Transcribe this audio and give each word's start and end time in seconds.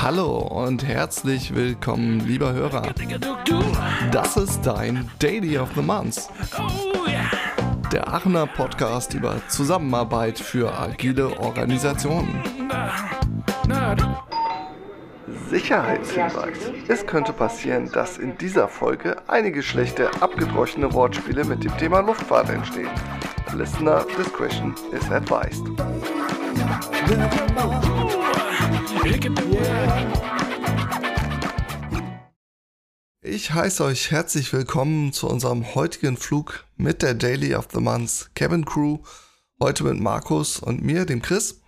Hallo 0.00 0.36
und 0.38 0.84
herzlich 0.84 1.54
willkommen, 1.54 2.20
lieber 2.20 2.52
Hörer. 2.52 2.82
Das 4.12 4.36
ist 4.36 4.62
dein 4.62 5.10
Daily 5.18 5.58
of 5.58 5.70
the 5.74 5.82
Month. 5.82 6.28
Der 7.90 8.06
Aachener 8.12 8.46
Podcast 8.46 9.14
über 9.14 9.36
Zusammenarbeit 9.48 10.38
für 10.38 10.78
agile 10.78 11.38
Organisationen. 11.38 12.42
Sicherheitshinweis. 15.48 16.58
Es 16.88 17.06
könnte 17.06 17.32
passieren, 17.32 17.90
dass 17.92 18.18
in 18.18 18.36
dieser 18.36 18.68
Folge 18.68 19.16
einige 19.26 19.62
schlechte, 19.62 20.10
abgedroschene 20.20 20.92
Wortspiele 20.92 21.44
mit 21.44 21.64
dem 21.64 21.76
Thema 21.78 22.00
Luftfahrt 22.00 22.50
entstehen. 22.50 22.90
Listener 23.54 24.04
discretion 24.18 24.74
is 24.90 25.08
advised. 25.10 25.64
Ich 33.22 33.52
heiße 33.52 33.84
euch 33.84 34.10
herzlich 34.10 34.52
willkommen 34.52 35.12
zu 35.12 35.28
unserem 35.28 35.76
heutigen 35.76 36.16
Flug 36.16 36.64
mit 36.76 37.02
der 37.02 37.14
Daily 37.14 37.54
of 37.54 37.68
the 37.72 37.78
Month 37.78 38.30
Cabin 38.34 38.64
Crew. 38.64 38.98
Heute 39.60 39.84
mit 39.84 40.00
Markus 40.00 40.58
und 40.58 40.82
mir, 40.82 41.06
dem 41.06 41.22
Chris. 41.22 41.60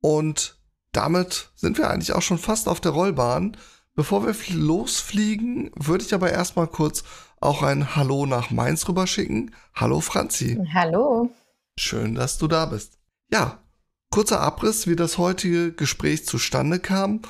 Und 0.00 0.60
damit 0.92 1.50
sind 1.56 1.76
wir 1.76 1.90
eigentlich 1.90 2.12
auch 2.12 2.22
schon 2.22 2.38
fast 2.38 2.68
auf 2.68 2.80
der 2.80 2.92
Rollbahn. 2.92 3.56
Bevor 3.96 4.24
wir 4.24 4.34
losfliegen, 4.54 5.72
würde 5.74 6.04
ich 6.04 6.14
aber 6.14 6.30
erstmal 6.30 6.68
kurz 6.68 7.02
auch 7.40 7.62
ein 7.62 7.96
Hallo 7.96 8.26
nach 8.26 8.50
Mainz 8.50 8.86
rüberschicken. 8.88 9.54
Hallo 9.74 10.00
Franzi. 10.00 10.58
Hallo. 10.72 11.30
Schön, 11.76 12.14
dass 12.14 12.38
du 12.38 12.46
da 12.46 12.66
bist. 12.66 12.98
Ja, 13.32 13.62
kurzer 14.10 14.40
Abriss, 14.40 14.86
wie 14.86 14.96
das 14.96 15.18
heutige 15.18 15.72
Gespräch 15.72 16.26
zustande 16.26 16.78
kam. 16.78 17.22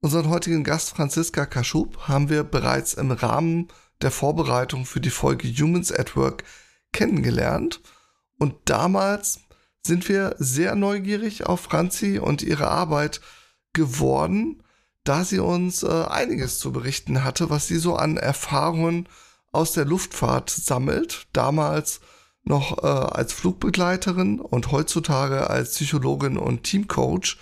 Unseren 0.00 0.28
heutigen 0.28 0.64
Gast 0.64 0.90
Franziska 0.90 1.46
Kaschub 1.46 2.08
haben 2.08 2.28
wir 2.28 2.42
bereits 2.42 2.94
im 2.94 3.12
Rahmen 3.12 3.68
der 4.02 4.10
Vorbereitung 4.10 4.84
für 4.84 5.00
die 5.00 5.10
Folge 5.10 5.48
Humans 5.48 5.92
at 5.92 6.16
Work 6.16 6.44
kennengelernt. 6.92 7.80
Und 8.38 8.54
damals 8.64 9.40
sind 9.86 10.08
wir 10.08 10.34
sehr 10.38 10.74
neugierig 10.74 11.46
auf 11.46 11.60
Franzi 11.60 12.18
und 12.18 12.42
ihre 12.42 12.68
Arbeit 12.68 13.20
geworden, 13.72 14.62
da 15.04 15.24
sie 15.24 15.38
uns 15.38 15.82
äh, 15.82 16.04
einiges 16.06 16.58
zu 16.58 16.72
berichten 16.72 17.22
hatte, 17.22 17.50
was 17.50 17.68
sie 17.68 17.78
so 17.78 17.94
an 17.96 18.16
Erfahrungen 18.16 19.08
aus 19.54 19.72
der 19.72 19.84
Luftfahrt 19.84 20.50
sammelt. 20.50 21.26
Damals 21.32 22.00
noch 22.44 22.82
äh, 22.82 22.86
als 22.86 23.32
Flugbegleiterin 23.32 24.40
und 24.40 24.70
heutzutage 24.70 25.48
als 25.48 25.70
Psychologin 25.70 26.36
und 26.36 26.62
Teamcoach. 26.64 27.38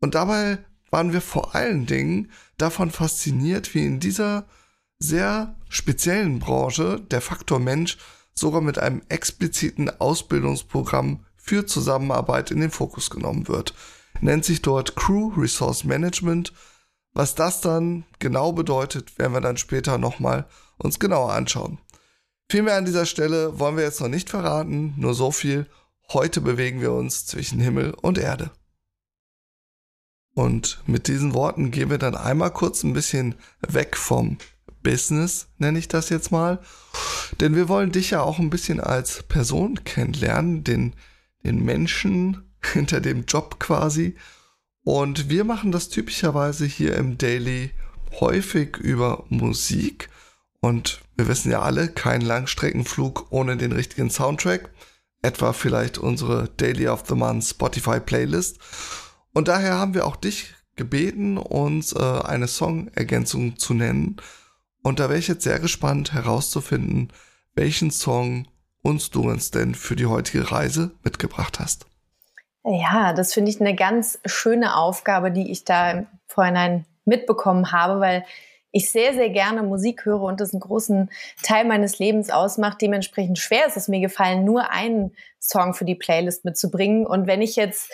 Und 0.00 0.14
dabei 0.14 0.58
waren 0.90 1.12
wir 1.12 1.20
vor 1.20 1.54
allen 1.54 1.86
Dingen 1.86 2.30
davon 2.58 2.90
fasziniert, 2.90 3.74
wie 3.74 3.84
in 3.84 4.00
dieser 4.00 4.46
sehr 4.98 5.56
speziellen 5.68 6.40
Branche 6.40 7.00
der 7.10 7.20
Faktor 7.20 7.58
Mensch 7.58 7.96
sogar 8.34 8.60
mit 8.60 8.78
einem 8.78 9.02
expliziten 9.08 9.90
Ausbildungsprogramm 10.00 11.24
für 11.36 11.66
Zusammenarbeit 11.66 12.50
in 12.50 12.60
den 12.60 12.70
Fokus 12.70 13.10
genommen 13.10 13.48
wird. 13.48 13.74
Nennt 14.20 14.44
sich 14.44 14.62
dort 14.62 14.96
Crew 14.96 15.32
Resource 15.36 15.84
Management. 15.84 16.52
Was 17.12 17.34
das 17.34 17.60
dann 17.60 18.04
genau 18.18 18.52
bedeutet, 18.52 19.18
werden 19.18 19.32
wir 19.32 19.40
dann 19.40 19.56
später 19.56 19.98
nochmal 19.98 20.46
uns 20.80 20.98
genauer 20.98 21.32
anschauen. 21.32 21.78
Viel 22.48 22.62
mehr 22.62 22.76
an 22.76 22.84
dieser 22.84 23.06
Stelle 23.06 23.58
wollen 23.58 23.76
wir 23.76 23.84
jetzt 23.84 24.00
noch 24.00 24.08
nicht 24.08 24.30
verraten, 24.30 24.94
nur 24.96 25.14
so 25.14 25.30
viel. 25.30 25.66
Heute 26.12 26.40
bewegen 26.40 26.80
wir 26.80 26.92
uns 26.92 27.26
zwischen 27.26 27.60
Himmel 27.60 27.94
und 28.02 28.18
Erde. 28.18 28.50
Und 30.34 30.82
mit 30.86 31.06
diesen 31.06 31.34
Worten 31.34 31.70
gehen 31.70 31.90
wir 31.90 31.98
dann 31.98 32.14
einmal 32.14 32.52
kurz 32.52 32.82
ein 32.82 32.92
bisschen 32.92 33.36
weg 33.60 33.96
vom 33.96 34.38
Business, 34.82 35.48
nenne 35.58 35.78
ich 35.78 35.88
das 35.88 36.08
jetzt 36.08 36.32
mal. 36.32 36.60
Denn 37.40 37.54
wir 37.54 37.68
wollen 37.68 37.92
dich 37.92 38.10
ja 38.10 38.22
auch 38.22 38.38
ein 38.38 38.50
bisschen 38.50 38.80
als 38.80 39.22
Person 39.24 39.84
kennenlernen, 39.84 40.64
den 40.64 40.94
den 41.44 41.64
Menschen 41.64 42.52
hinter 42.72 43.00
dem 43.00 43.24
Job 43.24 43.58
quasi. 43.58 44.16
Und 44.82 45.28
wir 45.28 45.44
machen 45.44 45.72
das 45.72 45.88
typischerweise 45.88 46.66
hier 46.66 46.96
im 46.96 47.18
Daily 47.18 47.70
häufig 48.18 48.76
über 48.78 49.24
Musik. 49.28 50.08
Und 50.60 51.00
wir 51.16 51.28
wissen 51.28 51.50
ja 51.50 51.62
alle, 51.62 51.88
kein 51.88 52.20
Langstreckenflug 52.20 53.28
ohne 53.30 53.56
den 53.56 53.72
richtigen 53.72 54.10
Soundtrack. 54.10 54.70
Etwa 55.22 55.52
vielleicht 55.52 55.98
unsere 55.98 56.48
Daily 56.56 56.88
of 56.88 57.04
the 57.08 57.14
Month 57.14 57.44
Spotify 57.44 58.00
Playlist. 58.00 58.58
Und 59.32 59.48
daher 59.48 59.78
haben 59.78 59.94
wir 59.94 60.06
auch 60.06 60.16
dich 60.16 60.54
gebeten, 60.76 61.36
uns 61.38 61.92
äh, 61.92 61.98
eine 61.98 62.48
Song-Ergänzung 62.48 63.58
zu 63.58 63.74
nennen. 63.74 64.16
Und 64.82 64.98
da 64.98 65.08
wäre 65.08 65.18
ich 65.18 65.28
jetzt 65.28 65.44
sehr 65.44 65.58
gespannt 65.58 66.12
herauszufinden, 66.14 67.12
welchen 67.54 67.90
Song 67.90 68.48
uns 68.82 69.10
du 69.10 69.28
uns 69.28 69.50
denn 69.50 69.74
für 69.74 69.96
die 69.96 70.06
heutige 70.06 70.50
Reise 70.50 70.92
mitgebracht 71.02 71.60
hast. 71.60 71.86
Ja, 72.64 73.12
das 73.12 73.34
finde 73.34 73.50
ich 73.50 73.60
eine 73.60 73.74
ganz 73.74 74.18
schöne 74.24 74.76
Aufgabe, 74.76 75.30
die 75.30 75.50
ich 75.50 75.64
da 75.64 75.90
im 75.90 76.06
Vorhinein 76.26 76.86
mitbekommen 77.04 77.72
habe, 77.72 78.00
weil 78.00 78.24
ich 78.72 78.90
sehr, 78.90 79.14
sehr 79.14 79.30
gerne 79.30 79.62
Musik 79.62 80.04
höre 80.04 80.22
und 80.22 80.40
das 80.40 80.52
einen 80.52 80.60
großen 80.60 81.10
Teil 81.42 81.64
meines 81.64 81.98
Lebens 81.98 82.30
ausmacht. 82.30 82.80
Dementsprechend 82.80 83.38
schwer 83.38 83.66
ist 83.66 83.76
es 83.76 83.88
mir 83.88 84.00
gefallen, 84.00 84.44
nur 84.44 84.70
einen 84.70 85.14
Song 85.40 85.72
für 85.72 85.86
die 85.86 85.94
Playlist 85.94 86.44
mitzubringen. 86.44 87.06
Und 87.06 87.26
wenn 87.26 87.42
ich 87.42 87.56
jetzt 87.56 87.90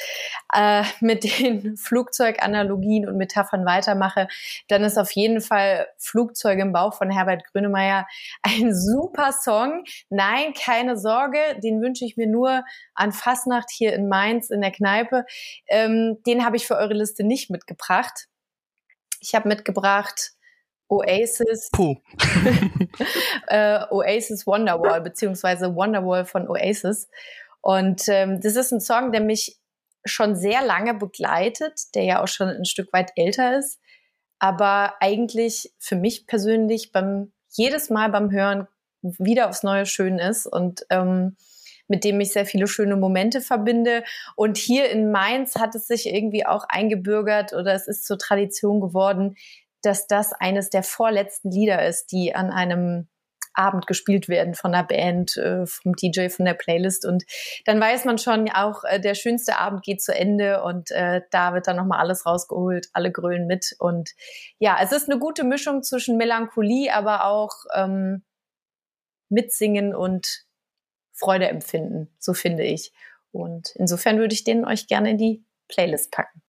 äh, 0.53 0.83
mit 1.01 1.25
den 1.25 1.77
Flugzeuganalogien 1.77 3.09
und 3.09 3.17
Metaphern 3.17 3.65
weitermache, 3.65 4.29
dann 4.69 4.85
ist 4.85 4.99
auf 4.99 5.11
jeden 5.13 5.41
Fall 5.41 5.87
Flugzeug 5.97 6.59
im 6.59 6.73
Bauch 6.73 6.95
von 6.95 7.11
Herbert 7.11 7.45
Grönemeyer 7.45 8.07
ein 8.43 8.75
super 8.75 9.33
Song. 9.33 9.85
Nein, 10.11 10.53
keine 10.53 10.99
Sorge, 10.99 11.39
den 11.63 11.81
wünsche 11.81 12.05
ich 12.05 12.17
mir 12.17 12.27
nur 12.27 12.65
an 12.95 13.13
Fasnacht 13.13 13.71
hier 13.71 13.95
in 13.95 14.09
Mainz 14.09 14.51
in 14.51 14.61
der 14.61 14.73
Kneipe. 14.73 15.25
Ähm, 15.69 16.19
den 16.27 16.45
habe 16.45 16.57
ich 16.57 16.67
für 16.67 16.77
eure 16.77 16.95
Liste 16.95 17.25
nicht 17.25 17.49
mitgebracht. 17.49 18.27
Ich 19.21 19.35
habe 19.35 19.49
mitgebracht 19.49 20.33
Oasis. 20.89 21.71
Puh. 21.73 21.97
äh, 23.49 23.81
Oasis 23.91 24.47
Wonderwall, 24.47 25.01
beziehungsweise 25.01 25.75
Wonderwall 25.75 26.25
von 26.25 26.49
Oasis. 26.49 27.09
Und 27.61 28.03
ähm, 28.09 28.41
das 28.41 28.57
ist 28.57 28.73
ein 28.73 28.81
Song, 28.81 29.13
der 29.13 29.21
mich 29.21 29.59
schon 30.05 30.37
sehr 30.37 30.65
lange 30.65 30.95
begleitet, 30.95 31.95
der 31.95 32.05
ja 32.05 32.23
auch 32.23 32.29
schon 32.29 32.49
ein 32.49 32.65
Stück 32.65 32.93
weit 32.93 33.11
älter 33.17 33.59
ist, 33.59 33.81
aber 34.39 34.95
eigentlich 35.01 35.73
für 35.79 35.97
mich 35.97 36.27
persönlich 36.27 36.93
beim 36.93 37.33
jedes 37.51 37.91
Mal 37.91 38.11
beim 38.11 38.31
Hören 38.31 38.69
wieder 39.03 39.49
aufs 39.49 39.63
Neue 39.63 39.87
schön 39.87 40.19
ist 40.19 40.47
und 40.47 40.87
ähm, 40.91 41.37
mit 41.89 42.05
dem 42.05 42.21
ich 42.21 42.33
sehr 42.33 42.47
viele 42.47 42.67
schöne 42.67 42.97
Momente 42.97 43.41
verbinde. 43.41 44.03
Und 44.35 44.57
hier 44.57 44.91
in 44.91 45.13
Mainz 45.13 45.55
hat 45.55 45.75
es 45.75 45.87
sich 45.87 46.07
irgendwie 46.07 46.45
auch 46.45 46.65
eingebürgert 46.69 47.53
oder 47.53 47.75
es 47.75 47.87
ist 47.87 48.05
zur 48.05 48.19
Tradition 48.19 48.81
geworden, 48.81 49.37
dass 49.87 50.07
das 50.07 50.33
eines 50.33 50.71
der 50.71 50.83
vorletzten 50.83 51.51
Lieder 51.51 51.87
ist, 51.87 52.13
die 52.13 52.35
an 52.35 52.51
einem 52.51 53.09
Abend 53.57 53.87
gespielt 53.87 54.29
werden 54.29 54.55
von 54.55 54.73
der 54.73 54.83
Band, 54.83 55.37
äh, 55.39 55.67
vom 55.67 55.95
DJ, 55.95 56.29
von 56.29 56.45
der 56.45 56.55
Playlist. 56.55 57.07
Und 57.07 57.25
dann 57.65 57.81
weiß 57.81 58.05
man 58.05 58.19
schon, 58.19 58.51
auch 58.51 58.85
äh, 58.85 59.01
der 59.01 59.15
schönste 59.15 59.59
Abend 59.59 59.83
geht 59.83 60.03
zu 60.03 60.15
Ende 60.15 60.63
und 60.63 60.91
äh, 60.91 61.23
da 61.31 61.55
wird 61.55 61.67
dann 61.67 61.77
nochmal 61.77 62.01
alles 62.01 62.27
rausgeholt, 62.27 62.89
alle 62.93 63.11
grölen 63.11 63.47
mit. 63.47 63.75
Und 63.79 64.11
ja, 64.59 64.79
es 64.83 64.93
ist 64.93 65.09
eine 65.09 65.19
gute 65.19 65.45
Mischung 65.45 65.83
zwischen 65.83 66.19
Melancholie, 66.19 66.93
aber 66.93 67.25
auch 67.25 67.65
ähm, 67.75 68.23
Mitsingen 69.29 69.95
und 69.95 70.45
Freude 71.13 71.49
empfinden, 71.49 72.15
so 72.19 72.35
finde 72.35 72.65
ich. 72.65 72.93
Und 73.33 73.71
insofern 73.77 74.19
würde 74.19 74.35
ich 74.35 74.45
den 74.45 74.65
euch 74.67 74.87
gerne 74.87 75.11
in 75.11 75.19
die 75.19 75.45
Playlist 75.69 76.13
packen. 76.13 76.43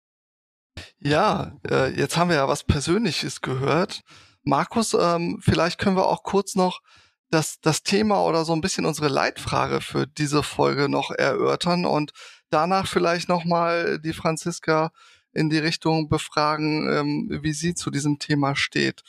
Ja, 0.99 1.53
äh, 1.69 1.91
jetzt 1.93 2.17
haben 2.17 2.29
wir 2.29 2.37
ja 2.37 2.47
was 2.47 2.63
Persönliches 2.63 3.41
gehört. 3.41 4.01
Markus, 4.43 4.93
ähm, 4.93 5.39
vielleicht 5.41 5.77
können 5.79 5.95
wir 5.95 6.07
auch 6.07 6.23
kurz 6.23 6.55
noch 6.55 6.81
das, 7.29 7.59
das 7.59 7.83
Thema 7.83 8.23
oder 8.23 8.45
so 8.45 8.53
ein 8.53 8.61
bisschen 8.61 8.85
unsere 8.85 9.09
Leitfrage 9.09 9.81
für 9.81 10.07
diese 10.07 10.43
Folge 10.43 10.89
noch 10.89 11.11
erörtern 11.11 11.85
und 11.85 12.13
danach 12.49 12.87
vielleicht 12.87 13.29
nochmal 13.29 13.99
die 13.99 14.13
Franziska 14.13 14.91
in 15.33 15.49
die 15.49 15.57
Richtung 15.57 16.09
befragen, 16.09 16.89
ähm, 16.91 17.39
wie 17.43 17.51
sie 17.51 17.75
zu 17.75 17.91
diesem 17.91 18.17
Thema 18.17 18.55
steht. 18.55 19.03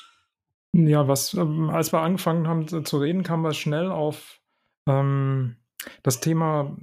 Ja, 0.72 1.08
was, 1.08 1.32
ähm, 1.34 1.70
als 1.70 1.92
wir 1.92 2.00
angefangen 2.00 2.48
haben 2.48 2.84
zu 2.84 2.98
reden, 2.98 3.22
kam 3.22 3.42
wir 3.42 3.54
schnell 3.54 3.90
auf 3.90 4.40
das 6.02 6.20
Thema 6.20 6.74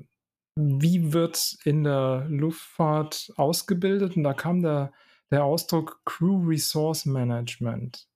wie 0.55 1.13
wird 1.13 1.57
in 1.65 1.83
der 1.83 2.25
Luftfahrt 2.29 3.33
ausgebildet? 3.35 4.15
Und 4.17 4.23
da 4.23 4.33
kam 4.33 4.61
der, 4.61 4.93
der 5.31 5.43
Ausdruck 5.45 6.01
Crew 6.05 6.47
Resource 6.47 7.05
Management. 7.05 8.07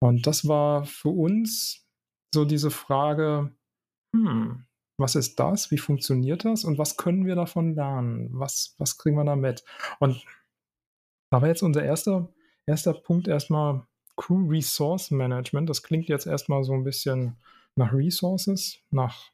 Und 0.00 0.26
das 0.26 0.46
war 0.46 0.84
für 0.84 1.10
uns 1.10 1.86
so 2.34 2.44
diese 2.44 2.70
Frage, 2.70 3.52
hm, 4.14 4.64
Was 5.00 5.14
ist 5.14 5.38
das? 5.38 5.70
Wie 5.70 5.78
funktioniert 5.78 6.44
das? 6.44 6.64
Und 6.64 6.78
was 6.78 6.96
können 6.96 7.24
wir 7.24 7.36
davon 7.36 7.74
lernen? 7.76 8.30
Was, 8.32 8.74
was 8.78 8.98
kriegen 8.98 9.16
wir 9.16 9.24
da 9.24 9.36
mit? 9.36 9.64
Und 10.00 10.24
da 11.30 11.40
war 11.40 11.48
jetzt 11.48 11.62
unser 11.62 11.84
erster, 11.84 12.32
erster 12.66 12.94
Punkt 12.94 13.28
erstmal 13.28 13.86
Crew 14.16 14.48
Resource 14.48 15.12
Management. 15.12 15.70
Das 15.70 15.82
klingt 15.84 16.08
jetzt 16.08 16.26
erstmal 16.26 16.64
so 16.64 16.72
ein 16.72 16.84
bisschen 16.84 17.36
nach 17.76 17.92
Resources, 17.92 18.80
nach 18.90 19.30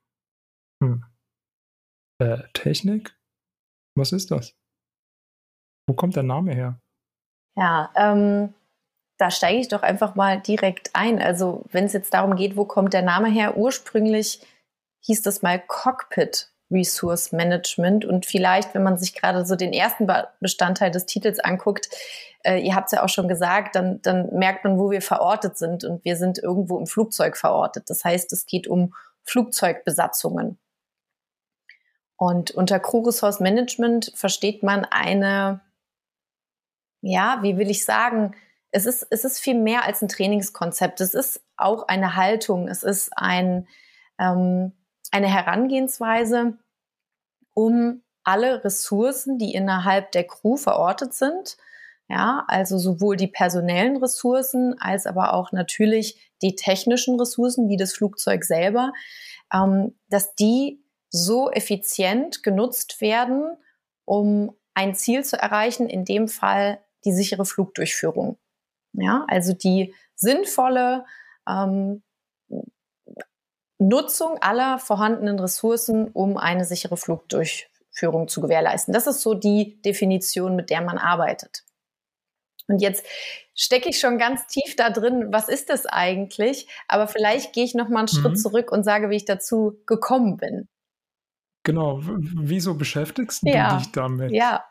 hm, 0.82 1.04
äh, 2.18 2.38
Technik. 2.52 3.16
Was 3.96 4.12
ist 4.12 4.30
das? 4.30 4.54
Wo 5.86 5.94
kommt 5.94 6.16
der 6.16 6.22
Name 6.22 6.54
her? 6.54 6.80
Ja, 7.56 7.92
ähm, 7.94 8.54
da 9.18 9.30
steige 9.30 9.60
ich 9.60 9.68
doch 9.68 9.82
einfach 9.82 10.14
mal 10.14 10.40
direkt 10.40 10.90
ein. 10.94 11.20
Also 11.20 11.64
wenn 11.70 11.84
es 11.84 11.92
jetzt 11.92 12.14
darum 12.14 12.36
geht, 12.36 12.56
wo 12.56 12.64
kommt 12.64 12.92
der 12.92 13.02
Name 13.02 13.28
her? 13.28 13.56
Ursprünglich 13.56 14.40
hieß 15.00 15.22
das 15.22 15.42
mal 15.42 15.60
Cockpit 15.60 16.50
Resource 16.70 17.32
Management. 17.32 18.04
Und 18.04 18.26
vielleicht, 18.26 18.74
wenn 18.74 18.82
man 18.82 18.98
sich 18.98 19.14
gerade 19.14 19.44
so 19.44 19.54
den 19.56 19.72
ersten 19.72 20.10
Bestandteil 20.40 20.90
des 20.90 21.06
Titels 21.06 21.38
anguckt, 21.38 21.88
äh, 22.42 22.58
ihr 22.58 22.74
habt 22.74 22.86
es 22.86 22.92
ja 22.92 23.04
auch 23.04 23.08
schon 23.08 23.28
gesagt, 23.28 23.76
dann, 23.76 24.02
dann 24.02 24.34
merkt 24.34 24.64
man, 24.64 24.78
wo 24.78 24.90
wir 24.90 25.02
verortet 25.02 25.56
sind. 25.56 25.84
Und 25.84 26.04
wir 26.04 26.16
sind 26.16 26.38
irgendwo 26.38 26.78
im 26.78 26.86
Flugzeug 26.86 27.36
verortet. 27.36 27.88
Das 27.88 28.04
heißt, 28.04 28.32
es 28.32 28.46
geht 28.46 28.66
um 28.66 28.94
Flugzeugbesatzungen. 29.22 30.58
Und 32.16 32.52
unter 32.52 32.78
Crew 32.80 33.02
Resource 33.02 33.40
Management 33.40 34.12
versteht 34.14 34.62
man 34.62 34.84
eine, 34.84 35.60
ja, 37.00 37.38
wie 37.42 37.56
will 37.56 37.70
ich 37.70 37.84
sagen, 37.84 38.34
es 38.70 38.86
ist, 38.86 39.06
es 39.10 39.24
ist 39.24 39.38
viel 39.38 39.54
mehr 39.54 39.84
als 39.84 40.02
ein 40.02 40.08
Trainingskonzept. 40.08 41.00
Es 41.00 41.14
ist 41.14 41.44
auch 41.56 41.86
eine 41.86 42.16
Haltung. 42.16 42.68
Es 42.68 42.82
ist 42.82 43.10
ein, 43.16 43.68
ähm, 44.18 44.72
eine 45.10 45.28
Herangehensweise, 45.28 46.58
um 47.52 48.02
alle 48.24 48.64
Ressourcen, 48.64 49.38
die 49.38 49.54
innerhalb 49.54 50.10
der 50.12 50.24
Crew 50.24 50.56
verortet 50.56 51.14
sind, 51.14 51.56
ja, 52.08 52.44
also 52.48 52.78
sowohl 52.78 53.16
die 53.16 53.28
personellen 53.28 53.96
Ressourcen 53.96 54.74
als 54.80 55.06
aber 55.06 55.34
auch 55.34 55.52
natürlich 55.52 56.32
die 56.42 56.54
technischen 56.54 57.18
Ressourcen 57.18 57.68
wie 57.68 57.76
das 57.76 57.94
Flugzeug 57.94 58.44
selber, 58.44 58.92
ähm, 59.52 59.94
dass 60.08 60.34
die 60.34 60.83
so 61.14 61.48
effizient 61.52 62.42
genutzt 62.42 63.00
werden, 63.00 63.56
um 64.04 64.52
ein 64.74 64.96
Ziel 64.96 65.24
zu 65.24 65.40
erreichen, 65.40 65.88
in 65.88 66.04
dem 66.04 66.26
Fall 66.26 66.80
die 67.04 67.12
sichere 67.12 67.44
Flugdurchführung. 67.44 68.36
Ja, 68.94 69.24
also 69.28 69.52
die 69.52 69.94
sinnvolle 70.16 71.04
ähm, 71.48 72.02
Nutzung 73.78 74.38
aller 74.38 74.80
vorhandenen 74.80 75.38
Ressourcen, 75.38 76.08
um 76.08 76.36
eine 76.36 76.64
sichere 76.64 76.96
Flugdurchführung 76.96 78.26
zu 78.26 78.40
gewährleisten. 78.40 78.92
Das 78.92 79.06
ist 79.06 79.20
so 79.20 79.34
die 79.34 79.80
Definition, 79.82 80.56
mit 80.56 80.68
der 80.68 80.80
man 80.80 80.98
arbeitet. 80.98 81.62
Und 82.66 82.82
jetzt 82.82 83.06
stecke 83.54 83.88
ich 83.88 84.00
schon 84.00 84.18
ganz 84.18 84.48
tief 84.48 84.74
da 84.74 84.90
drin, 84.90 85.32
was 85.32 85.48
ist 85.48 85.70
das 85.70 85.86
eigentlich? 85.86 86.66
Aber 86.88 87.06
vielleicht 87.06 87.52
gehe 87.52 87.64
ich 87.64 87.74
noch 87.74 87.88
mal 87.88 88.00
einen 88.00 88.08
mhm. 88.12 88.20
Schritt 88.20 88.40
zurück 88.40 88.72
und 88.72 88.82
sage, 88.82 89.10
wie 89.10 89.16
ich 89.16 89.26
dazu 89.26 89.78
gekommen 89.86 90.38
bin. 90.38 90.68
Genau, 91.64 92.00
wieso 92.02 92.74
beschäftigst 92.74 93.42
du 93.42 93.48
ja. 93.48 93.78
dich 93.78 93.90
damit? 93.90 94.30
Ja. 94.30 94.64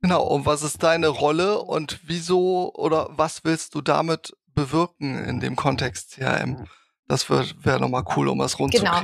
Genau, 0.00 0.24
und 0.24 0.44
was 0.44 0.62
ist 0.62 0.82
deine 0.82 1.06
Rolle 1.06 1.62
und 1.62 2.00
wieso 2.04 2.74
oder 2.74 3.08
was 3.10 3.44
willst 3.44 3.76
du 3.76 3.80
damit 3.80 4.36
bewirken 4.48 5.24
in 5.24 5.38
dem 5.38 5.54
Kontext 5.54 6.12
CRM? 6.14 6.66
Das 7.06 7.30
wäre 7.30 7.80
nochmal 7.80 8.04
cool, 8.16 8.28
um 8.28 8.40
was 8.40 8.58
rund 8.58 8.72
genau. 8.72 9.02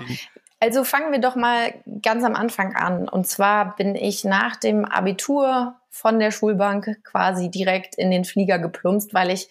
Also 0.60 0.82
fangen 0.82 1.12
wir 1.12 1.20
doch 1.20 1.36
mal 1.36 1.72
ganz 2.02 2.24
am 2.24 2.34
Anfang 2.34 2.74
an. 2.74 3.08
Und 3.08 3.28
zwar 3.28 3.76
bin 3.76 3.94
ich 3.94 4.24
nach 4.24 4.56
dem 4.56 4.84
Abitur 4.84 5.76
von 5.88 6.18
der 6.18 6.32
Schulbank 6.32 7.04
quasi 7.04 7.48
direkt 7.48 7.94
in 7.94 8.10
den 8.10 8.24
Flieger 8.24 8.58
geplumpst, 8.58 9.14
weil 9.14 9.30
ich 9.30 9.48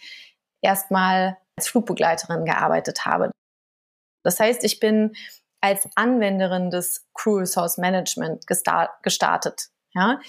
erstmal 0.61 1.37
als 1.55 1.69
Flugbegleiterin 1.69 2.43
gearbeitet 2.43 3.05
habe. 3.05 3.31
Das 4.23 4.41
heißt, 4.41 4.65
ich 4.65 4.81
bin 4.81 5.15
als 5.67 5.87
Anwenderin 5.95 6.69
des 6.69 7.05
Crew 7.13 7.39
Resource 7.39 7.77
Management 7.77 8.45
gestartet. 8.47 9.67
Ja? 9.93 10.19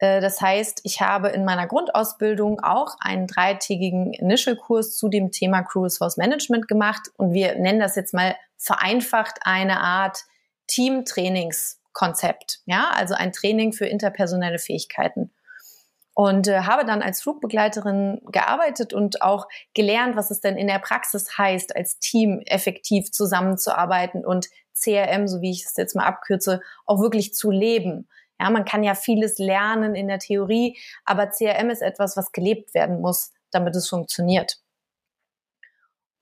Äh, 0.00 0.20
das 0.20 0.40
heißt, 0.40 0.80
ich 0.82 1.00
habe 1.00 1.28
in 1.28 1.44
meiner 1.44 1.66
Grundausbildung 1.66 2.60
auch 2.60 2.96
einen 3.00 3.26
dreitägigen 3.26 4.12
Initial-Kurs 4.12 4.96
zu 4.96 5.08
dem 5.08 5.30
Thema 5.30 5.62
Crew 5.62 5.84
Resource 5.84 6.16
Management 6.16 6.66
gemacht 6.66 7.10
und 7.16 7.32
wir 7.32 7.56
nennen 7.56 7.78
das 7.78 7.94
jetzt 7.94 8.14
mal 8.14 8.34
vereinfacht 8.56 9.38
eine 9.44 9.80
Art 9.80 10.24
Teamtrainingskonzept, 10.66 12.60
ja, 12.66 12.90
also 12.94 13.14
ein 13.14 13.32
Training 13.32 13.72
für 13.72 13.86
interpersonelle 13.86 14.58
Fähigkeiten. 14.58 15.32
Und 16.12 16.48
äh, 16.48 16.60
habe 16.62 16.84
dann 16.84 17.02
als 17.02 17.22
Flugbegleiterin 17.22 18.20
gearbeitet 18.26 18.92
und 18.92 19.22
auch 19.22 19.46
gelernt, 19.74 20.16
was 20.16 20.30
es 20.30 20.40
denn 20.40 20.56
in 20.56 20.66
der 20.66 20.78
Praxis 20.78 21.38
heißt, 21.38 21.74
als 21.74 21.98
Team 21.98 22.42
effektiv 22.46 23.10
zusammenzuarbeiten 23.10 24.26
und 24.26 24.48
CRM, 24.74 25.28
so 25.28 25.40
wie 25.40 25.50
ich 25.50 25.64
es 25.64 25.76
jetzt 25.76 25.94
mal 25.94 26.06
abkürze, 26.06 26.60
auch 26.86 27.00
wirklich 27.00 27.34
zu 27.34 27.50
leben. 27.50 28.08
Ja, 28.40 28.48
man 28.50 28.64
kann 28.64 28.82
ja 28.82 28.94
vieles 28.94 29.38
lernen 29.38 29.94
in 29.94 30.08
der 30.08 30.18
Theorie, 30.18 30.78
aber 31.04 31.28
CRM 31.28 31.70
ist 31.70 31.82
etwas, 31.82 32.16
was 32.16 32.32
gelebt 32.32 32.74
werden 32.74 33.00
muss, 33.00 33.32
damit 33.50 33.76
es 33.76 33.88
funktioniert. 33.88 34.58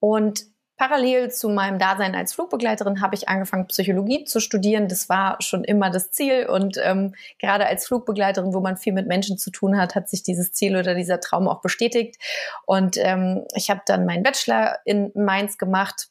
Und 0.01 0.45
parallel 0.79 1.31
zu 1.31 1.49
meinem 1.49 1.79
Dasein 1.79 2.15
als 2.15 2.33
Flugbegleiterin 2.33 3.03
habe 3.03 3.15
ich 3.15 3.29
angefangen, 3.29 3.67
Psychologie 3.67 4.25
zu 4.25 4.41
studieren. 4.41 4.89
Das 4.89 5.09
war 5.09 5.37
schon 5.41 5.65
immer 5.65 5.91
das 5.91 6.13
Ziel. 6.13 6.47
Und 6.47 6.79
ähm, 6.83 7.15
gerade 7.39 7.67
als 7.67 7.87
Flugbegleiterin, 7.87 8.55
wo 8.55 8.61
man 8.61 8.77
viel 8.77 8.93
mit 8.93 9.07
Menschen 9.07 9.39
zu 9.39 9.51
tun 9.51 9.77
hat, 9.77 9.95
hat 9.95 10.09
sich 10.09 10.23
dieses 10.23 10.53
Ziel 10.53 10.77
oder 10.77 10.95
dieser 10.95 11.21
Traum 11.21 11.49
auch 11.49 11.61
bestätigt. 11.61 12.17
Und 12.65 12.97
ähm, 12.97 13.45
ich 13.55 13.71
habe 13.71 13.83
dann 13.87 14.07
meinen 14.07 14.23
Bachelor 14.23 14.79
in 14.85 15.11
Mainz 15.15 15.59
gemacht 15.59 16.09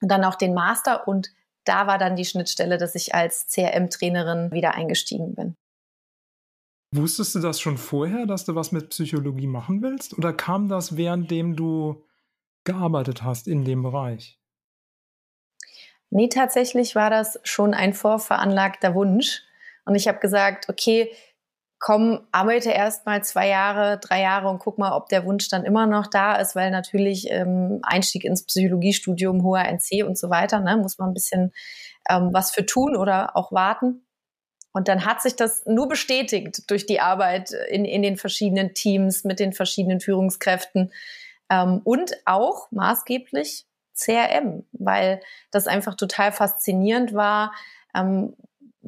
und 0.00 0.08
dann 0.08 0.24
auch 0.24 0.34
den 0.34 0.54
Master 0.54 1.06
und 1.08 1.30
da 1.64 1.86
war 1.86 1.98
dann 1.98 2.16
die 2.16 2.24
Schnittstelle, 2.24 2.78
dass 2.78 2.94
ich 2.94 3.14
als 3.14 3.46
CRM-Trainerin 3.48 4.52
wieder 4.52 4.74
eingestiegen 4.74 5.34
bin. 5.34 5.54
Wusstest 6.94 7.34
du 7.34 7.40
das 7.40 7.60
schon 7.60 7.76
vorher, 7.76 8.24
dass 8.24 8.46
du 8.46 8.54
was 8.54 8.72
mit 8.72 8.88
Psychologie 8.88 9.46
machen 9.46 9.82
willst? 9.82 10.16
Oder 10.16 10.32
kam 10.32 10.68
das 10.68 10.96
währenddem 10.96 11.54
du 11.54 12.02
gearbeitet 12.64 13.22
hast 13.22 13.46
in 13.46 13.64
dem 13.64 13.82
Bereich? 13.82 14.40
Nee, 16.10 16.28
tatsächlich 16.28 16.94
war 16.94 17.10
das 17.10 17.38
schon 17.42 17.74
ein 17.74 17.92
vorveranlagter 17.92 18.94
Wunsch. 18.94 19.42
Und 19.84 19.94
ich 19.94 20.08
habe 20.08 20.18
gesagt, 20.18 20.70
okay, 20.70 21.12
komm, 21.78 22.26
arbeite 22.32 22.70
erst 22.70 23.06
mal 23.06 23.22
zwei 23.22 23.48
Jahre, 23.48 23.98
drei 23.98 24.20
Jahre 24.20 24.48
und 24.48 24.58
guck 24.58 24.78
mal, 24.78 24.92
ob 24.96 25.08
der 25.08 25.24
Wunsch 25.24 25.48
dann 25.48 25.64
immer 25.64 25.86
noch 25.86 26.08
da 26.08 26.36
ist, 26.36 26.56
weil 26.56 26.70
natürlich 26.70 27.30
ähm, 27.30 27.80
Einstieg 27.82 28.24
ins 28.24 28.44
Psychologiestudium, 28.44 29.42
hoher 29.44 29.64
NC 29.64 30.04
und 30.04 30.18
so 30.18 30.28
weiter, 30.28 30.60
ne, 30.60 30.76
muss 30.76 30.98
man 30.98 31.10
ein 31.10 31.14
bisschen 31.14 31.52
ähm, 32.08 32.30
was 32.32 32.50
für 32.50 32.66
tun 32.66 32.96
oder 32.96 33.36
auch 33.36 33.52
warten. 33.52 34.04
Und 34.72 34.88
dann 34.88 35.04
hat 35.04 35.22
sich 35.22 35.36
das 35.36 35.64
nur 35.66 35.88
bestätigt 35.88 36.70
durch 36.70 36.86
die 36.86 37.00
Arbeit 37.00 37.52
in, 37.68 37.84
in 37.84 38.02
den 38.02 38.16
verschiedenen 38.16 38.74
Teams 38.74 39.24
mit 39.24 39.40
den 39.40 39.52
verschiedenen 39.52 40.00
Führungskräften 40.00 40.92
ähm, 41.50 41.80
und 41.84 42.12
auch 42.26 42.70
maßgeblich 42.70 43.66
CRM, 43.94 44.64
weil 44.72 45.20
das 45.50 45.66
einfach 45.66 45.94
total 45.94 46.32
faszinierend 46.32 47.14
war, 47.14 47.52
ähm, 47.94 48.36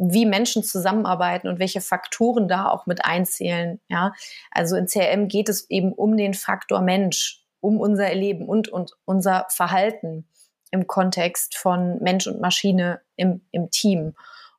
wie 0.01 0.25
Menschen 0.25 0.63
zusammenarbeiten 0.63 1.49
und 1.49 1.59
welche 1.59 1.83
Faktoren 1.83 2.49
da 2.49 2.71
auch 2.71 2.87
mit 2.87 3.05
einzählen. 3.05 3.81
Ja, 3.89 4.15
also 4.51 4.77
in 4.77 4.87
CRM 4.87 5.29
geht 5.29 5.49
es 5.49 5.69
eben 5.69 5.93
um 5.93 6.17
den 6.17 6.33
Faktor 6.33 6.81
Mensch, 6.81 7.45
um 7.61 7.79
unser 7.79 8.07
Erleben 8.07 8.49
und, 8.49 8.69
und 8.69 8.93
unser 9.05 9.47
Verhalten 9.51 10.27
im 10.71 10.87
Kontext 10.87 11.57
von 11.57 11.99
Mensch 12.01 12.27
und 12.27 12.41
Maschine 12.41 13.01
im, 13.17 13.43
im 13.51 13.71
Team. 13.71 14.15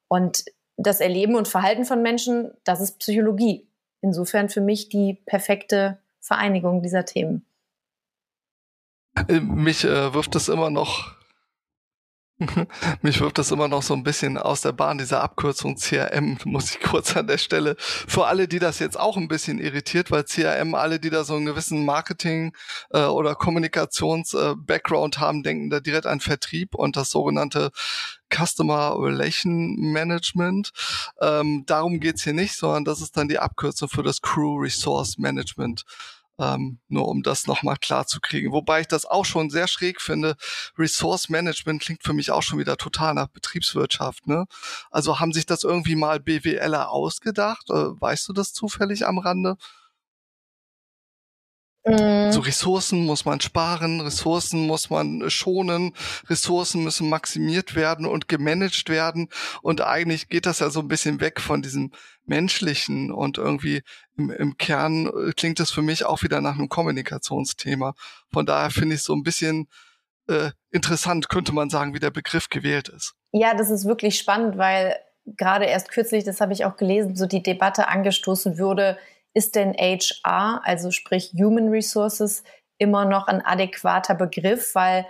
Und 0.08 0.46
das 0.78 1.00
Erleben 1.00 1.36
und 1.36 1.48
Verhalten 1.48 1.86
von 1.86 2.04
Menschen, 2.04 2.52
das 2.64 2.82
ist 2.82 3.00
Psychologie. 3.00 3.68
Insofern 4.02 4.50
für 4.50 4.62
mich 4.62 4.90
die 4.90 5.22
perfekte 5.26 6.00
Vereinigung 6.20 6.84
dieser 6.84 7.06
Themen. 7.06 7.46
Äh, 9.28 9.40
mich 9.40 9.86
äh, 9.86 10.14
wirft 10.14 10.36
es 10.36 10.50
immer 10.50 10.70
noch 10.70 11.16
mich 13.02 13.20
wirft 13.20 13.38
das 13.38 13.52
immer 13.52 13.68
noch 13.68 13.84
so 13.84 13.94
ein 13.94 14.04
bisschen 14.04 14.38
aus 14.38 14.62
der 14.62 14.72
Bahn, 14.72 14.98
diese 14.98 15.22
Abkürzung 15.22 15.76
CRM, 15.76 16.38
muss 16.46 16.72
ich 16.72 16.80
kurz 16.80 17.16
an 17.16 17.28
der 17.28 17.38
Stelle. 17.38 17.76
Für 17.78 18.28
alle, 18.28 18.48
die 18.48 18.60
das 18.60 18.80
jetzt 18.80 19.00
auch 19.00 19.18
ein 19.18 19.28
bisschen 19.28 19.60
irritiert, 19.60 20.12
weil 20.12 20.24
CRM, 20.24 20.76
alle, 20.76 21.00
die 21.00 21.10
da 21.10 21.24
so 21.24 21.36
einen 21.36 21.46
gewissen 21.46 21.86
Marketing- 21.86 22.54
äh, 22.92 23.04
oder 23.04 23.36
Kommunikations-Background 23.36 25.18
äh, 25.18 25.20
haben, 25.20 25.44
denken 25.44 25.70
da 25.70 25.80
direkt 25.80 26.06
an 26.06 26.20
Vertrieb 26.20 26.76
und 26.76 26.96
das 26.96 27.12
sogenannte 27.12 27.72
Customer 28.34 28.96
Relation 28.98 29.76
Management. 29.76 30.72
Ähm, 31.22 31.64
darum 31.66 32.00
geht's 32.00 32.24
hier 32.24 32.34
nicht, 32.34 32.56
sondern 32.56 32.86
das 32.86 33.02
ist 33.02 33.18
dann 33.18 33.28
die 33.28 33.40
Abkürzung 33.40 33.90
für 33.90 34.04
das 34.04 34.22
Crew 34.22 34.58
Resource 34.58 35.18
Management. 35.18 35.84
Ähm, 36.42 36.80
nur 36.88 37.08
um 37.08 37.22
das 37.22 37.46
nochmal 37.46 37.78
klar 37.78 38.08
zu 38.08 38.20
kriegen. 38.20 38.52
Wobei 38.52 38.82
ich 38.82 38.88
das 38.88 39.06
auch 39.06 39.26
schon 39.26 39.52
sehr 39.52 39.68
schräg 39.68 40.02
finde. 40.02 40.36
Resource 40.76 41.30
Management 41.30 41.84
klingt 41.84 42.04
für 42.04 42.14
mich 42.14 42.32
auch 42.32 42.42
schon 42.42 42.58
wieder 42.58 42.78
total 42.78 43.14
nach 43.14 43.28
Betriebswirtschaft. 43.28 44.26
Ne? 44.26 44.46
Also 44.90 45.20
haben 45.20 45.34
sich 45.34 45.46
das 45.46 45.64
irgendwie 45.64 45.96
mal 45.96 46.20
BWLer 46.20 46.90
ausgedacht? 46.90 47.70
Äh, 47.70 47.74
weißt 48.02 48.28
du 48.28 48.34
das 48.34 48.54
zufällig 48.54 49.06
am 49.06 49.20
Rande? 49.20 49.56
Mhm. 51.86 52.32
So 52.32 52.42
Ressourcen 52.42 53.06
muss 53.06 53.26
man 53.26 53.42
sparen, 53.42 54.02
Ressourcen 54.02 54.68
muss 54.68 54.90
man 54.92 55.30
schonen, 55.32 55.94
Ressourcen 56.30 56.84
müssen 56.84 57.10
maximiert 57.10 57.76
werden 57.76 58.06
und 58.06 58.28
gemanagt 58.28 58.90
werden. 58.90 59.30
Und 59.62 59.82
eigentlich 59.82 60.30
geht 60.30 60.46
das 60.46 60.60
ja 60.60 60.70
so 60.70 60.80
ein 60.80 60.88
bisschen 60.88 61.20
weg 61.22 61.42
von 61.42 61.62
diesem 61.62 61.92
menschlichen 62.26 63.12
und 63.12 63.38
irgendwie 63.38 63.82
im, 64.18 64.30
im 64.30 64.58
Kern 64.58 65.08
äh, 65.08 65.32
klingt 65.32 65.60
das 65.60 65.72
für 65.72 65.82
mich 65.82 66.06
auch 66.06 66.24
wieder 66.24 66.42
nach 66.42 66.58
einem 66.58 66.70
Kommunikationsthema. 66.70 67.94
Von 68.32 68.46
daher 68.46 68.72
finde 68.72 68.96
ich 68.96 69.04
so 69.04 69.14
ein 69.14 69.24
bisschen 69.24 69.68
äh, 70.28 70.52
interessant, 70.72 71.30
könnte 71.30 71.54
man 71.54 71.70
sagen, 71.70 71.94
wie 71.94 72.00
der 72.00 72.12
Begriff 72.12 72.50
gewählt 72.50 72.90
ist. 72.90 73.14
Ja, 73.32 73.54
das 73.54 73.70
ist 73.70 73.86
wirklich 73.86 74.18
spannend, 74.18 74.58
weil 74.58 74.96
gerade 75.26 75.66
erst 75.66 75.90
kürzlich, 75.90 76.24
das 76.24 76.42
habe 76.42 76.54
ich 76.54 76.66
auch 76.66 76.78
gelesen, 76.78 77.16
so 77.16 77.26
die 77.26 77.44
Debatte 77.44 77.88
angestoßen 77.88 78.58
würde, 78.58 78.98
ist 79.34 79.56
denn 79.56 79.74
HR, 79.74 80.62
also 80.64 80.92
sprich 80.92 81.34
Human 81.38 81.70
Resources, 81.70 82.44
immer 82.78 83.06
noch 83.06 83.28
ein 83.28 83.46
adäquater 83.46 84.16
Begriff, 84.16 84.76
weil 84.76 85.06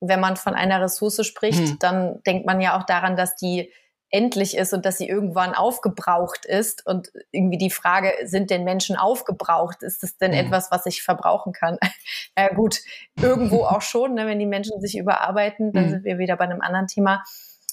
wenn 0.00 0.20
man 0.20 0.36
von 0.36 0.54
einer 0.54 0.80
Ressource 0.82 1.26
spricht, 1.26 1.58
hm. 1.58 1.78
dann 1.78 2.22
denkt 2.24 2.46
man 2.46 2.60
ja 2.60 2.78
auch 2.78 2.84
daran, 2.84 3.16
dass 3.16 3.36
die 3.36 3.72
endlich 4.14 4.56
ist 4.56 4.72
und 4.72 4.86
dass 4.86 4.98
sie 4.98 5.08
irgendwann 5.08 5.54
aufgebraucht 5.54 6.46
ist. 6.46 6.86
Und 6.86 7.10
irgendwie 7.32 7.58
die 7.58 7.70
Frage, 7.70 8.12
sind 8.22 8.48
denn 8.48 8.62
Menschen 8.62 8.94
aufgebraucht? 8.94 9.82
Ist 9.82 10.04
es 10.04 10.16
denn 10.18 10.30
mhm. 10.30 10.38
etwas, 10.38 10.70
was 10.70 10.86
ich 10.86 11.02
verbrauchen 11.02 11.52
kann? 11.52 11.78
ja 12.38 12.54
gut, 12.54 12.78
irgendwo 13.20 13.64
auch 13.64 13.82
schon, 13.82 14.14
ne? 14.14 14.26
wenn 14.28 14.38
die 14.38 14.46
Menschen 14.46 14.80
sich 14.80 14.96
überarbeiten, 14.96 15.72
dann 15.72 15.86
mhm. 15.86 15.90
sind 15.90 16.04
wir 16.04 16.18
wieder 16.18 16.36
bei 16.36 16.44
einem 16.44 16.60
anderen 16.60 16.86
Thema. 16.86 17.24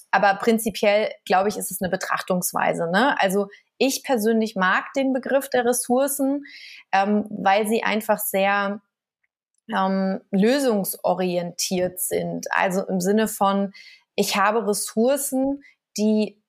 Aber 0.10 0.34
prinzipiell, 0.34 1.12
glaube 1.26 1.48
ich, 1.48 1.58
ist 1.58 1.70
es 1.70 1.80
eine 1.80 1.92
Betrachtungsweise. 1.92 2.90
Ne? 2.92 3.16
Also 3.22 3.48
ich 3.78 4.04
persönlich 4.04 4.56
mag 4.56 4.92
den 4.96 5.14
Begriff 5.14 5.48
der 5.48 5.64
Ressourcen, 5.64 6.44
ähm, 6.92 7.28
weil 7.30 7.68
sie 7.68 7.84
einfach 7.84 8.18
sehr 8.18 8.82
ähm, 9.72 10.22
lösungsorientiert 10.32 12.00
sind. 12.00 12.48
Also 12.52 12.84
im 12.88 13.00
Sinne 13.00 13.28
von, 13.28 13.74
ich 14.16 14.36
habe 14.36 14.68
Ressourcen, 14.68 15.64
die 15.98 16.42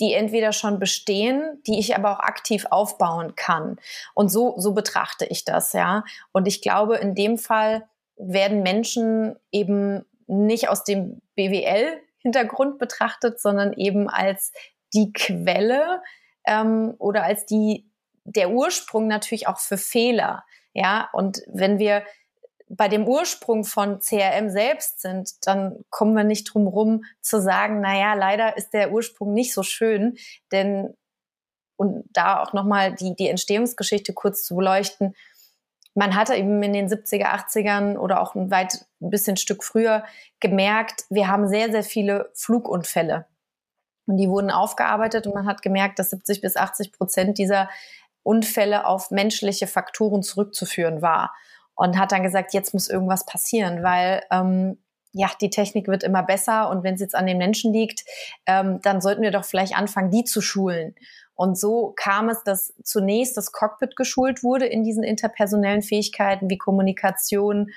die 0.00 0.14
entweder 0.14 0.52
schon 0.52 0.78
bestehen, 0.78 1.62
die 1.66 1.78
ich 1.78 1.94
aber 1.94 2.12
auch 2.12 2.20
aktiv 2.20 2.66
aufbauen 2.70 3.36
kann. 3.36 3.78
Und 4.14 4.30
so, 4.30 4.54
so 4.56 4.72
betrachte 4.72 5.26
ich 5.26 5.44
das, 5.44 5.74
ja. 5.74 6.04
Und 6.32 6.48
ich 6.48 6.62
glaube, 6.62 6.96
in 6.96 7.14
dem 7.14 7.36
Fall 7.36 7.86
werden 8.16 8.62
Menschen 8.62 9.36
eben 9.52 10.04
nicht 10.26 10.68
aus 10.68 10.84
dem 10.84 11.20
BWL-Hintergrund 11.36 12.78
betrachtet, 12.78 13.40
sondern 13.40 13.74
eben 13.74 14.08
als 14.08 14.52
die 14.94 15.12
Quelle 15.12 16.02
ähm, 16.46 16.94
oder 16.98 17.24
als 17.24 17.44
die, 17.44 17.90
der 18.24 18.50
Ursprung 18.50 19.06
natürlich 19.06 19.48
auch 19.48 19.58
für 19.58 19.78
Fehler. 19.78 20.44
Ja, 20.72 21.10
und 21.12 21.42
wenn 21.46 21.78
wir 21.78 22.04
bei 22.72 22.86
dem 22.86 23.06
Ursprung 23.06 23.64
von 23.64 23.98
CRM 23.98 24.48
selbst 24.48 25.00
sind, 25.00 25.46
dann 25.46 25.84
kommen 25.90 26.14
wir 26.14 26.22
nicht 26.22 26.44
drum 26.44 26.68
rum 26.68 27.04
zu 27.20 27.40
sagen, 27.40 27.80
na 27.80 27.98
ja, 27.98 28.14
leider 28.14 28.56
ist 28.56 28.72
der 28.72 28.92
Ursprung 28.92 29.34
nicht 29.34 29.52
so 29.52 29.64
schön, 29.64 30.16
denn 30.52 30.94
und 31.76 32.04
da 32.12 32.42
auch 32.42 32.52
nochmal 32.52 32.94
die, 32.94 33.16
die 33.16 33.28
Entstehungsgeschichte 33.28 34.12
kurz 34.12 34.44
zu 34.44 34.54
beleuchten. 34.54 35.16
Man 35.94 36.14
hatte 36.14 36.34
eben 36.34 36.62
in 36.62 36.74
den 36.74 36.88
70er, 36.88 37.24
80ern 37.24 37.96
oder 37.96 38.20
auch 38.20 38.34
ein 38.34 38.50
weit 38.50 38.84
ein 39.00 39.10
bisschen 39.10 39.36
Stück 39.36 39.64
früher 39.64 40.04
gemerkt, 40.38 41.04
wir 41.08 41.26
haben 41.26 41.48
sehr, 41.48 41.72
sehr 41.72 41.82
viele 41.82 42.30
Flugunfälle. 42.34 43.26
Und 44.06 44.18
die 44.18 44.28
wurden 44.28 44.50
aufgearbeitet 44.50 45.26
und 45.26 45.34
man 45.34 45.46
hat 45.46 45.62
gemerkt, 45.62 45.98
dass 45.98 46.10
70 46.10 46.42
bis 46.42 46.56
80 46.56 46.92
Prozent 46.92 47.38
dieser 47.38 47.68
Unfälle 48.22 48.86
auf 48.86 49.10
menschliche 49.10 49.66
Faktoren 49.66 50.22
zurückzuführen 50.22 51.00
war. 51.00 51.34
Und 51.80 51.98
hat 51.98 52.12
dann 52.12 52.22
gesagt, 52.22 52.52
jetzt 52.52 52.74
muss 52.74 52.90
irgendwas 52.90 53.24
passieren, 53.24 53.82
weil 53.82 54.22
ähm, 54.30 54.76
ja, 55.12 55.30
die 55.40 55.48
Technik 55.48 55.88
wird 55.88 56.02
immer 56.02 56.22
besser 56.22 56.68
und 56.68 56.84
wenn 56.84 56.92
es 56.92 57.00
jetzt 57.00 57.14
an 57.14 57.24
den 57.24 57.38
Menschen 57.38 57.72
liegt, 57.72 58.04
ähm, 58.44 58.82
dann 58.82 59.00
sollten 59.00 59.22
wir 59.22 59.30
doch 59.30 59.46
vielleicht 59.46 59.74
anfangen, 59.74 60.10
die 60.10 60.24
zu 60.24 60.42
schulen. 60.42 60.94
Und 61.34 61.58
so 61.58 61.94
kam 61.96 62.28
es, 62.28 62.42
dass 62.44 62.74
zunächst 62.84 63.38
das 63.38 63.50
Cockpit 63.52 63.96
geschult 63.96 64.42
wurde 64.42 64.66
in 64.66 64.84
diesen 64.84 65.02
interpersonellen 65.02 65.80
Fähigkeiten 65.80 66.50
wie 66.50 66.58
Kommunikation, 66.58 67.70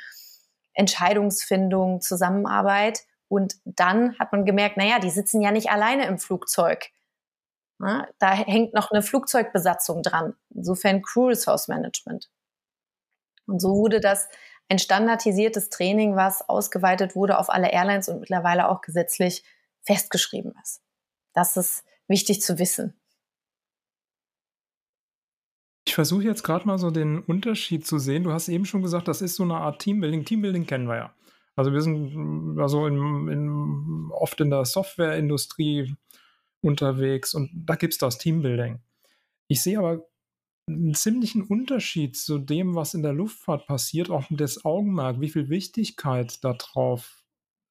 Entscheidungsfindung, 0.73 2.01
Zusammenarbeit. 2.01 3.03
Und 3.29 3.55
dann 3.63 4.19
hat 4.19 4.33
man 4.33 4.43
gemerkt, 4.43 4.75
naja, 4.75 4.99
die 4.99 5.11
sitzen 5.11 5.39
ja 5.39 5.51
nicht 5.51 5.71
alleine 5.71 6.07
im 6.07 6.19
Flugzeug. 6.19 6.89
Ja, 7.79 8.05
da 8.19 8.33
hängt 8.33 8.73
noch 8.73 8.91
eine 8.91 9.01
Flugzeugbesatzung 9.01 10.03
dran. 10.03 10.33
Insofern 10.53 11.01
Crew 11.01 11.27
Resource 11.27 11.69
Management. 11.69 12.29
Und 13.45 13.61
so 13.61 13.69
wurde 13.75 13.99
das 13.99 14.27
ein 14.69 14.79
standardisiertes 14.79 15.69
Training, 15.69 16.15
was 16.15 16.47
ausgeweitet 16.47 17.15
wurde 17.15 17.37
auf 17.37 17.49
alle 17.49 17.71
Airlines 17.71 18.09
und 18.09 18.19
mittlerweile 18.19 18.69
auch 18.69 18.81
gesetzlich 18.81 19.43
festgeschrieben 19.81 20.53
ist. 20.63 20.81
Das 21.33 21.57
ist 21.57 21.83
wichtig 22.07 22.41
zu 22.41 22.59
wissen. 22.59 22.99
Ich 25.85 25.95
versuche 25.95 26.23
jetzt 26.23 26.43
gerade 26.43 26.65
mal 26.65 26.77
so 26.77 26.91
den 26.91 27.19
Unterschied 27.19 27.85
zu 27.85 27.99
sehen. 27.99 28.23
Du 28.23 28.31
hast 28.31 28.47
eben 28.47 28.65
schon 28.65 28.81
gesagt, 28.81 29.07
das 29.07 29.21
ist 29.21 29.35
so 29.35 29.43
eine 29.43 29.57
Art 29.57 29.79
Teambuilding. 29.79 30.23
Teambuilding 30.23 30.65
kennen 30.65 30.87
wir 30.87 30.95
ja. 30.95 31.15
Also 31.55 31.71
wir 31.71 31.81
sind 31.81 32.57
also 32.59 32.87
in, 32.87 33.27
in, 33.27 34.09
oft 34.11 34.39
in 34.41 34.49
der 34.49 34.65
Softwareindustrie 34.65 35.95
unterwegs 36.61 37.33
und 37.33 37.51
da 37.53 37.75
gibt 37.75 37.93
es 37.93 37.99
das 37.99 38.17
Teambuilding. 38.17 38.79
Ich 39.47 39.61
sehe 39.61 39.77
aber 39.77 40.05
einen 40.67 40.93
ziemlichen 40.93 41.43
Unterschied 41.43 42.15
zu 42.17 42.39
dem, 42.39 42.75
was 42.75 42.93
in 42.93 43.03
der 43.03 43.13
Luftfahrt 43.13 43.67
passiert, 43.67 44.09
auch 44.09 44.25
das 44.29 44.63
Augenmerk, 44.63 45.19
wie 45.19 45.29
viel 45.29 45.49
Wichtigkeit 45.49 46.43
darauf 46.43 47.23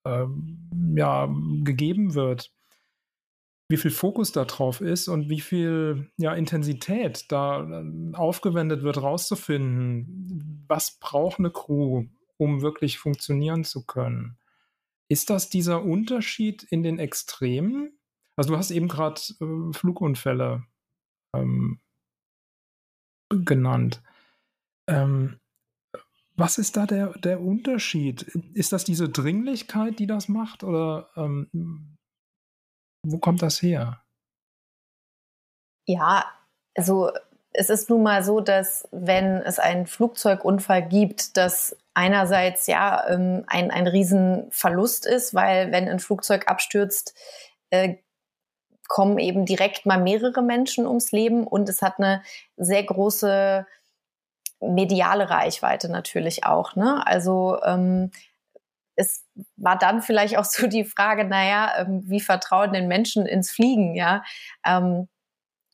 ähm, 0.07 0.95
ja, 0.97 1.27
gegeben 1.65 2.15
wird, 2.15 2.53
wie 3.69 3.77
viel 3.79 3.91
Fokus 3.91 4.33
darauf 4.33 4.81
ist 4.81 5.09
und 5.09 5.31
wie 5.31 5.41
viel 5.41 6.11
ja, 6.19 6.35
Intensität 6.35 7.31
da 7.33 7.63
äh, 7.63 8.15
aufgewendet 8.15 8.83
wird, 8.83 9.01
rauszufinden, 9.01 10.65
was 10.69 10.99
braucht 10.99 11.39
eine 11.39 11.51
Crew, 11.51 12.05
um 12.37 12.61
wirklich 12.61 12.99
funktionieren 12.99 13.65
zu 13.65 13.87
können. 13.87 14.37
Ist 15.09 15.31
das 15.31 15.49
dieser 15.49 15.83
Unterschied 15.83 16.63
in 16.65 16.83
den 16.83 16.99
Extremen? 16.99 17.99
Also 18.37 18.51
du 18.51 18.59
hast 18.59 18.71
eben 18.71 18.89
gerade 18.89 19.21
äh, 19.41 19.73
Flugunfälle 19.73 20.55
ähm, 20.55 20.72
genannt. 23.45 24.03
Ähm, 24.89 25.39
was 26.37 26.59
ist 26.59 26.77
da 26.77 26.87
der, 26.87 27.19
der 27.19 27.41
Unterschied? 27.41 28.23
Ist 28.55 28.73
das 28.73 28.85
diese 28.85 29.09
Dringlichkeit, 29.09 29.99
die 29.99 30.07
das 30.07 30.29
macht? 30.29 30.65
Oder 30.65 31.11
ähm, 31.17 31.97
wo 33.05 33.19
kommt 33.19 33.43
das 33.43 33.61
her? 33.61 34.03
Ja, 35.87 36.25
also 36.75 37.11
es 37.53 37.69
ist 37.69 37.91
nun 37.91 38.03
mal 38.03 38.23
so, 38.23 38.41
dass 38.41 38.89
wenn 38.93 39.43
es 39.43 39.59
einen 39.59 39.87
Flugzeugunfall 39.87 40.89
gibt, 40.89 41.37
dass 41.37 41.77
einerseits 41.95 42.67
ja 42.67 43.07
ähm, 43.09 43.45
ein, 43.47 43.71
ein 43.71 43.87
Riesenverlust 43.87 45.07
ist, 45.07 45.35
weil 45.35 45.71
wenn 45.73 45.89
ein 45.89 45.99
Flugzeug 45.99 46.49
abstürzt, 46.49 47.15
äh, 47.71 47.97
kommen 48.93 49.19
eben 49.19 49.47
direkt 49.47 49.87
mal 49.87 49.99
mehrere 49.99 50.43
Menschen 50.43 50.87
ums 50.87 51.13
Leben 51.13 51.47
und 51.47 51.67
es 51.71 51.81
hat 51.81 51.99
eine 51.99 52.23
sehr 52.59 52.83
große 52.85 53.67
mediale 54.61 55.31
Reichweite 55.31 55.91
natürlich 55.91 56.45
auch. 56.45 56.77
Ne? 56.77 57.03
Also 57.07 57.59
ähm, 57.65 58.11
es 58.95 59.25
war 59.57 59.79
dann 59.79 60.03
vielleicht 60.03 60.37
auch 60.37 60.45
so 60.45 60.67
die 60.67 60.85
Frage, 60.85 61.25
naja, 61.25 61.73
ähm, 61.79 62.03
wie 62.05 62.21
vertrauen 62.21 62.75
den 62.75 62.87
Menschen 62.87 63.25
ins 63.25 63.51
Fliegen, 63.51 63.95
ja? 63.95 64.23
Ähm, 64.63 65.09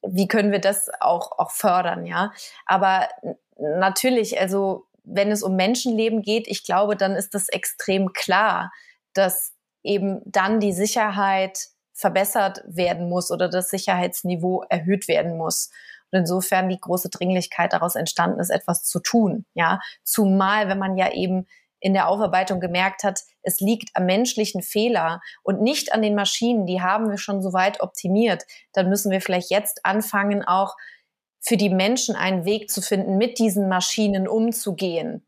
wie 0.02 0.28
können 0.28 0.52
wir 0.52 0.60
das 0.60 0.88
auch, 1.00 1.40
auch 1.40 1.50
fördern, 1.50 2.06
ja? 2.06 2.30
Aber 2.66 3.08
natürlich, 3.58 4.40
also 4.40 4.86
wenn 5.02 5.32
es 5.32 5.42
um 5.42 5.56
Menschenleben 5.56 6.22
geht, 6.22 6.46
ich 6.46 6.62
glaube, 6.62 6.94
dann 6.94 7.16
ist 7.16 7.34
das 7.34 7.48
extrem 7.48 8.12
klar, 8.12 8.70
dass 9.12 9.54
eben 9.82 10.20
dann 10.24 10.60
die 10.60 10.72
Sicherheit 10.72 11.66
verbessert 11.98 12.62
werden 12.64 13.08
muss 13.08 13.32
oder 13.32 13.48
das 13.48 13.70
Sicherheitsniveau 13.70 14.62
erhöht 14.68 15.08
werden 15.08 15.36
muss. 15.36 15.70
Und 16.10 16.20
insofern 16.20 16.68
die 16.68 16.80
große 16.80 17.10
Dringlichkeit 17.10 17.72
daraus 17.72 17.96
entstanden 17.96 18.38
ist, 18.38 18.50
etwas 18.50 18.84
zu 18.84 19.00
tun. 19.00 19.44
Ja, 19.54 19.80
zumal 20.04 20.68
wenn 20.68 20.78
man 20.78 20.96
ja 20.96 21.12
eben 21.12 21.46
in 21.80 21.94
der 21.94 22.08
Aufarbeitung 22.08 22.60
gemerkt 22.60 23.02
hat, 23.02 23.20
es 23.42 23.60
liegt 23.60 23.90
am 23.94 24.06
menschlichen 24.06 24.62
Fehler 24.62 25.20
und 25.42 25.60
nicht 25.60 25.92
an 25.92 26.02
den 26.02 26.14
Maschinen. 26.14 26.66
Die 26.66 26.80
haben 26.80 27.10
wir 27.10 27.18
schon 27.18 27.42
so 27.42 27.52
weit 27.52 27.80
optimiert. 27.80 28.44
Dann 28.72 28.88
müssen 28.88 29.10
wir 29.10 29.20
vielleicht 29.20 29.50
jetzt 29.50 29.84
anfangen, 29.84 30.44
auch 30.44 30.76
für 31.40 31.56
die 31.56 31.70
Menschen 31.70 32.14
einen 32.14 32.44
Weg 32.44 32.70
zu 32.70 32.80
finden, 32.80 33.16
mit 33.16 33.38
diesen 33.38 33.68
Maschinen 33.68 34.28
umzugehen, 34.28 35.26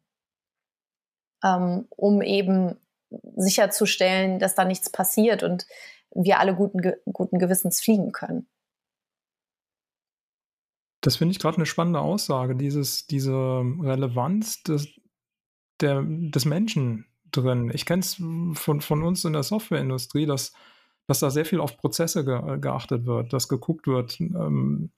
ähm, 1.45 1.87
um 1.91 2.23
eben 2.23 2.77
sicherzustellen, 3.37 4.39
dass 4.39 4.55
da 4.55 4.65
nichts 4.65 4.91
passiert 4.91 5.43
und 5.43 5.67
wir 6.15 6.41
alle 6.41 6.55
guten, 6.55 6.81
guten 7.13 7.39
Gewissens 7.39 7.81
fliegen 7.81 8.13
können. 8.13 8.49
Das 11.03 11.17
finde 11.17 11.33
ich 11.33 11.39
gerade 11.39 11.57
eine 11.57 11.67
spannende 11.67 12.01
Aussage, 12.01 12.55
dieses, 12.55 13.07
diese 13.07 13.33
Relevanz 13.33 14.63
des, 14.63 14.89
der, 15.81 16.03
des 16.05 16.45
Menschen 16.45 17.07
drin. 17.31 17.71
Ich 17.73 17.87
kenne 17.87 18.01
es 18.01 18.15
von, 18.15 18.81
von 18.81 19.03
uns 19.03 19.25
in 19.25 19.33
der 19.33 19.43
Softwareindustrie, 19.43 20.27
dass, 20.27 20.53
dass 21.07 21.21
da 21.21 21.31
sehr 21.31 21.47
viel 21.47 21.61
auf 21.61 21.79
Prozesse 21.79 22.25
ge, 22.25 22.59
geachtet 22.59 23.07
wird, 23.07 23.33
dass 23.33 23.49
geguckt 23.49 23.87
wird, 23.87 24.21
ähm, 24.21 24.91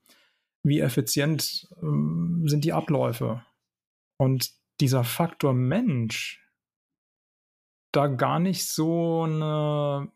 wie 0.65 0.81
effizient 0.81 1.69
ähm, 1.83 2.45
sind 2.47 2.65
die 2.65 2.73
Abläufe. 2.73 3.45
Und 4.17 4.51
dieser 4.81 5.05
Faktor 5.05 5.53
Mensch 5.53 6.43
da 7.93 8.07
gar 8.07 8.39
nicht 8.39 8.67
so 8.67 9.23
eine, 9.23 10.11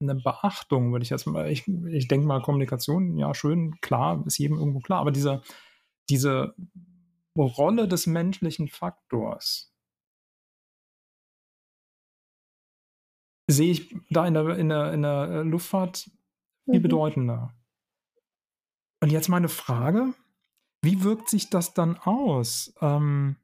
eine 0.00 0.14
Beachtung, 0.14 0.92
würde 0.92 1.02
ich 1.02 1.10
jetzt 1.10 1.26
mal, 1.26 1.50
ich, 1.50 1.66
ich 1.66 2.08
denke 2.08 2.26
mal, 2.26 2.40
Kommunikation, 2.40 3.18
ja, 3.18 3.34
schön, 3.34 3.80
klar, 3.80 4.24
ist 4.26 4.38
jedem 4.38 4.58
irgendwo 4.58 4.80
klar, 4.80 5.00
aber 5.00 5.10
diese, 5.10 5.42
diese 6.08 6.54
Rolle 7.36 7.88
des 7.88 8.06
menschlichen 8.06 8.68
Faktors 8.68 9.74
sehe 13.50 13.72
ich 13.72 13.96
da 14.10 14.26
in 14.26 14.34
der, 14.34 14.56
in 14.56 14.68
der, 14.68 14.92
in 14.92 15.02
der 15.02 15.44
Luftfahrt 15.44 16.10
viel 16.64 16.78
mhm. 16.78 16.82
bedeutender. 16.82 17.54
Und 19.00 19.10
jetzt 19.10 19.28
meine 19.28 19.48
Frage, 19.48 20.14
wie 20.82 21.02
wirkt 21.02 21.28
sich 21.28 21.50
das 21.50 21.74
dann 21.74 21.96
aus, 21.98 22.74
ähm, 22.80 23.36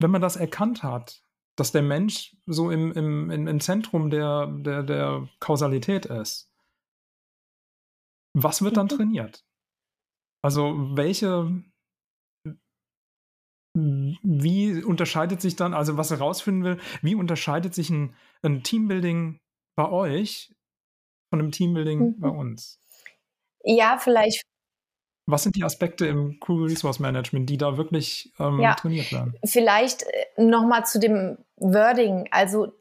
wenn 0.00 0.10
man 0.10 0.22
das 0.22 0.36
erkannt 0.36 0.82
hat, 0.82 1.22
dass 1.56 1.72
der 1.72 1.82
Mensch 1.82 2.36
so 2.46 2.70
im, 2.70 2.92
im, 2.92 3.30
im 3.30 3.60
Zentrum 3.60 4.10
der, 4.10 4.46
der, 4.46 4.82
der 4.82 5.28
Kausalität 5.38 6.06
ist? 6.06 6.50
Was 8.34 8.62
wird 8.62 8.76
dann 8.76 8.86
mhm. 8.86 8.96
trainiert? 8.96 9.44
Also 10.42 10.96
welche, 10.96 11.62
wie 13.74 14.82
unterscheidet 14.82 15.40
sich 15.40 15.56
dann, 15.56 15.74
also 15.74 15.96
was 15.96 16.10
herausfinden 16.10 16.64
will, 16.64 16.80
wie 17.02 17.14
unterscheidet 17.14 17.74
sich 17.74 17.90
ein, 17.90 18.16
ein 18.42 18.62
Teambuilding 18.62 19.40
bei 19.76 19.88
euch 19.88 20.54
von 21.30 21.40
einem 21.40 21.52
Teambuilding 21.52 21.98
mhm. 22.00 22.20
bei 22.20 22.28
uns? 22.28 22.80
Ja, 23.64 23.98
vielleicht. 23.98 24.42
Was 25.26 25.44
sind 25.44 25.56
die 25.56 25.64
Aspekte 25.64 26.06
im 26.06 26.40
Crew 26.40 26.64
Resource 26.64 26.98
Management, 26.98 27.48
die 27.48 27.56
da 27.56 27.76
wirklich 27.76 28.32
ähm, 28.38 28.60
ja, 28.60 28.74
trainiert 28.74 29.12
werden? 29.12 29.34
Vielleicht 29.44 30.02
äh, 30.02 30.42
nochmal 30.42 30.84
zu 30.84 30.98
dem 30.98 31.38
Wording. 31.56 32.28
Also 32.30 32.72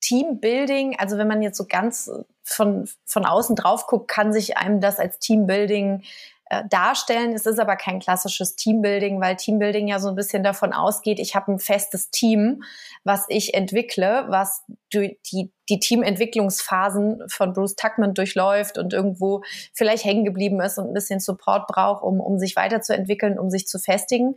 Teambuilding, 0.00 0.98
also 0.98 1.16
wenn 1.16 1.28
man 1.28 1.42
jetzt 1.42 1.56
so 1.56 1.64
ganz 1.66 2.10
von, 2.42 2.88
von 3.04 3.24
außen 3.24 3.56
drauf 3.56 3.86
guckt, 3.86 4.08
kann 4.08 4.32
sich 4.32 4.56
einem 4.56 4.80
das 4.80 4.98
als 4.98 5.18
Teambuilding 5.18 6.02
äh, 6.48 6.62
darstellen. 6.68 7.32
Es 7.32 7.44
ist 7.44 7.58
aber 7.58 7.74
kein 7.74 7.98
klassisches 7.98 8.54
Teambuilding, 8.54 9.20
weil 9.20 9.36
Teambuilding 9.36 9.88
ja 9.88 9.98
so 9.98 10.08
ein 10.08 10.14
bisschen 10.14 10.44
davon 10.44 10.72
ausgeht, 10.72 11.18
ich 11.18 11.34
habe 11.34 11.52
ein 11.52 11.58
festes 11.58 12.10
Team, 12.10 12.62
was 13.02 13.26
ich 13.28 13.54
entwickle, 13.54 14.26
was 14.28 14.62
die, 14.92 15.18
die, 15.32 15.50
die 15.68 15.80
Teamentwicklungsphasen 15.80 17.24
von 17.28 17.52
Bruce 17.52 17.74
Tuckman 17.74 18.14
durchläuft 18.14 18.78
und 18.78 18.92
irgendwo 18.92 19.42
vielleicht 19.74 20.04
hängen 20.04 20.24
geblieben 20.24 20.60
ist 20.60 20.78
und 20.78 20.86
ein 20.86 20.94
bisschen 20.94 21.18
Support 21.18 21.66
braucht, 21.66 22.04
um, 22.04 22.20
um 22.20 22.38
sich 22.38 22.54
weiterzuentwickeln, 22.54 23.38
um 23.38 23.50
sich 23.50 23.66
zu 23.66 23.80
festigen. 23.80 24.36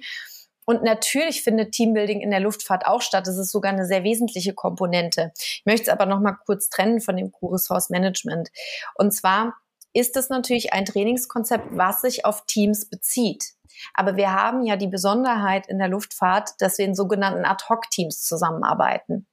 Und 0.66 0.84
natürlich 0.84 1.44
findet 1.44 1.74
Teambuilding 1.74 2.22
in 2.22 2.32
der 2.32 2.40
Luftfahrt 2.40 2.86
auch 2.86 3.02
statt. 3.02 3.28
Das 3.28 3.38
ist 3.38 3.52
sogar 3.52 3.72
eine 3.72 3.86
sehr 3.86 4.04
wesentliche 4.04 4.54
Komponente. 4.54 5.32
Ich 5.36 5.64
möchte 5.66 5.84
es 5.84 5.90
aber 5.90 6.06
noch 6.06 6.20
mal 6.20 6.38
kurz 6.46 6.70
trennen 6.70 7.02
von 7.02 7.18
dem 7.18 7.32
Q-Resource 7.32 7.90
Management. 7.90 8.50
Und 8.96 9.12
zwar 9.12 9.56
ist 9.94 10.16
es 10.18 10.30
natürlich 10.30 10.74
ein 10.74 10.86
Trainingskonzept, 10.86 11.68
was 11.72 12.02
sich 12.02 12.26
auf 12.26 12.46
Teams 12.46 12.90
bezieht. 12.90 13.54
Aber 13.94 14.18
wir 14.18 14.34
haben 14.34 14.64
ja 14.64 14.76
die 14.76 14.88
Besonderheit 14.88 15.68
in 15.68 15.80
der 15.80 15.88
Luftfahrt, 15.88 16.52
dass 16.60 16.78
wir 16.78 16.86
in 16.86 16.96
sogenannten 16.96 17.46
Ad-Hoc-Teams 17.46 18.22
zusammenarbeiten. 18.24 19.28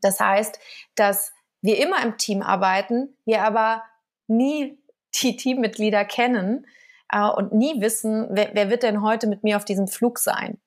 Das 0.00 0.20
heißt, 0.20 0.58
dass 0.94 1.32
wir 1.62 1.82
immer 1.82 2.02
im 2.02 2.16
Team 2.18 2.42
arbeiten, 2.42 3.16
wir 3.24 3.42
aber 3.42 3.82
nie 4.26 4.78
die 5.22 5.36
Teammitglieder 5.36 6.04
kennen 6.04 6.66
äh, 7.10 7.28
und 7.28 7.52
nie 7.52 7.80
wissen, 7.80 8.28
wer, 8.30 8.50
wer 8.52 8.70
wird 8.70 8.82
denn 8.82 9.02
heute 9.02 9.26
mit 9.26 9.42
mir 9.42 9.56
auf 9.56 9.64
diesem 9.64 9.88
Flug 9.88 10.18
sein. 10.18 10.58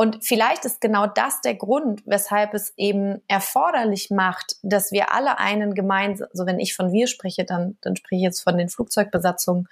Und 0.00 0.24
vielleicht 0.24 0.64
ist 0.64 0.80
genau 0.80 1.08
das 1.08 1.40
der 1.40 1.56
Grund, 1.56 2.02
weshalb 2.06 2.54
es 2.54 2.72
eben 2.76 3.20
erforderlich 3.26 4.10
macht, 4.10 4.54
dass 4.62 4.92
wir 4.92 5.12
alle 5.12 5.40
einen 5.40 5.74
gemeinsamen, 5.74 6.30
so 6.32 6.46
wenn 6.46 6.60
ich 6.60 6.76
von 6.76 6.92
wir 6.92 7.08
spreche, 7.08 7.44
dann, 7.44 7.76
dann 7.80 7.96
spreche 7.96 8.14
ich 8.14 8.22
jetzt 8.22 8.40
von 8.42 8.56
den 8.56 8.68
Flugzeugbesatzungen, 8.68 9.66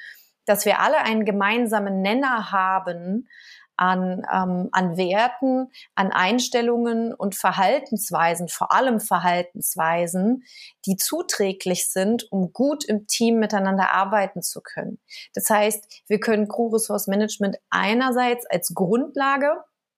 dass 0.44 0.64
wir 0.64 0.80
alle 0.80 0.98
einen 0.98 1.24
gemeinsamen 1.24 2.02
Nenner 2.02 2.50
haben 2.50 3.28
an, 3.76 4.26
ähm, 4.34 4.68
an 4.72 4.96
Werten, 4.96 5.70
an 5.94 6.10
Einstellungen 6.10 7.14
und 7.14 7.36
Verhaltensweisen, 7.36 8.48
vor 8.48 8.72
allem 8.72 8.98
Verhaltensweisen, 8.98 10.42
die 10.86 10.96
zuträglich 10.96 11.88
sind, 11.88 12.32
um 12.32 12.52
gut 12.52 12.84
im 12.84 13.06
Team 13.06 13.38
miteinander 13.38 13.92
arbeiten 13.92 14.42
zu 14.42 14.60
können. 14.60 14.98
Das 15.34 15.48
heißt, 15.48 16.02
wir 16.08 16.18
können 16.18 16.48
Crew 16.48 16.70
Resource 16.70 17.06
Management 17.06 17.58
einerseits 17.70 18.44
als 18.46 18.74
Grundlage 18.74 19.52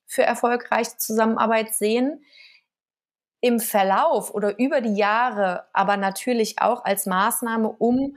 für 0.08 0.24
erfolgreiche 0.24 0.96
Zusammenarbeit 0.96 1.74
sehen. 1.74 2.24
Im 3.40 3.60
Verlauf 3.60 4.34
oder 4.34 4.58
über 4.58 4.80
die 4.80 4.96
Jahre 4.96 5.68
aber 5.72 5.96
natürlich 5.96 6.60
auch 6.60 6.84
als 6.84 7.06
Maßnahme, 7.06 7.68
um 7.68 8.16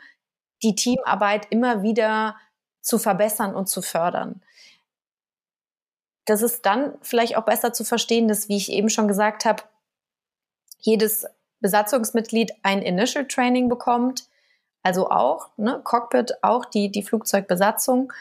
die 0.64 0.74
Teamarbeit 0.74 1.46
immer 1.52 1.84
wieder 1.84 2.36
zu 2.82 2.98
verbessern 2.98 3.54
und 3.54 3.68
zu 3.68 3.84
fördern. 3.84 4.42
Das 6.26 6.42
ist 6.42 6.66
dann 6.66 6.98
vielleicht 7.02 7.38
auch 7.38 7.46
besser 7.46 7.74
zu 7.74 7.84
verstehen, 7.84 8.28
dass, 8.28 8.48
wie 8.48 8.58
ich 8.58 8.72
eben 8.72 8.90
schon 8.90 9.08
gesagt 9.08 9.46
habe, 9.46 9.64
jedes 10.80 11.28
Besatzungsmitglied 11.60 12.54
ein 12.64 12.82
Initial 12.82 13.28
Training 13.28 13.70
bekommt, 13.70 14.28
also 14.82 15.10
auch 15.10 15.50
ne, 15.58 15.82
Cockpit, 15.84 16.34
auch 16.42 16.66
die, 16.66 16.92
die 16.92 17.04
Flugzeugbesatzung 17.04 18.12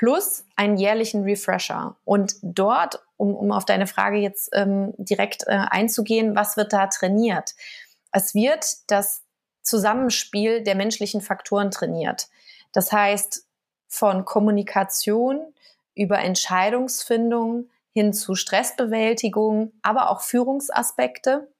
plus 0.00 0.46
einen 0.56 0.78
jährlichen 0.78 1.24
Refresher. 1.24 1.94
Und 2.06 2.36
dort, 2.40 3.04
um, 3.18 3.34
um 3.34 3.52
auf 3.52 3.66
deine 3.66 3.86
Frage 3.86 4.16
jetzt 4.16 4.48
ähm, 4.54 4.94
direkt 4.96 5.42
äh, 5.46 5.50
einzugehen, 5.50 6.34
was 6.34 6.56
wird 6.56 6.72
da 6.72 6.86
trainiert? 6.86 7.54
Es 8.10 8.34
wird 8.34 8.90
das 8.90 9.22
Zusammenspiel 9.60 10.62
der 10.62 10.74
menschlichen 10.74 11.20
Faktoren 11.20 11.70
trainiert. 11.70 12.28
Das 12.72 12.92
heißt, 12.92 13.44
von 13.88 14.24
Kommunikation 14.24 15.52
über 15.94 16.18
Entscheidungsfindung 16.20 17.68
hin 17.92 18.14
zu 18.14 18.34
Stressbewältigung, 18.34 19.72
aber 19.82 20.08
auch 20.08 20.22
Führungsaspekte, 20.22 21.52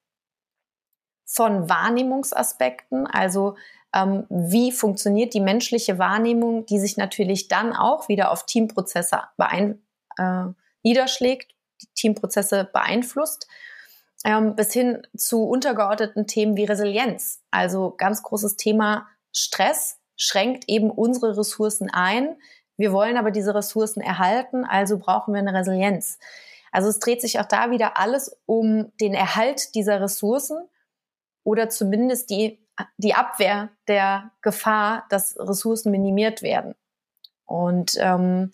von 1.26 1.68
Wahrnehmungsaspekten, 1.68 3.06
also 3.06 3.56
ähm, 3.94 4.26
wie 4.28 4.72
funktioniert 4.72 5.34
die 5.34 5.40
menschliche 5.40 5.98
Wahrnehmung, 5.98 6.66
die 6.66 6.78
sich 6.78 6.96
natürlich 6.96 7.48
dann 7.48 7.72
auch 7.74 8.08
wieder 8.08 8.30
auf 8.30 8.46
Teamprozesse 8.46 9.22
beein 9.36 9.82
äh, 10.16 10.44
niederschlägt, 10.82 11.54
Teamprozesse 11.94 12.68
beeinflusst, 12.72 13.48
ähm, 14.24 14.54
bis 14.54 14.72
hin 14.72 15.06
zu 15.16 15.44
untergeordneten 15.44 16.26
Themen 16.26 16.56
wie 16.56 16.64
Resilienz. 16.64 17.42
Also 17.50 17.94
ganz 17.96 18.22
großes 18.22 18.56
Thema 18.56 19.08
Stress 19.32 19.98
schränkt 20.16 20.64
eben 20.68 20.90
unsere 20.90 21.36
Ressourcen 21.36 21.90
ein. 21.90 22.36
Wir 22.76 22.92
wollen 22.92 23.16
aber 23.16 23.30
diese 23.30 23.54
Ressourcen 23.54 24.00
erhalten, 24.00 24.64
also 24.64 24.98
brauchen 24.98 25.34
wir 25.34 25.40
eine 25.40 25.54
Resilienz. 25.54 26.18
Also 26.72 26.88
es 26.88 26.98
dreht 26.98 27.20
sich 27.20 27.40
auch 27.40 27.46
da 27.46 27.70
wieder 27.70 27.98
alles 27.98 28.38
um 28.46 28.92
den 29.00 29.14
Erhalt 29.14 29.74
dieser 29.74 30.00
Ressourcen 30.00 30.68
oder 31.42 31.68
zumindest 31.68 32.30
die 32.30 32.59
die 32.96 33.14
Abwehr 33.14 33.70
der 33.88 34.30
Gefahr, 34.42 35.06
dass 35.10 35.36
Ressourcen 35.38 35.90
minimiert 35.90 36.42
werden. 36.42 36.74
Und 37.46 37.96
ähm, 37.98 38.50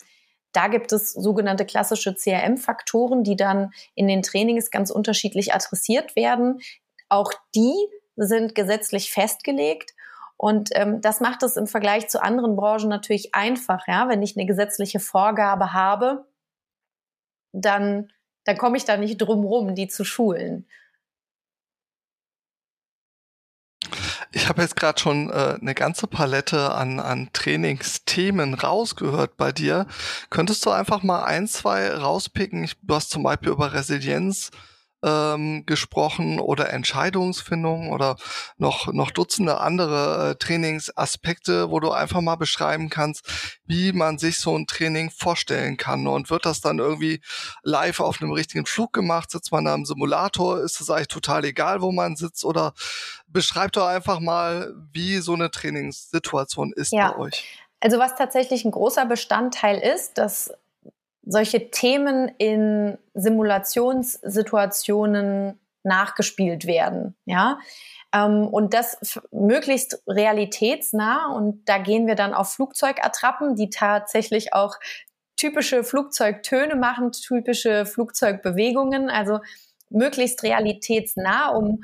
da 0.53 0.67
gibt 0.67 0.91
es 0.91 1.13
sogenannte 1.13 1.65
klassische 1.65 2.15
CRM-Faktoren, 2.15 3.23
die 3.23 3.35
dann 3.35 3.71
in 3.93 4.07
den 4.07 4.23
Trainings 4.23 4.71
ganz 4.71 4.89
unterschiedlich 4.89 5.53
adressiert 5.53 6.15
werden. 6.15 6.61
Auch 7.09 7.31
die 7.53 7.75
sind 8.15 8.55
gesetzlich 8.55 9.11
festgelegt. 9.11 9.93
Und 10.35 10.69
ähm, 10.73 11.01
das 11.01 11.19
macht 11.19 11.43
es 11.43 11.57
im 11.57 11.67
Vergleich 11.67 12.07
zu 12.07 12.21
anderen 12.21 12.55
Branchen 12.55 12.89
natürlich 12.89 13.35
einfach. 13.35 13.87
Ja? 13.87 14.09
Wenn 14.09 14.21
ich 14.21 14.35
eine 14.35 14.45
gesetzliche 14.45 14.99
Vorgabe 14.99 15.73
habe, 15.73 16.25
dann, 17.51 18.11
dann 18.43 18.57
komme 18.57 18.77
ich 18.77 18.85
da 18.85 18.97
nicht 18.97 19.17
drum 19.17 19.43
rum, 19.43 19.75
die 19.75 19.87
zu 19.87 20.03
schulen. 20.03 20.67
Ich 24.37 24.49
habe 24.49 24.61
jetzt 24.61 24.75
gerade 24.75 24.99
schon 24.99 25.31
äh, 25.31 25.57
eine 25.59 25.73
ganze 25.73 26.05
Palette 26.05 26.71
an, 26.75 26.99
an 26.99 27.29
Trainingsthemen 27.33 28.53
rausgehört 28.53 29.35
bei 29.35 29.51
dir. 29.51 29.87
Könntest 30.29 30.63
du 30.63 30.69
einfach 30.69 31.01
mal 31.01 31.23
ein, 31.23 31.47
zwei 31.47 31.89
rauspicken? 31.89 32.63
Ich, 32.63 32.75
du 32.83 32.93
hast 32.93 33.09
zum 33.09 33.23
Beispiel 33.23 33.49
über 33.49 33.73
Resilienz 33.73 34.51
ähm, 35.03 35.65
gesprochen 35.65 36.39
oder 36.39 36.71
Entscheidungsfindung 36.71 37.91
oder 37.91 38.15
noch, 38.57 38.91
noch 38.93 39.11
Dutzende 39.11 39.59
andere 39.59 40.31
äh, 40.31 40.35
Trainingsaspekte, 40.35 41.69
wo 41.69 41.79
du 41.79 41.91
einfach 41.91 42.21
mal 42.21 42.35
beschreiben 42.35 42.89
kannst, 42.89 43.59
wie 43.65 43.91
man 43.91 44.17
sich 44.17 44.39
so 44.39 44.57
ein 44.57 44.65
Training 44.67 45.11
vorstellen 45.11 45.77
kann. 45.77 46.07
Und 46.07 46.29
wird 46.29 46.45
das 46.45 46.61
dann 46.61 46.79
irgendwie 46.79 47.21
live 47.63 47.99
auf 47.99 48.21
einem 48.21 48.31
richtigen 48.31 48.65
Flug 48.65 48.93
gemacht? 48.93 49.31
Sitzt 49.31 49.51
man 49.51 49.65
da 49.65 49.75
im 49.75 49.85
Simulator? 49.85 50.59
Ist 50.59 50.81
es 50.81 50.89
eigentlich 50.89 51.07
total 51.09 51.45
egal, 51.45 51.81
wo 51.81 51.91
man 51.91 52.15
sitzt? 52.15 52.43
Oder 52.43 52.73
beschreibt 53.27 53.77
doch 53.77 53.87
einfach 53.87 54.19
mal, 54.19 54.73
wie 54.91 55.17
so 55.17 55.33
eine 55.33 55.51
Trainingssituation 55.51 56.73
ist 56.75 56.91
ja. 56.91 57.11
bei 57.11 57.17
euch. 57.17 57.45
Also 57.79 57.99
was 57.99 58.15
tatsächlich 58.15 58.65
ein 58.65 58.71
großer 58.71 59.05
Bestandteil 59.05 59.77
ist, 59.77 60.17
dass 60.17 60.51
solche 61.27 61.71
Themen 61.71 62.31
in 62.37 62.97
Simulationssituationen 63.13 65.59
nachgespielt 65.83 66.67
werden, 66.67 67.15
ja. 67.25 67.59
Ähm, 68.13 68.47
und 68.47 68.73
das 68.73 69.19
möglichst 69.31 70.01
realitätsnah. 70.07 71.33
Und 71.33 71.65
da 71.65 71.77
gehen 71.77 72.07
wir 72.07 72.15
dann 72.15 72.33
auf 72.33 72.53
Flugzeugattrappen, 72.53 73.55
die 73.55 73.69
tatsächlich 73.69 74.53
auch 74.53 74.75
typische 75.35 75.83
Flugzeugtöne 75.83 76.75
machen, 76.75 77.11
typische 77.11 77.85
Flugzeugbewegungen, 77.85 79.09
also 79.09 79.39
möglichst 79.89 80.43
realitätsnah, 80.43 81.49
um 81.49 81.83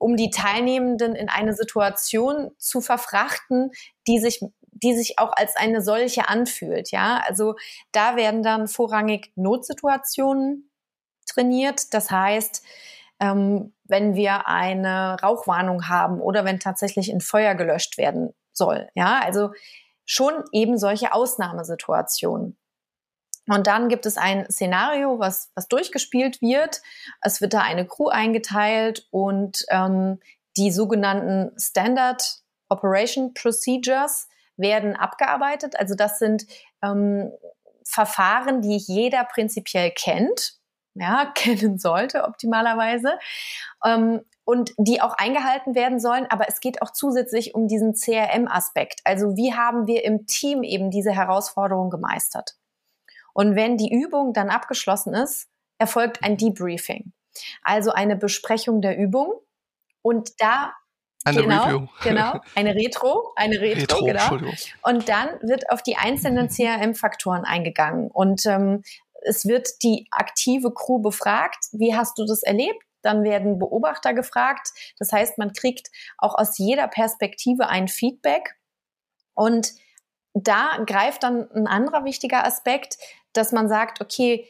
um 0.00 0.16
die 0.16 0.30
Teilnehmenden 0.30 1.14
in 1.14 1.28
eine 1.28 1.52
Situation 1.52 2.50
zu 2.56 2.80
verfrachten, 2.80 3.70
die 4.06 4.18
sich 4.18 4.40
die 4.82 4.96
sich 4.96 5.18
auch 5.18 5.32
als 5.32 5.56
eine 5.56 5.82
solche 5.82 6.28
anfühlt. 6.28 6.90
Ja, 6.90 7.22
also 7.26 7.56
da 7.92 8.16
werden 8.16 8.42
dann 8.42 8.68
vorrangig 8.68 9.32
Notsituationen 9.36 10.70
trainiert. 11.26 11.94
Das 11.94 12.10
heißt, 12.10 12.64
ähm, 13.20 13.72
wenn 13.84 14.14
wir 14.14 14.46
eine 14.46 15.16
Rauchwarnung 15.22 15.88
haben 15.88 16.20
oder 16.20 16.44
wenn 16.44 16.58
tatsächlich 16.60 17.12
ein 17.12 17.20
Feuer 17.20 17.54
gelöscht 17.54 17.98
werden 17.98 18.32
soll. 18.52 18.88
Ja, 18.94 19.20
also 19.24 19.52
schon 20.04 20.44
eben 20.52 20.78
solche 20.78 21.12
Ausnahmesituationen. 21.12 22.56
Und 23.48 23.66
dann 23.66 23.88
gibt 23.88 24.06
es 24.06 24.16
ein 24.16 24.48
Szenario, 24.50 25.18
was, 25.18 25.50
was 25.54 25.68
durchgespielt 25.68 26.40
wird. 26.40 26.82
Es 27.20 27.40
wird 27.40 27.52
da 27.52 27.60
eine 27.60 27.86
Crew 27.86 28.08
eingeteilt 28.08 29.08
und 29.10 29.64
ähm, 29.70 30.20
die 30.56 30.70
sogenannten 30.70 31.52
Standard 31.58 32.22
Operation 32.68 33.34
Procedures 33.34 34.28
werden 34.56 34.96
abgearbeitet. 34.96 35.78
Also 35.78 35.94
das 35.94 36.18
sind 36.18 36.46
ähm, 36.82 37.32
Verfahren, 37.84 38.62
die 38.62 38.76
jeder 38.76 39.24
prinzipiell 39.24 39.90
kennt, 39.90 40.54
ja, 40.94 41.26
kennen 41.34 41.78
sollte 41.78 42.24
optimalerweise. 42.24 43.18
Ähm, 43.84 44.20
und 44.44 44.72
die 44.78 45.00
auch 45.00 45.12
eingehalten 45.12 45.76
werden 45.76 46.00
sollen. 46.00 46.26
Aber 46.28 46.48
es 46.48 46.60
geht 46.60 46.82
auch 46.82 46.90
zusätzlich 46.90 47.54
um 47.54 47.68
diesen 47.68 47.94
CRM-Aspekt. 47.94 49.00
Also 49.04 49.36
wie 49.36 49.54
haben 49.54 49.86
wir 49.86 50.04
im 50.04 50.26
Team 50.26 50.64
eben 50.64 50.90
diese 50.90 51.12
Herausforderung 51.12 51.88
gemeistert? 51.88 52.56
Und 53.32 53.54
wenn 53.54 53.76
die 53.76 53.92
Übung 53.92 54.32
dann 54.32 54.50
abgeschlossen 54.50 55.14
ist, 55.14 55.48
erfolgt 55.78 56.24
ein 56.24 56.36
Debriefing. 56.36 57.12
Also 57.62 57.92
eine 57.92 58.16
Besprechung 58.16 58.80
der 58.80 58.98
Übung. 58.98 59.34
Und 60.02 60.40
da 60.40 60.72
eine 61.24 61.42
genau, 61.42 61.64
Review. 61.64 61.86
Genau, 62.02 62.40
eine 62.54 62.74
Retro, 62.74 63.32
eine 63.36 63.60
Retro, 63.60 64.04
Retro 64.04 64.36
genau. 64.38 64.52
Und 64.82 65.08
dann 65.08 65.28
wird 65.42 65.70
auf 65.70 65.82
die 65.82 65.96
einzelnen 65.96 66.48
CRM-Faktoren 66.48 67.44
eingegangen. 67.44 68.10
Und 68.10 68.46
ähm, 68.46 68.82
es 69.22 69.46
wird 69.46 69.68
die 69.82 70.08
aktive 70.10 70.72
Crew 70.72 70.98
befragt. 70.98 71.66
Wie 71.72 71.94
hast 71.94 72.18
du 72.18 72.24
das 72.24 72.42
erlebt? 72.42 72.82
Dann 73.02 73.24
werden 73.24 73.58
Beobachter 73.58 74.14
gefragt. 74.14 74.70
Das 74.98 75.12
heißt, 75.12 75.38
man 75.38 75.52
kriegt 75.52 75.88
auch 76.18 76.34
aus 76.34 76.58
jeder 76.58 76.88
Perspektive 76.88 77.68
ein 77.68 77.88
Feedback. 77.88 78.56
Und 79.34 79.72
da 80.34 80.78
greift 80.86 81.22
dann 81.22 81.50
ein 81.52 81.66
anderer 81.66 82.04
wichtiger 82.04 82.46
Aspekt, 82.46 82.98
dass 83.32 83.52
man 83.52 83.68
sagt, 83.68 84.00
okay, 84.00 84.48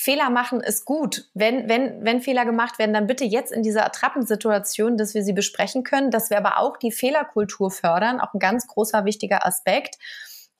Fehler 0.00 0.30
machen 0.30 0.60
ist 0.60 0.84
gut. 0.84 1.28
Wenn, 1.34 1.68
wenn, 1.68 2.04
wenn 2.04 2.20
Fehler 2.20 2.44
gemacht 2.44 2.78
werden, 2.78 2.94
dann 2.94 3.08
bitte 3.08 3.24
jetzt 3.24 3.50
in 3.50 3.64
dieser 3.64 3.84
Attrappensituation, 3.84 4.96
dass 4.96 5.12
wir 5.12 5.24
sie 5.24 5.32
besprechen 5.32 5.82
können, 5.82 6.12
dass 6.12 6.30
wir 6.30 6.38
aber 6.38 6.58
auch 6.58 6.76
die 6.76 6.92
Fehlerkultur 6.92 7.72
fördern, 7.72 8.20
auch 8.20 8.32
ein 8.32 8.38
ganz 8.38 8.68
großer 8.68 9.04
wichtiger 9.04 9.44
Aspekt. 9.44 9.96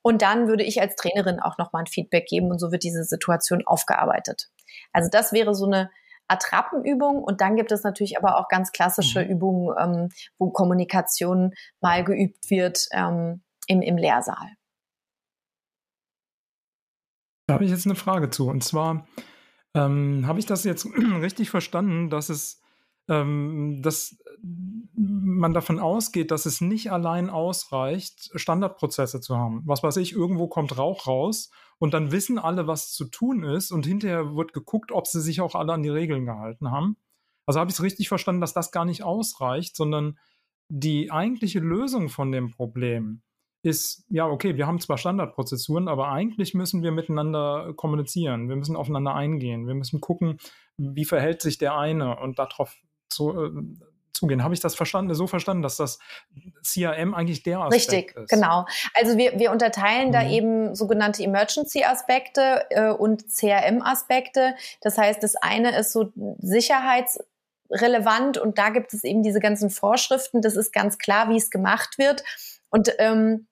Und 0.01 0.21
dann 0.21 0.49
würde 0.49 0.63
ich 0.63 0.81
als 0.81 0.95
Trainerin 0.95 1.39
auch 1.39 1.57
nochmal 1.57 1.83
ein 1.83 1.87
Feedback 1.87 2.25
geben 2.25 2.51
und 2.51 2.59
so 2.59 2.73
wird 2.73 2.83
diese 2.83 3.05
Situation 3.05 3.65
aufgearbeitet. 3.65 4.49
Also 4.91 5.09
das 5.09 5.31
wäre 5.31 5.55
so 5.55 5.67
eine 5.67 5.89
Attrappenübung 6.27 7.23
und 7.23 7.39
dann 7.39 7.55
gibt 7.55 7.71
es 7.71 7.83
natürlich 7.83 8.17
aber 8.17 8.37
auch 8.37 8.49
ganz 8.49 8.73
klassische 8.73 9.23
mhm. 9.23 9.29
Übungen, 9.29 9.75
ähm, 9.79 10.09
wo 10.37 10.49
Kommunikation 10.49 11.53
mal 11.79 12.03
geübt 12.03 12.49
wird 12.49 12.89
ähm, 12.91 13.41
im, 13.67 13.81
im 13.81 13.95
Lehrsaal. 13.95 14.49
Da 17.47 17.53
habe 17.53 17.63
ich 17.63 17.71
jetzt 17.71 17.87
eine 17.87 17.95
Frage 17.95 18.29
zu. 18.29 18.47
Und 18.47 18.63
zwar 18.63 19.07
ähm, 19.73 20.25
habe 20.25 20.39
ich 20.39 20.45
das 20.45 20.63
jetzt 20.63 20.85
richtig 21.21 21.49
verstanden, 21.49 22.09
dass 22.09 22.29
es, 22.29 22.61
ähm, 23.07 23.81
dass 23.81 24.17
man 24.95 25.53
davon 25.53 25.79
ausgeht, 25.79 26.31
dass 26.31 26.45
es 26.45 26.61
nicht 26.61 26.91
allein 26.91 27.29
ausreicht, 27.29 28.31
Standardprozesse 28.35 29.21
zu 29.21 29.37
haben. 29.37 29.61
Was 29.65 29.83
weiß 29.83 29.97
ich, 29.97 30.13
irgendwo 30.13 30.47
kommt 30.47 30.77
Rauch 30.77 31.07
raus 31.07 31.49
und 31.77 31.93
dann 31.93 32.11
wissen 32.11 32.39
alle, 32.39 32.67
was 32.67 32.93
zu 32.93 33.05
tun 33.05 33.43
ist 33.43 33.71
und 33.71 33.85
hinterher 33.85 34.35
wird 34.35 34.53
geguckt, 34.53 34.91
ob 34.91 35.07
sie 35.07 35.21
sich 35.21 35.41
auch 35.41 35.55
alle 35.55 35.73
an 35.73 35.83
die 35.83 35.89
Regeln 35.89 36.25
gehalten 36.25 36.71
haben. 36.71 36.97
Also 37.45 37.59
habe 37.59 37.69
ich 37.69 37.77
es 37.77 37.83
richtig 37.83 38.09
verstanden, 38.09 38.41
dass 38.41 38.53
das 38.53 38.71
gar 38.71 38.85
nicht 38.85 39.03
ausreicht, 39.03 39.75
sondern 39.75 40.17
die 40.67 41.11
eigentliche 41.11 41.59
Lösung 41.59 42.09
von 42.09 42.31
dem 42.31 42.51
Problem 42.51 43.21
ist, 43.61 44.05
ja, 44.09 44.25
okay, 44.25 44.55
wir 44.55 44.67
haben 44.67 44.79
zwar 44.79 44.97
Standardprozessuren, 44.97 45.87
aber 45.87 46.09
eigentlich 46.09 46.53
müssen 46.53 46.81
wir 46.81 46.91
miteinander 46.91 47.73
kommunizieren. 47.75 48.47
Wir 48.47 48.55
müssen 48.55 48.75
aufeinander 48.75 49.15
eingehen. 49.15 49.67
Wir 49.67 49.75
müssen 49.75 49.99
gucken, 49.99 50.39
wie 50.77 51.05
verhält 51.05 51.41
sich 51.41 51.57
der 51.57 51.77
eine 51.77 52.19
und 52.19 52.39
darauf 52.39 52.75
zu, 53.09 53.31
äh, 53.31 53.49
zugehen. 54.13 54.43
Habe 54.43 54.53
ich 54.53 54.59
das 54.59 54.75
verstanden, 54.75 55.13
so 55.15 55.27
verstanden, 55.27 55.63
dass 55.63 55.77
das 55.77 55.99
CRM 56.63 57.13
eigentlich 57.13 57.43
der 57.43 57.59
Aspekt 57.59 57.91
Richtig, 57.91 58.15
ist? 58.15 58.29
genau. 58.29 58.65
Also 58.93 59.17
wir, 59.17 59.37
wir 59.39 59.51
unterteilen 59.51 60.09
mhm. 60.09 60.13
da 60.13 60.29
eben 60.29 60.75
sogenannte 60.75 61.23
Emergency-Aspekte 61.23 62.65
äh, 62.69 62.91
und 62.91 63.25
CRM-Aspekte. 63.27 64.55
Das 64.81 64.97
heißt, 64.97 65.21
das 65.21 65.35
eine 65.35 65.77
ist 65.77 65.91
so 65.91 66.13
sicherheitsrelevant 66.39 68.37
und 68.37 68.57
da 68.57 68.69
gibt 68.69 68.93
es 68.93 69.03
eben 69.03 69.21
diese 69.23 69.41
ganzen 69.41 69.69
Vorschriften. 69.69 70.41
Das 70.41 70.55
ist 70.55 70.71
ganz 70.71 70.97
klar, 70.97 71.29
wie 71.29 71.37
es 71.37 71.49
gemacht 71.49 71.97
wird. 71.97 72.23
Und 72.69 72.93
ähm, 72.99 73.47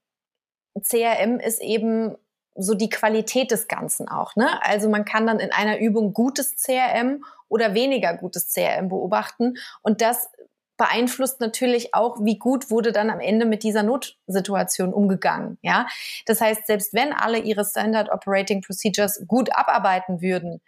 CRM 0.84 1.40
ist 1.40 1.62
eben 1.62 2.16
so 2.56 2.74
die 2.74 2.90
Qualität 2.90 3.52
des 3.52 3.68
Ganzen 3.68 4.08
auch. 4.08 4.36
Ne? 4.36 4.50
Also 4.64 4.90
man 4.90 5.06
kann 5.06 5.28
dann 5.28 5.40
in 5.40 5.52
einer 5.52 5.80
Übung 5.80 6.14
gutes 6.14 6.56
CRM 6.56 7.24
oder 7.50 7.74
weniger 7.74 8.16
gutes 8.16 8.52
CRM 8.52 8.90
beobachten 8.90 9.56
und 9.84 10.02
das 10.02 10.30
beeinflusst 10.78 11.40
natürlich 11.40 11.94
auch, 11.96 12.18
wie 12.22 12.38
gut 12.38 12.70
wurde 12.70 12.92
dann 12.92 13.10
am 13.10 13.20
Ende 13.20 13.46
mit 13.46 13.64
dieser 13.64 13.84
Notsituation 13.84 14.94
umgegangen. 14.94 15.58
Ja, 15.62 15.88
das 16.26 16.40
heißt, 16.40 16.68
selbst 16.68 16.94
wenn 16.94 17.14
alle 17.14 17.40
ihre 17.40 17.66
Standard 17.66 18.12
Operating 18.12 18.62
Procedures 18.62 19.24
gut 19.28 19.56
abarbeiten 19.56 20.22
würden, 20.22 20.62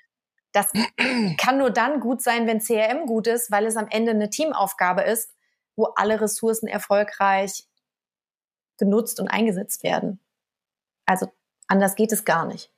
das 0.51 0.71
kann 1.37 1.59
nur 1.59 1.69
dann 1.69 1.99
gut 1.99 2.23
sein, 2.23 2.47
wenn 2.47 2.59
CRM 2.59 3.05
gut 3.05 3.27
ist, 3.27 3.51
weil 3.51 3.65
es 3.65 3.77
am 3.77 3.87
Ende 3.87 4.11
eine 4.11 4.29
Teamaufgabe 4.29 5.03
ist, 5.03 5.31
wo 5.75 5.85
alle 5.95 6.19
Ressourcen 6.19 6.67
erfolgreich 6.67 7.65
genutzt 8.79 9.19
und 9.19 9.27
eingesetzt 9.27 9.83
werden. 9.83 10.19
Also 11.05 11.27
anders 11.67 11.95
geht 11.95 12.11
es 12.11 12.25
gar 12.25 12.45
nicht. 12.45 12.73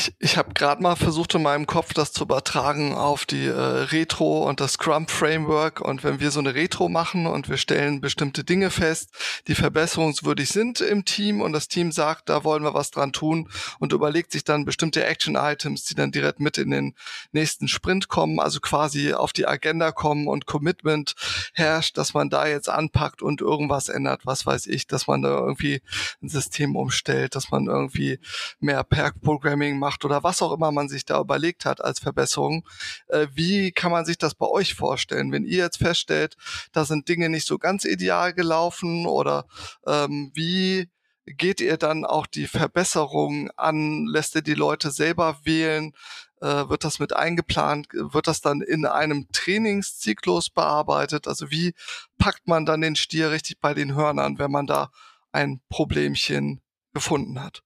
Ich, 0.00 0.14
ich 0.18 0.38
habe 0.38 0.54
gerade 0.54 0.82
mal 0.82 0.96
versucht 0.96 1.34
in 1.34 1.42
meinem 1.42 1.66
Kopf 1.66 1.92
das 1.92 2.10
zu 2.10 2.24
übertragen 2.24 2.94
auf 2.94 3.26
die 3.26 3.44
äh, 3.44 3.52
Retro 3.52 4.48
und 4.48 4.58
das 4.58 4.72
Scrum 4.72 5.06
Framework. 5.06 5.82
Und 5.82 6.02
wenn 6.04 6.20
wir 6.20 6.30
so 6.30 6.40
eine 6.40 6.54
Retro 6.54 6.88
machen 6.88 7.26
und 7.26 7.50
wir 7.50 7.58
stellen 7.58 8.00
bestimmte 8.00 8.42
Dinge 8.42 8.70
fest, 8.70 9.10
die 9.46 9.54
verbesserungswürdig 9.54 10.48
sind 10.48 10.80
im 10.80 11.04
Team 11.04 11.42
und 11.42 11.52
das 11.52 11.68
Team 11.68 11.92
sagt, 11.92 12.30
da 12.30 12.44
wollen 12.44 12.62
wir 12.62 12.72
was 12.72 12.90
dran 12.90 13.12
tun 13.12 13.50
und 13.78 13.92
überlegt 13.92 14.32
sich 14.32 14.42
dann 14.42 14.64
bestimmte 14.64 15.04
Action 15.04 15.34
Items, 15.36 15.84
die 15.84 15.94
dann 15.94 16.12
direkt 16.12 16.40
mit 16.40 16.56
in 16.56 16.70
den 16.70 16.94
nächsten 17.32 17.68
Sprint 17.68 18.08
kommen, 18.08 18.40
also 18.40 18.58
quasi 18.60 19.12
auf 19.12 19.34
die 19.34 19.46
Agenda 19.46 19.92
kommen 19.92 20.28
und 20.28 20.46
Commitment 20.46 21.14
herrscht, 21.52 21.98
dass 21.98 22.14
man 22.14 22.30
da 22.30 22.46
jetzt 22.46 22.70
anpackt 22.70 23.20
und 23.20 23.42
irgendwas 23.42 23.90
ändert, 23.90 24.24
was 24.24 24.46
weiß 24.46 24.66
ich, 24.68 24.86
dass 24.86 25.06
man 25.08 25.20
da 25.20 25.28
irgendwie 25.28 25.82
ein 26.22 26.30
System 26.30 26.74
umstellt, 26.74 27.34
dass 27.34 27.50
man 27.50 27.66
irgendwie 27.66 28.18
mehr 28.60 28.82
Perk 28.82 29.20
Programming 29.20 29.78
macht 29.78 29.89
macht 29.90 30.04
oder 30.04 30.22
was 30.22 30.40
auch 30.40 30.52
immer 30.52 30.70
man 30.70 30.88
sich 30.88 31.04
da 31.04 31.20
überlegt 31.20 31.64
hat 31.64 31.82
als 31.82 31.98
Verbesserung. 31.98 32.64
Äh, 33.08 33.26
wie 33.34 33.72
kann 33.72 33.90
man 33.90 34.04
sich 34.04 34.18
das 34.18 34.36
bei 34.36 34.46
euch 34.46 34.74
vorstellen, 34.74 35.32
wenn 35.32 35.44
ihr 35.44 35.64
jetzt 35.64 35.78
feststellt, 35.78 36.36
da 36.72 36.84
sind 36.84 37.08
Dinge 37.08 37.28
nicht 37.28 37.46
so 37.46 37.58
ganz 37.58 37.84
ideal 37.84 38.32
gelaufen 38.32 39.06
oder 39.06 39.46
ähm, 39.86 40.30
wie 40.34 40.88
geht 41.26 41.60
ihr 41.60 41.76
dann 41.76 42.04
auch 42.04 42.26
die 42.26 42.46
Verbesserung 42.46 43.50
an? 43.56 44.06
Lässt 44.06 44.36
ihr 44.36 44.42
die 44.42 44.54
Leute 44.54 44.92
selber 44.92 45.38
wählen? 45.42 45.92
Äh, 46.40 46.68
wird 46.68 46.84
das 46.84 47.00
mit 47.00 47.12
eingeplant? 47.12 47.88
Wird 47.92 48.28
das 48.28 48.40
dann 48.40 48.60
in 48.62 48.86
einem 48.86 49.26
Trainingszyklus 49.32 50.50
bearbeitet? 50.50 51.26
Also 51.26 51.50
wie 51.50 51.74
packt 52.16 52.46
man 52.46 52.64
dann 52.64 52.80
den 52.80 52.94
Stier 52.94 53.32
richtig 53.32 53.58
bei 53.60 53.74
den 53.74 53.94
Hörnern, 53.94 54.38
wenn 54.38 54.52
man 54.52 54.66
da 54.68 54.90
ein 55.32 55.60
Problemchen 55.68 56.60
gefunden 56.94 57.42
hat? 57.42 57.62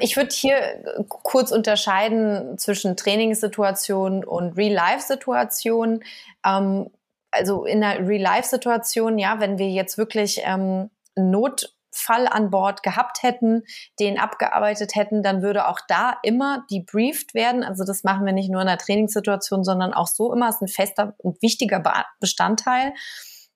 Ich 0.00 0.16
würde 0.16 0.30
hier 0.34 0.56
äh, 0.56 1.04
kurz 1.08 1.50
unterscheiden 1.50 2.58
zwischen 2.58 2.96
Trainingssituationen 2.96 4.24
und 4.24 4.56
Real-Life-Situationen. 4.56 6.04
Ähm, 6.44 6.90
also 7.30 7.64
in 7.64 7.82
einer 7.84 8.06
Real-Life-Situation, 8.06 9.18
ja, 9.18 9.40
wenn 9.40 9.58
wir 9.58 9.68
jetzt 9.70 9.98
wirklich 9.98 10.40
ähm, 10.44 10.90
Notfall 11.14 12.26
an 12.28 12.50
Bord 12.50 12.82
gehabt 12.82 13.22
hätten, 13.22 13.64
den 14.00 14.18
abgearbeitet 14.18 14.94
hätten, 14.94 15.22
dann 15.22 15.42
würde 15.42 15.68
auch 15.68 15.80
da 15.88 16.14
immer 16.22 16.64
debrieft 16.70 17.34
werden. 17.34 17.62
Also 17.62 17.84
das 17.84 18.04
machen 18.04 18.24
wir 18.24 18.32
nicht 18.32 18.50
nur 18.50 18.62
in 18.62 18.68
einer 18.68 18.78
Trainingssituation, 18.78 19.64
sondern 19.64 19.92
auch 19.92 20.08
so 20.08 20.32
immer. 20.32 20.48
Ist 20.48 20.62
ein 20.62 20.68
fester 20.68 21.14
und 21.18 21.42
wichtiger 21.42 21.82
Bestandteil. 22.20 22.94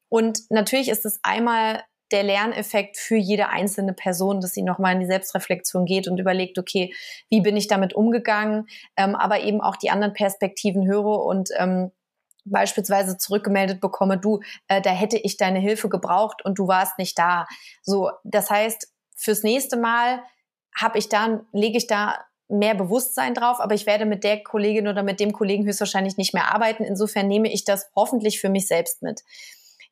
Und 0.09 0.51
natürlich 0.51 0.91
ist 0.91 1.07
es 1.07 1.21
einmal 1.23 1.83
der 2.13 2.23
Lerneffekt 2.23 2.97
für 2.97 3.17
jede 3.17 3.49
einzelne 3.49 3.93
Person, 3.93 4.41
dass 4.41 4.53
sie 4.53 4.63
nochmal 4.63 4.95
in 4.95 5.01
die 5.01 5.07
Selbstreflexion 5.07 5.85
geht 5.85 6.09
und 6.09 6.19
überlegt, 6.19 6.59
okay, 6.59 6.95
wie 7.31 7.41
bin 7.41 7.57
ich 7.57 7.69
damit 7.69 7.95
umgegangen, 7.95 8.67
ähm, 8.97 9.15
aber 9.15 9.41
eben 9.41 9.61
auch 9.61 9.77
die 9.77 9.91
anderen 9.91 10.13
Perspektiven 10.13 10.87
höre 10.87 11.25
und 11.25 11.51
ähm, 11.59 11.91
beispielsweise 12.45 13.19
zurückgemeldet 13.19 13.81
bekomme, 13.81 14.19
du, 14.19 14.41
äh, 14.69 14.81
da 14.81 14.91
hätte 14.91 15.17
ich 15.17 15.37
deine 15.37 15.61
Hilfe 15.61 15.89
gebraucht 15.89 16.45
und 16.45 16.59
du 16.59 16.69
warst 16.69 16.99
nicht 16.99 17.19
da. 17.19 17.47
So, 17.83 18.11
das 18.25 18.51
heißt, 18.51 18.93
fürs 19.17 19.43
nächste 19.43 19.77
Mal 19.77 20.23
habe 20.77 20.99
ich 20.99 21.09
da, 21.09 21.41
lege 21.53 21.79
ich 21.79 21.87
da 21.87 22.19
mehr 22.49 22.75
Bewusstsein 22.75 23.35
drauf, 23.35 23.61
aber 23.61 23.75
ich 23.75 23.87
werde 23.87 24.05
mit 24.05 24.25
der 24.25 24.43
Kollegin 24.43 24.89
oder 24.89 25.03
mit 25.03 25.21
dem 25.21 25.33
Kollegen 25.33 25.65
höchstwahrscheinlich 25.65 26.17
nicht 26.17 26.35
mehr 26.35 26.53
arbeiten. 26.53 26.85
Insofern 26.85 27.29
nehme 27.29 27.51
ich 27.51 27.65
das 27.65 27.91
hoffentlich 27.97 28.41
für 28.41 28.51
mich 28.51 28.67
selbst 28.67 29.03
mit. 29.03 29.23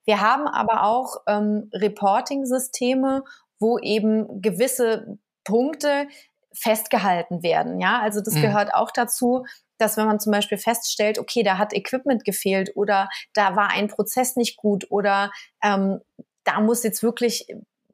Wir 0.05 0.21
haben 0.21 0.47
aber 0.47 0.85
auch 0.85 1.17
ähm, 1.27 1.71
Reporting-Systeme, 1.73 3.25
wo 3.59 3.79
eben 3.79 4.41
gewisse 4.41 5.19
Punkte 5.45 6.09
festgehalten 6.53 7.43
werden. 7.43 7.81
Ja, 7.81 8.01
also 8.01 8.21
das 8.21 8.35
mhm. 8.35 8.43
gehört 8.43 8.75
auch 8.75 8.91
dazu, 8.91 9.45
dass 9.79 9.97
wenn 9.97 10.07
man 10.07 10.21
zum 10.21 10.33
Beispiel 10.33 10.59
feststellt, 10.59 11.19
okay, 11.19 11.43
da 11.43 11.59
hat 11.59 11.73
Equipment 11.73 12.25
gefehlt 12.25 12.73
oder 12.75 13.09
da 13.35 13.57
war 13.57 13.71
ein 13.71 13.89
Prozess 13.89 14.37
nicht 14.37 14.57
gut 14.57 14.87
oder 14.91 15.31
ähm, 15.63 16.01
da 16.45 16.61
muss 16.61 16.83
jetzt 16.83 17.03
wirklich 17.03 17.47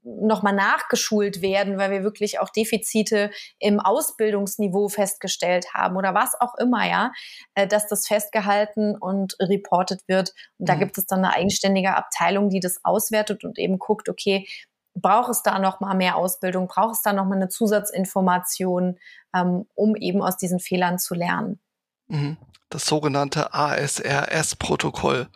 nochmal 0.06 0.54
nachgeschult 0.54 1.42
werden, 1.42 1.78
weil 1.78 1.90
wir 1.90 2.02
wirklich 2.04 2.38
auch 2.38 2.48
Defizite 2.48 3.30
im 3.58 3.80
Ausbildungsniveau 3.80 4.88
festgestellt 4.88 5.74
haben 5.74 5.96
oder 5.96 6.14
was 6.14 6.40
auch 6.40 6.54
immer, 6.58 6.88
ja, 6.88 7.12
äh, 7.54 7.66
dass 7.66 7.88
das 7.88 8.06
festgehalten 8.06 8.96
und 8.96 9.36
reportet 9.40 10.02
wird. 10.06 10.32
Und 10.58 10.68
da 10.68 10.76
mhm. 10.76 10.80
gibt 10.80 10.98
es 10.98 11.06
dann 11.06 11.24
eine 11.24 11.34
eigenständige 11.34 11.96
Abteilung, 11.96 12.50
die 12.50 12.60
das 12.60 12.78
auswertet 12.84 13.44
und 13.44 13.58
eben 13.58 13.78
guckt, 13.78 14.08
okay, 14.08 14.46
braucht 14.94 15.30
es 15.30 15.42
da 15.42 15.58
noch 15.58 15.80
mal 15.80 15.94
mehr 15.94 16.16
Ausbildung, 16.16 16.68
braucht 16.68 16.94
es 16.94 17.02
da 17.02 17.12
noch 17.12 17.26
mal 17.26 17.36
eine 17.36 17.48
Zusatzinformation, 17.48 18.98
ähm, 19.34 19.66
um 19.74 19.96
eben 19.96 20.22
aus 20.22 20.36
diesen 20.36 20.60
Fehlern 20.60 20.98
zu 20.98 21.14
lernen. 21.14 21.60
Mhm. 22.06 22.36
Das 22.70 22.86
sogenannte 22.86 23.52
ASRS-Protokoll. 23.54 25.28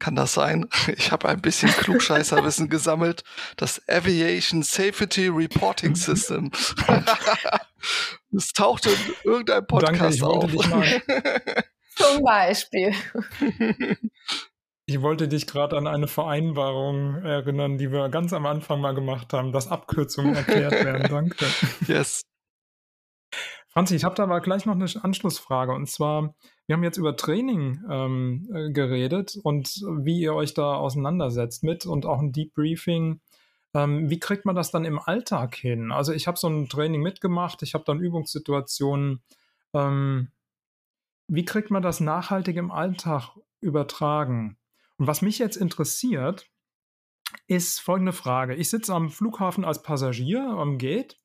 Kann 0.00 0.16
das 0.16 0.32
sein? 0.32 0.66
Ich 0.96 1.12
habe 1.12 1.28
ein 1.28 1.40
bisschen 1.40 1.70
Klugscheißerwissen 1.70 2.68
gesammelt. 2.70 3.22
Das 3.56 3.86
Aviation 3.86 4.62
Safety 4.62 5.28
Reporting 5.28 5.94
System. 5.94 6.50
Es 8.36 8.52
taucht 8.52 8.86
in 8.86 8.92
irgendeinem 9.24 9.66
Podcast 9.66 10.20
Danke, 10.20 10.26
auf. 10.26 10.50
Zum 11.96 12.22
Beispiel. 12.22 12.94
Ich 14.84 15.00
wollte 15.00 15.28
dich 15.28 15.46
gerade 15.46 15.78
an 15.78 15.86
eine 15.86 16.06
Vereinbarung 16.06 17.22
erinnern, 17.22 17.78
die 17.78 17.90
wir 17.90 18.10
ganz 18.10 18.34
am 18.34 18.44
Anfang 18.44 18.82
mal 18.82 18.94
gemacht 18.94 19.32
haben, 19.32 19.50
dass 19.52 19.68
Abkürzungen 19.68 20.36
erklärt 20.36 20.72
werden. 20.72 21.08
Danke. 21.08 21.46
Yes. 21.86 22.22
Franzi, 23.72 23.94
ich 23.94 24.04
habe 24.04 24.16
da 24.16 24.24
aber 24.24 24.40
gleich 24.40 24.66
noch 24.66 24.74
eine 24.74 24.86
Anschlussfrage. 25.02 25.72
Und 25.72 25.88
zwar, 25.88 26.34
wir 26.66 26.74
haben 26.74 26.82
jetzt 26.82 26.96
über 26.96 27.16
Training 27.16 27.80
ähm, 27.88 28.50
äh, 28.52 28.70
geredet 28.72 29.38
und 29.42 29.68
wie 30.02 30.20
ihr 30.20 30.34
euch 30.34 30.54
da 30.54 30.74
auseinandersetzt 30.74 31.62
mit 31.62 31.86
und 31.86 32.04
auch 32.04 32.18
ein 32.18 32.32
Debriefing. 32.32 33.20
Ähm, 33.72 34.10
wie 34.10 34.18
kriegt 34.18 34.44
man 34.44 34.56
das 34.56 34.72
dann 34.72 34.84
im 34.84 34.98
Alltag 34.98 35.54
hin? 35.54 35.92
Also 35.92 36.12
ich 36.12 36.26
habe 36.26 36.36
so 36.36 36.48
ein 36.48 36.68
Training 36.68 37.00
mitgemacht, 37.00 37.62
ich 37.62 37.74
habe 37.74 37.84
dann 37.84 38.00
Übungssituationen. 38.00 39.22
Ähm, 39.72 40.32
wie 41.28 41.44
kriegt 41.44 41.70
man 41.70 41.82
das 41.82 42.00
nachhaltig 42.00 42.56
im 42.56 42.72
Alltag 42.72 43.36
übertragen? 43.60 44.58
Und 44.98 45.06
was 45.06 45.22
mich 45.22 45.38
jetzt 45.38 45.56
interessiert, 45.56 46.50
ist 47.46 47.80
folgende 47.80 48.12
Frage. 48.12 48.56
Ich 48.56 48.68
sitze 48.68 48.92
am 48.92 49.10
Flughafen 49.10 49.64
als 49.64 49.82
Passagier 49.82 50.42
am 50.42 50.76
Gate 50.78 51.19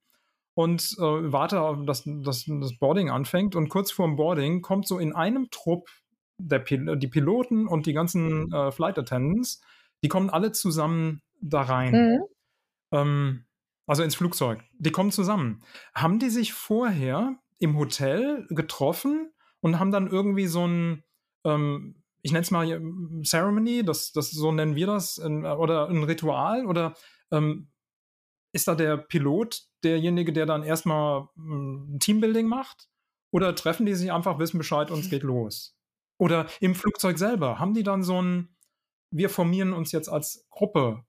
und 0.55 0.95
äh, 0.97 1.01
warte, 1.01 1.83
dass, 1.85 2.03
dass 2.05 2.45
das 2.47 2.79
Boarding 2.79 3.09
anfängt. 3.09 3.55
Und 3.55 3.69
kurz 3.69 3.91
vorm 3.91 4.15
Boarding 4.15 4.61
kommt 4.61 4.87
so 4.87 4.97
in 4.97 5.13
einem 5.13 5.49
Trupp 5.51 5.89
der 6.37 6.59
Pil 6.59 6.97
die 6.97 7.07
Piloten 7.07 7.67
und 7.67 7.85
die 7.85 7.93
ganzen 7.93 8.51
äh, 8.51 8.71
Flight 8.71 8.97
Attendants, 8.97 9.61
die 10.03 10.07
kommen 10.07 10.29
alle 10.29 10.51
zusammen 10.51 11.21
da 11.41 11.61
rein. 11.61 11.91
Mhm. 11.91 12.23
Ähm, 12.91 13.45
also 13.85 14.03
ins 14.03 14.15
Flugzeug. 14.15 14.63
Die 14.79 14.91
kommen 14.91 15.11
zusammen. 15.11 15.61
Haben 15.93 16.19
die 16.19 16.29
sich 16.29 16.53
vorher 16.53 17.37
im 17.59 17.77
Hotel 17.77 18.45
getroffen 18.49 19.31
und 19.59 19.79
haben 19.79 19.91
dann 19.91 20.07
irgendwie 20.07 20.47
so 20.47 20.65
ein, 20.65 21.03
ähm, 21.45 22.01
ich 22.21 22.31
nenne 22.31 22.43
es 22.43 22.51
mal 22.51 22.81
Ceremony, 23.23 23.83
das, 23.83 24.11
das, 24.11 24.31
so 24.31 24.51
nennen 24.51 24.75
wir 24.75 24.87
das, 24.87 25.17
in, 25.17 25.45
oder 25.45 25.89
ein 25.89 26.03
Ritual? 26.03 26.65
Oder 26.65 26.95
ähm, 27.31 27.69
ist 28.55 28.69
da 28.69 28.73
der 28.73 28.95
Pilot 28.95 29.63
derjenige, 29.83 30.31
der 30.31 30.45
dann 30.45 30.63
erstmal 30.63 31.27
ein 31.37 31.89
hm, 31.89 31.97
Teambuilding 31.99 32.47
macht? 32.47 32.87
Oder 33.31 33.53
treffen 33.53 33.85
die 33.85 33.95
sich 33.95 34.13
einfach, 34.13 34.39
wissen 34.39 34.57
Bescheid 34.57 34.89
und 34.91 34.99
es 34.99 35.09
geht 35.09 35.23
los? 35.23 35.77
Oder 36.17 36.47
im 36.61 36.73
Flugzeug 36.73 37.17
selber, 37.17 37.59
haben 37.59 37.73
die 37.73 37.83
dann 37.83 38.01
so 38.01 38.21
ein, 38.21 38.55
wir 39.11 39.29
formieren 39.29 39.73
uns 39.73 39.91
jetzt 39.91 40.07
als 40.07 40.47
Gruppe 40.49 41.03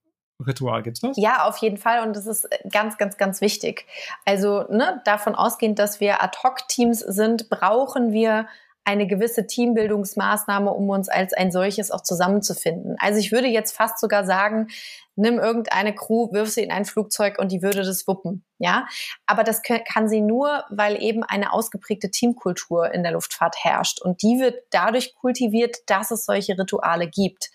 Ritual 0.44 0.82
gibt's 0.82 1.00
das? 1.00 1.16
Ja, 1.16 1.44
auf 1.44 1.56
jeden 1.58 1.78
Fall. 1.78 2.06
Und 2.06 2.14
das 2.14 2.26
ist 2.26 2.48
ganz, 2.70 2.98
ganz, 2.98 3.16
ganz 3.16 3.40
wichtig. 3.40 3.86
Also 4.24 4.64
ne, 4.68 5.00
davon 5.04 5.34
ausgehend, 5.34 5.78
dass 5.78 6.00
wir 6.00 6.22
Ad-Hoc-Teams 6.22 6.98
sind, 6.98 7.48
brauchen 7.48 8.12
wir 8.12 8.46
eine 8.86 9.08
gewisse 9.08 9.46
Teambildungsmaßnahme, 9.46 10.70
um 10.70 10.88
uns 10.88 11.08
als 11.08 11.32
ein 11.32 11.50
solches 11.50 11.90
auch 11.90 12.02
zusammenzufinden. 12.02 12.96
Also 13.00 13.18
ich 13.18 13.32
würde 13.32 13.48
jetzt 13.48 13.76
fast 13.76 13.98
sogar 13.98 14.24
sagen, 14.24 14.68
nimm 15.16 15.40
irgendeine 15.40 15.92
Crew, 15.92 16.32
wirf 16.32 16.50
sie 16.50 16.62
in 16.62 16.70
ein 16.70 16.84
Flugzeug 16.84 17.38
und 17.40 17.50
die 17.50 17.62
würde 17.62 17.82
das 17.82 18.06
wuppen, 18.06 18.44
ja. 18.58 18.86
Aber 19.26 19.42
das 19.42 19.62
kann 19.62 20.08
sie 20.08 20.20
nur, 20.20 20.64
weil 20.70 21.02
eben 21.02 21.24
eine 21.24 21.52
ausgeprägte 21.52 22.12
Teamkultur 22.12 22.94
in 22.94 23.02
der 23.02 23.12
Luftfahrt 23.12 23.56
herrscht 23.58 24.00
und 24.00 24.22
die 24.22 24.38
wird 24.38 24.62
dadurch 24.70 25.14
kultiviert, 25.16 25.78
dass 25.86 26.12
es 26.12 26.24
solche 26.24 26.56
Rituale 26.56 27.08
gibt. 27.08 27.50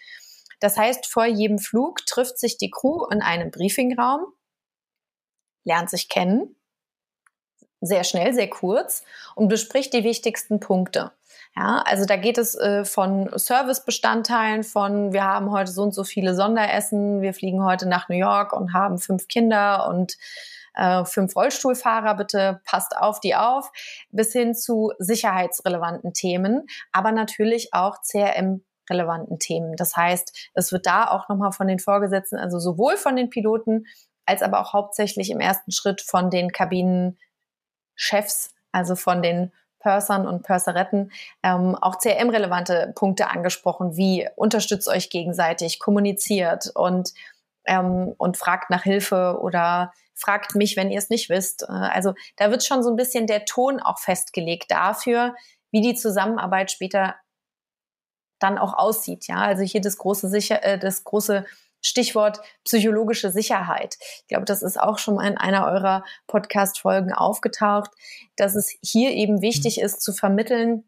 Das 0.60 0.78
heißt, 0.78 1.08
vor 1.08 1.26
jedem 1.26 1.60
Flug 1.60 2.06
trifft 2.06 2.40
sich 2.40 2.58
die 2.58 2.70
Crew 2.70 3.06
in 3.10 3.22
einem 3.22 3.52
Briefingraum, 3.52 4.26
lernt 5.64 5.90
sich 5.90 6.10
kennen, 6.10 6.58
sehr 7.80 8.04
schnell, 8.04 8.34
sehr 8.34 8.50
kurz 8.50 9.04
und 9.36 9.48
bespricht 9.48 9.94
die 9.94 10.04
wichtigsten 10.04 10.60
Punkte. 10.60 11.12
Ja, 11.56 11.84
also 11.86 12.06
da 12.06 12.16
geht 12.16 12.38
es 12.38 12.56
äh, 12.56 12.86
von 12.86 13.30
Servicebestandteilen, 13.36 14.64
von 14.64 15.12
wir 15.12 15.26
haben 15.26 15.52
heute 15.52 15.72
so 15.72 15.84
und 15.84 15.94
so 15.94 16.06
viele 16.06 16.34
Sonderessen, 16.34 17.22
wir 17.22 17.34
fliegen 17.34 17.64
heute 17.64 17.90
nach 17.90 18.08
New 18.08 18.16
York 18.16 18.54
und 18.54 18.74
haben 18.74 19.00
fünf 19.00 19.28
Kinder 19.28 19.90
und 19.90 20.18
äh, 20.76 21.04
fünf 21.04 21.36
Rollstuhlfahrer, 21.36 22.16
bitte 22.16 22.62
passt 22.64 22.96
auf 22.96 23.20
die 23.20 23.36
auf, 23.36 23.70
bis 24.12 24.32
hin 24.32 24.56
zu 24.56 24.94
sicherheitsrelevanten 24.98 26.14
Themen, 26.14 26.68
aber 26.94 27.12
natürlich 27.12 27.74
auch 27.74 27.98
CRM 28.02 28.64
relevanten 28.90 29.38
Themen. 29.40 29.76
Das 29.76 29.98
heißt, 29.98 30.52
es 30.54 30.72
wird 30.72 30.86
da 30.86 31.10
auch 31.10 31.28
nochmal 31.28 31.52
von 31.52 31.68
den 31.68 31.80
Vorgesetzten, 31.80 32.38
also 32.38 32.60
sowohl 32.60 32.96
von 32.96 33.18
den 33.18 33.30
Piloten 33.30 33.86
als 34.26 34.42
aber 34.42 34.62
auch 34.62 34.74
hauptsächlich 34.74 35.32
im 35.32 35.40
ersten 35.40 35.72
Schritt 35.72 36.02
von 36.02 36.30
den 36.30 36.52
Kabinenchefs, 36.52 38.54
also 38.72 38.96
von 38.96 39.22
den 39.22 39.52
Pursern 39.82 40.28
und 40.28 40.44
Purseretten 40.44 41.12
ähm, 41.44 41.76
auch 41.76 41.98
CRM-relevante 42.00 42.94
Punkte 42.96 43.30
angesprochen, 43.30 43.98
wie 43.98 44.28
unterstützt 44.36 44.88
euch 44.88 45.10
gegenseitig, 45.10 45.80
kommuniziert 45.80 46.72
und, 46.76 47.14
ähm, 47.66 48.14
und 48.18 48.38
fragt 48.38 48.70
nach 48.70 48.84
Hilfe 48.84 49.40
oder 49.42 49.92
fragt 50.14 50.56
mich, 50.56 50.78
wenn 50.78 50.92
ihr 50.92 51.00
es 51.00 51.10
nicht 51.10 51.30
wisst. 51.30 51.64
Äh, 51.64 51.72
also 51.72 52.14
da 52.38 52.52
wird 52.52 52.64
schon 52.64 52.84
so 52.84 52.90
ein 52.90 52.96
bisschen 52.96 53.28
der 53.28 53.46
Ton 53.46 53.80
auch 53.80 54.00
festgelegt 54.00 54.70
dafür, 54.70 55.36
wie 55.72 55.82
die 55.82 55.96
Zusammenarbeit 55.96 56.72
später 56.72 57.16
dann 58.40 58.58
auch 58.58 58.74
aussieht. 58.74 59.28
Ja, 59.28 59.38
also 59.38 59.64
hier 59.64 59.82
das 59.82 59.98
große 59.98 60.30
Sicher 60.30 60.64
äh, 60.64 60.80
das 60.80 61.04
große 61.04 61.46
Stichwort 61.82 62.40
psychologische 62.64 63.32
Sicherheit. 63.32 63.98
Ich 64.22 64.28
glaube, 64.28 64.46
das 64.46 64.62
ist 64.62 64.80
auch 64.80 64.98
schon 64.98 65.16
mal 65.16 65.28
in 65.28 65.38
einer 65.38 65.66
eurer 65.66 66.04
Podcast-Folgen 66.28 67.14
aufgetaucht, 67.14 67.92
dass 68.36 68.56
es 68.56 68.78
hier 68.82 69.12
eben 69.12 69.42
wichtig 69.42 69.78
mhm. 69.78 69.86
ist 69.86 70.02
zu 70.02 70.14
vermitteln, 70.14 70.84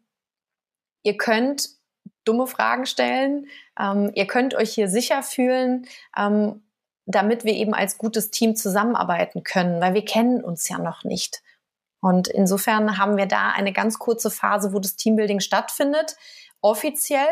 ihr 1.02 1.16
könnt 1.16 1.68
dumme 2.24 2.46
Fragen 2.46 2.86
stellen, 2.86 3.48
ähm, 3.78 4.10
ihr 4.14 4.26
könnt 4.26 4.54
euch 4.54 4.72
hier 4.72 4.88
sicher 4.88 5.22
fühlen, 5.22 5.86
ähm, 6.16 6.62
damit 7.06 7.44
wir 7.44 7.52
eben 7.52 7.74
als 7.74 7.98
gutes 7.98 8.30
Team 8.30 8.56
zusammenarbeiten 8.56 9.42
können, 9.42 9.80
weil 9.80 9.94
wir 9.94 10.04
kennen 10.04 10.42
uns 10.42 10.68
ja 10.68 10.78
noch 10.78 11.04
nicht. 11.04 11.42
Und 12.00 12.28
insofern 12.28 12.98
haben 12.98 13.16
wir 13.16 13.26
da 13.26 13.50
eine 13.50 13.72
ganz 13.72 13.98
kurze 13.98 14.30
Phase, 14.30 14.72
wo 14.72 14.78
das 14.78 14.96
Teambuilding 14.96 15.40
stattfindet, 15.40 16.16
offiziell 16.60 17.28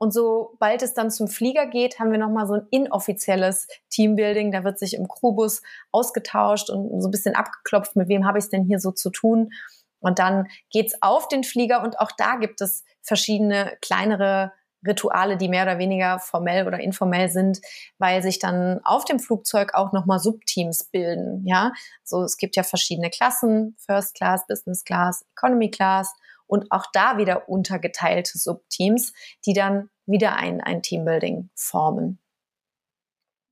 und 0.00 0.14
sobald 0.14 0.80
es 0.80 0.94
dann 0.94 1.10
zum 1.10 1.28
Flieger 1.28 1.66
geht, 1.66 2.00
haben 2.00 2.10
wir 2.10 2.18
nochmal 2.18 2.46
so 2.46 2.54
ein 2.54 2.66
inoffizielles 2.70 3.68
Teambuilding. 3.90 4.50
Da 4.50 4.64
wird 4.64 4.78
sich 4.78 4.94
im 4.94 5.06
Crewbus 5.06 5.60
ausgetauscht 5.92 6.70
und 6.70 7.02
so 7.02 7.08
ein 7.08 7.10
bisschen 7.10 7.34
abgeklopft, 7.34 7.96
mit 7.96 8.08
wem 8.08 8.26
habe 8.26 8.38
ich 8.38 8.44
es 8.44 8.50
denn 8.50 8.64
hier 8.64 8.78
so 8.78 8.92
zu 8.92 9.10
tun. 9.10 9.50
Und 9.98 10.18
dann 10.18 10.48
geht's 10.70 10.94
auf 11.02 11.28
den 11.28 11.44
Flieger 11.44 11.82
und 11.82 12.00
auch 12.00 12.12
da 12.16 12.36
gibt 12.36 12.62
es 12.62 12.82
verschiedene 13.02 13.76
kleinere 13.82 14.52
Rituale, 14.86 15.36
die 15.36 15.50
mehr 15.50 15.64
oder 15.64 15.78
weniger 15.78 16.18
formell 16.18 16.66
oder 16.66 16.80
informell 16.80 17.28
sind, 17.28 17.60
weil 17.98 18.22
sich 18.22 18.38
dann 18.38 18.80
auf 18.84 19.04
dem 19.04 19.18
Flugzeug 19.18 19.74
auch 19.74 19.92
nochmal 19.92 20.18
Subteams 20.18 20.84
bilden. 20.84 21.44
Ja, 21.46 21.72
so 22.04 22.22
es 22.22 22.38
gibt 22.38 22.56
ja 22.56 22.62
verschiedene 22.62 23.10
Klassen: 23.10 23.76
First 23.84 24.14
Class, 24.14 24.46
Business 24.46 24.82
Class, 24.82 25.26
Economy 25.36 25.70
Class 25.70 26.10
und 26.50 26.72
auch 26.72 26.86
da 26.92 27.16
wieder 27.16 27.48
untergeteilte 27.48 28.36
Subteams, 28.36 29.12
die 29.46 29.52
dann 29.52 29.88
wieder 30.04 30.36
ein, 30.36 30.60
ein 30.60 30.82
Teambuilding 30.82 31.50
formen. 31.54 32.18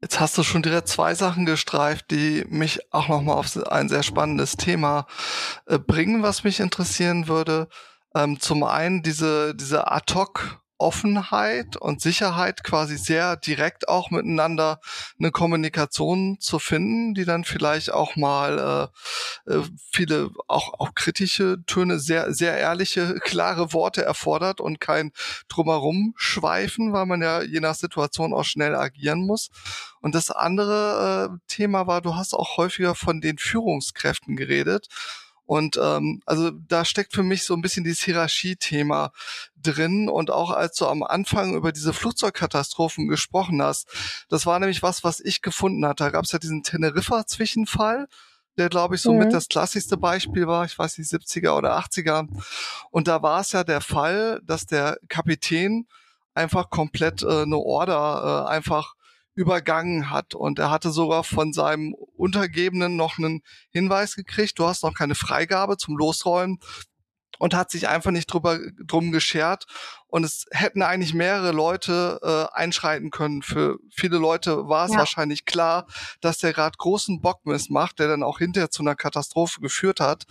Jetzt 0.00 0.20
hast 0.20 0.36
du 0.38 0.42
schon 0.42 0.62
direkt 0.62 0.88
zwei 0.88 1.14
Sachen 1.14 1.46
gestreift, 1.46 2.10
die 2.10 2.44
mich 2.48 2.92
auch 2.92 3.08
nochmal 3.08 3.36
auf 3.36 3.56
ein 3.68 3.88
sehr 3.88 4.02
spannendes 4.02 4.56
Thema 4.56 5.06
äh, 5.66 5.78
bringen, 5.78 6.22
was 6.22 6.44
mich 6.44 6.60
interessieren 6.60 7.28
würde. 7.28 7.68
Ähm, 8.14 8.38
zum 8.40 8.62
einen 8.64 9.02
diese, 9.02 9.54
diese 9.54 9.90
Ad-Hoc 9.90 10.60
Offenheit 10.78 11.76
und 11.76 12.00
Sicherheit 12.00 12.62
quasi 12.62 12.96
sehr 12.96 13.36
direkt 13.36 13.88
auch 13.88 14.10
miteinander 14.10 14.80
eine 15.18 15.32
Kommunikation 15.32 16.38
zu 16.40 16.58
finden, 16.58 17.14
die 17.14 17.24
dann 17.24 17.44
vielleicht 17.44 17.92
auch 17.92 18.16
mal 18.16 18.90
äh, 19.46 19.52
äh, 19.52 19.62
viele 19.92 20.30
auch, 20.46 20.74
auch 20.78 20.94
kritische 20.94 21.58
Töne, 21.66 21.98
sehr, 21.98 22.32
sehr 22.32 22.56
ehrliche, 22.56 23.14
klare 23.20 23.72
Worte 23.72 24.04
erfordert 24.04 24.60
und 24.60 24.80
kein 24.80 25.12
drumherum 25.48 26.14
schweifen, 26.16 26.92
weil 26.92 27.06
man 27.06 27.22
ja 27.22 27.42
je 27.42 27.60
nach 27.60 27.74
Situation 27.74 28.32
auch 28.32 28.44
schnell 28.44 28.74
agieren 28.74 29.26
muss. 29.26 29.50
Und 30.00 30.14
das 30.14 30.30
andere 30.30 31.30
äh, 31.32 31.38
Thema 31.48 31.86
war, 31.86 32.00
du 32.00 32.14
hast 32.14 32.34
auch 32.34 32.56
häufiger 32.56 32.94
von 32.94 33.20
den 33.20 33.38
Führungskräften 33.38 34.36
geredet. 34.36 34.88
Und 35.48 35.80
ähm, 35.82 36.20
also 36.26 36.50
da 36.50 36.84
steckt 36.84 37.14
für 37.14 37.22
mich 37.22 37.44
so 37.44 37.54
ein 37.54 37.62
bisschen 37.62 37.82
dieses 37.82 38.02
Hierarchiethema 38.02 39.12
drin. 39.56 40.10
Und 40.10 40.30
auch 40.30 40.50
als 40.50 40.76
du 40.76 40.86
am 40.86 41.02
Anfang 41.02 41.54
über 41.54 41.72
diese 41.72 41.94
Flugzeugkatastrophen 41.94 43.08
gesprochen 43.08 43.62
hast, 43.62 43.88
das 44.28 44.44
war 44.44 44.58
nämlich 44.58 44.82
was, 44.82 45.04
was 45.04 45.20
ich 45.20 45.40
gefunden 45.40 45.86
hatte. 45.86 46.04
Da 46.04 46.10
gab 46.10 46.26
es 46.26 46.32
ja 46.32 46.38
diesen 46.38 46.62
Teneriffa-Zwischenfall 46.64 48.08
der, 48.58 48.68
glaube 48.68 48.96
ich, 48.96 49.02
somit 49.02 49.28
mhm. 49.28 49.32
das 49.32 49.48
klassischste 49.48 49.96
Beispiel 49.96 50.48
war, 50.48 50.64
ich 50.64 50.76
weiß 50.76 50.98
nicht, 50.98 51.10
70er 51.12 51.56
oder 51.56 51.78
80er. 51.78 52.26
Und 52.90 53.06
da 53.06 53.22
war 53.22 53.40
es 53.40 53.52
ja 53.52 53.62
der 53.62 53.80
Fall, 53.80 54.40
dass 54.44 54.66
der 54.66 54.98
Kapitän 55.08 55.86
einfach 56.34 56.68
komplett 56.68 57.22
äh, 57.22 57.42
eine 57.42 57.56
Order 57.56 58.46
äh, 58.48 58.50
einfach 58.50 58.96
übergangen 59.38 60.10
hat. 60.10 60.34
Und 60.34 60.58
er 60.58 60.68
hatte 60.68 60.90
sogar 60.90 61.22
von 61.22 61.52
seinem 61.52 61.94
Untergebenen 61.94 62.96
noch 62.96 63.18
einen 63.18 63.42
Hinweis 63.70 64.16
gekriegt, 64.16 64.58
du 64.58 64.66
hast 64.66 64.82
noch 64.82 64.94
keine 64.94 65.14
Freigabe 65.14 65.76
zum 65.76 65.96
Losrollen 65.96 66.58
und 67.38 67.54
hat 67.54 67.70
sich 67.70 67.86
einfach 67.86 68.10
nicht 68.10 68.26
drüber 68.26 68.58
drum 68.84 69.12
geschert. 69.12 69.66
Und 70.08 70.24
es 70.24 70.46
hätten 70.50 70.82
eigentlich 70.82 71.14
mehrere 71.14 71.52
Leute 71.52 72.18
äh, 72.20 72.56
einschreiten 72.58 73.12
können. 73.12 73.42
Für 73.42 73.78
viele 73.92 74.18
Leute 74.18 74.66
war 74.66 74.86
es 74.86 74.92
ja. 74.92 74.98
wahrscheinlich 74.98 75.44
klar, 75.44 75.86
dass 76.20 76.38
der 76.38 76.52
gerade 76.52 76.76
großen 76.76 77.20
Bockmiss 77.20 77.70
macht, 77.70 78.00
der 78.00 78.08
dann 78.08 78.24
auch 78.24 78.38
hinterher 78.38 78.70
zu 78.70 78.82
einer 78.82 78.96
Katastrophe 78.96 79.60
geführt 79.60 80.00
hat. 80.00 80.24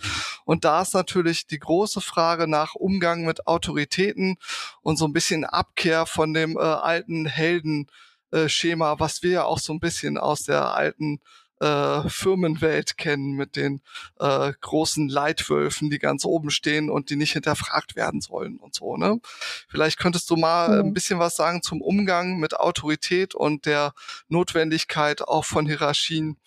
Und 0.44 0.66
da 0.66 0.82
ist 0.82 0.92
natürlich 0.92 1.46
die 1.46 1.60
große 1.60 2.02
Frage 2.02 2.46
nach 2.46 2.74
Umgang 2.74 3.24
mit 3.24 3.46
Autoritäten 3.46 4.36
und 4.82 4.98
so 4.98 5.06
ein 5.06 5.14
bisschen 5.14 5.46
Abkehr 5.46 6.04
von 6.04 6.34
dem 6.34 6.58
äh, 6.58 6.60
alten 6.60 7.24
Helden 7.24 7.86
äh, 8.30 8.48
Schema, 8.48 8.98
was 8.98 9.22
wir 9.22 9.30
ja 9.30 9.44
auch 9.44 9.58
so 9.58 9.72
ein 9.72 9.80
bisschen 9.80 10.18
aus 10.18 10.44
der 10.44 10.74
alten 10.74 11.20
äh, 11.60 12.08
Firmenwelt 12.08 12.96
kennen 12.98 13.32
mit 13.32 13.56
den 13.56 13.82
äh, 14.20 14.52
großen 14.60 15.08
Leitwölfen, 15.08 15.90
die 15.90 15.98
ganz 15.98 16.24
oben 16.24 16.50
stehen 16.50 16.90
und 16.90 17.10
die 17.10 17.16
nicht 17.16 17.32
hinterfragt 17.32 17.96
werden 17.96 18.20
sollen 18.20 18.58
und 18.58 18.74
so. 18.74 18.96
Ne? 18.96 19.20
Vielleicht 19.68 19.98
könntest 19.98 20.30
du 20.30 20.36
mal 20.36 20.68
mhm. 20.68 20.88
ein 20.88 20.94
bisschen 20.94 21.18
was 21.18 21.36
sagen 21.36 21.62
zum 21.62 21.82
Umgang 21.82 22.38
mit 22.38 22.54
Autorität 22.54 23.34
und 23.34 23.66
der 23.66 23.92
Notwendigkeit 24.28 25.22
auch 25.22 25.44
von 25.44 25.66
Hierarchien 25.66 26.38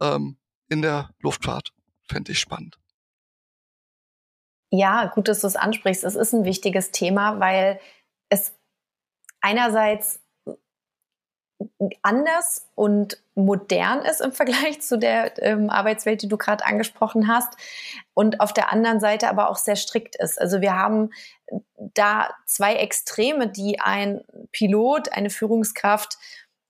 ähm, 0.00 0.36
in 0.68 0.82
der 0.82 1.10
Luftfahrt. 1.20 1.72
Fände 2.02 2.32
ich 2.32 2.38
spannend. 2.38 2.78
Ja, 4.70 5.06
gut, 5.06 5.28
dass 5.28 5.40
du 5.40 5.46
es 5.46 5.56
ansprichst. 5.56 6.04
Es 6.04 6.16
ist 6.16 6.32
ein 6.32 6.44
wichtiges 6.44 6.90
Thema, 6.90 7.40
weil 7.40 7.80
es 8.28 8.52
einerseits 9.40 10.20
anders 12.02 12.66
und 12.74 13.22
modern 13.34 14.00
ist 14.00 14.20
im 14.20 14.32
Vergleich 14.32 14.82
zu 14.82 14.98
der 14.98 15.42
ähm, 15.42 15.70
Arbeitswelt, 15.70 16.22
die 16.22 16.28
du 16.28 16.36
gerade 16.36 16.66
angesprochen 16.66 17.28
hast, 17.28 17.54
und 18.14 18.40
auf 18.40 18.52
der 18.52 18.72
anderen 18.72 19.00
Seite 19.00 19.28
aber 19.28 19.50
auch 19.50 19.56
sehr 19.56 19.76
strikt 19.76 20.16
ist. 20.16 20.40
Also 20.40 20.60
wir 20.60 20.74
haben 20.74 21.10
da 21.76 22.30
zwei 22.46 22.76
Extreme, 22.76 23.48
die 23.48 23.80
ein 23.80 24.22
Pilot, 24.52 25.12
eine 25.12 25.30
Führungskraft 25.30 26.18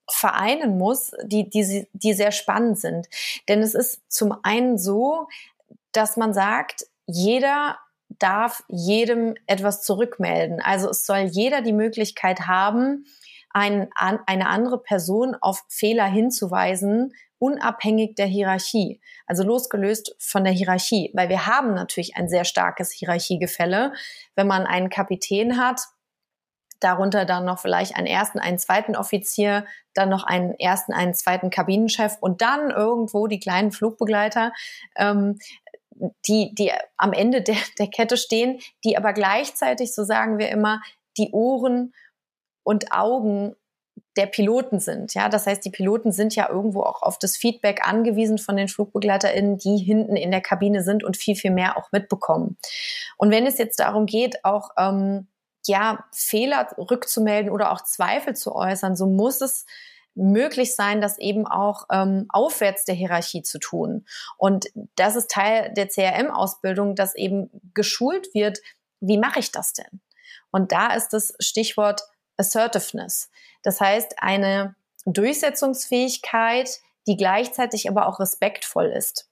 vereinen 0.08 0.78
muss, 0.78 1.12
die, 1.24 1.48
die, 1.48 1.88
die 1.92 2.12
sehr 2.14 2.32
spannend 2.32 2.78
sind. 2.78 3.08
Denn 3.48 3.62
es 3.62 3.74
ist 3.74 4.00
zum 4.08 4.36
einen 4.42 4.78
so, 4.78 5.28
dass 5.92 6.16
man 6.16 6.32
sagt, 6.34 6.86
jeder 7.06 7.78
darf 8.08 8.62
jedem 8.68 9.34
etwas 9.46 9.82
zurückmelden. 9.82 10.60
Also 10.60 10.90
es 10.90 11.06
soll 11.06 11.24
jeder 11.30 11.60
die 11.60 11.72
Möglichkeit 11.72 12.46
haben, 12.46 13.06
ein, 13.56 13.88
an, 13.94 14.18
eine 14.26 14.50
andere 14.50 14.82
Person 14.82 15.34
auf 15.40 15.64
Fehler 15.68 16.04
hinzuweisen, 16.04 17.14
unabhängig 17.38 18.14
der 18.14 18.26
Hierarchie, 18.26 19.00
also 19.26 19.44
losgelöst 19.44 20.14
von 20.18 20.44
der 20.44 20.52
Hierarchie, 20.52 21.10
weil 21.14 21.30
wir 21.30 21.46
haben 21.46 21.72
natürlich 21.72 22.16
ein 22.16 22.28
sehr 22.28 22.44
starkes 22.44 22.92
Hierarchiegefälle. 22.92 23.94
Wenn 24.34 24.46
man 24.46 24.66
einen 24.66 24.90
Kapitän 24.90 25.56
hat, 25.56 25.80
darunter 26.80 27.24
dann 27.24 27.46
noch 27.46 27.58
vielleicht 27.58 27.96
einen 27.96 28.06
ersten, 28.06 28.38
einen 28.40 28.58
zweiten 28.58 28.94
Offizier, 28.94 29.64
dann 29.94 30.10
noch 30.10 30.24
einen 30.24 30.52
ersten, 30.60 30.92
einen 30.92 31.14
zweiten 31.14 31.48
Kabinenchef 31.48 32.18
und 32.20 32.42
dann 32.42 32.70
irgendwo 32.70 33.26
die 33.26 33.40
kleinen 33.40 33.72
Flugbegleiter, 33.72 34.52
ähm, 34.96 35.38
die, 36.28 36.54
die 36.54 36.72
am 36.98 37.14
Ende 37.14 37.40
der, 37.40 37.56
der 37.78 37.88
Kette 37.88 38.18
stehen, 38.18 38.60
die 38.84 38.98
aber 38.98 39.14
gleichzeitig, 39.14 39.94
so 39.94 40.04
sagen 40.04 40.36
wir 40.36 40.50
immer, 40.50 40.82
die 41.16 41.30
Ohren 41.32 41.94
und 42.66 42.90
Augen 42.90 43.54
der 44.16 44.26
Piloten 44.26 44.80
sind. 44.80 45.14
Ja, 45.14 45.28
das 45.28 45.46
heißt, 45.46 45.64
die 45.64 45.70
Piloten 45.70 46.10
sind 46.10 46.34
ja 46.34 46.50
irgendwo 46.50 46.82
auch 46.82 47.00
auf 47.02 47.16
das 47.16 47.36
Feedback 47.36 47.86
angewiesen 47.86 48.38
von 48.38 48.56
den 48.56 48.66
FlugbegleiterInnen, 48.66 49.56
die 49.56 49.76
hinten 49.76 50.16
in 50.16 50.32
der 50.32 50.40
Kabine 50.40 50.82
sind 50.82 51.04
und 51.04 51.16
viel, 51.16 51.36
viel 51.36 51.52
mehr 51.52 51.76
auch 51.76 51.92
mitbekommen. 51.92 52.58
Und 53.18 53.30
wenn 53.30 53.46
es 53.46 53.58
jetzt 53.58 53.78
darum 53.78 54.06
geht, 54.06 54.44
auch, 54.44 54.70
ähm, 54.76 55.28
ja, 55.64 56.04
Fehler 56.12 56.68
rückzumelden 56.76 57.52
oder 57.52 57.70
auch 57.70 57.82
Zweifel 57.82 58.34
zu 58.34 58.52
äußern, 58.54 58.96
so 58.96 59.06
muss 59.06 59.40
es 59.40 59.64
möglich 60.14 60.74
sein, 60.74 61.00
das 61.00 61.18
eben 61.18 61.46
auch 61.46 61.84
ähm, 61.92 62.26
aufwärts 62.30 62.84
der 62.84 62.96
Hierarchie 62.96 63.42
zu 63.42 63.60
tun. 63.60 64.06
Und 64.38 64.66
das 64.96 65.14
ist 65.14 65.30
Teil 65.30 65.72
der 65.74 65.88
CRM-Ausbildung, 65.88 66.96
dass 66.96 67.14
eben 67.14 67.48
geschult 67.74 68.34
wird, 68.34 68.58
wie 69.00 69.18
mache 69.18 69.38
ich 69.38 69.52
das 69.52 69.72
denn? 69.72 70.00
Und 70.50 70.72
da 70.72 70.94
ist 70.94 71.10
das 71.10 71.34
Stichwort 71.38 72.02
Assertiveness. 72.36 73.30
Das 73.62 73.80
heißt, 73.80 74.22
eine 74.22 74.74
Durchsetzungsfähigkeit, 75.04 76.80
die 77.06 77.16
gleichzeitig 77.16 77.88
aber 77.88 78.06
auch 78.06 78.20
respektvoll 78.20 78.86
ist. 78.86 79.28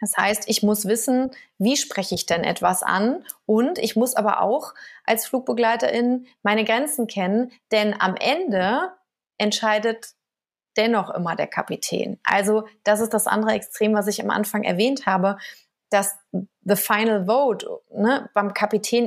Das 0.00 0.16
heißt, 0.16 0.48
ich 0.48 0.62
muss 0.62 0.86
wissen, 0.86 1.30
wie 1.58 1.76
spreche 1.76 2.14
ich 2.14 2.26
denn 2.26 2.44
etwas 2.44 2.82
an 2.82 3.24
und 3.46 3.78
ich 3.78 3.96
muss 3.96 4.14
aber 4.14 4.40
auch 4.40 4.74
als 5.04 5.26
Flugbegleiterin 5.26 6.26
meine 6.42 6.64
Grenzen 6.64 7.06
kennen, 7.06 7.52
denn 7.72 7.98
am 7.98 8.16
Ende 8.16 8.92
entscheidet 9.38 10.14
dennoch 10.76 11.10
immer 11.10 11.36
der 11.36 11.46
Kapitän. 11.46 12.18
Also 12.24 12.66
das 12.82 13.00
ist 13.00 13.14
das 13.14 13.26
andere 13.26 13.52
Extrem, 13.52 13.94
was 13.94 14.06
ich 14.06 14.20
am 14.22 14.30
Anfang 14.30 14.64
erwähnt 14.64 15.06
habe, 15.06 15.38
dass 15.90 16.18
the 16.62 16.76
final 16.76 17.26
vote 17.26 17.66
ne, 17.90 18.28
beim 18.34 18.52
Kapitän 18.52 19.06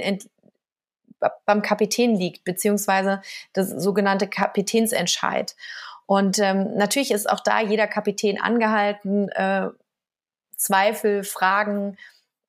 beim 1.46 1.62
Kapitän 1.62 2.16
liegt, 2.16 2.44
beziehungsweise 2.44 3.22
das 3.54 3.70
sogenannte 3.70 4.28
Kapitänsentscheid. 4.28 5.56
Und 6.06 6.40
ähm, 6.40 6.76
natürlich 6.76 7.12
ist 7.12 7.30
auch 7.30 7.42
da 7.42 7.62
jeder 7.62 7.88
Kapitän 7.88 8.40
angehalten, 8.40 9.30
äh, 9.30 9.70
Zweifel, 10.56 11.24
Fragen 11.24 11.98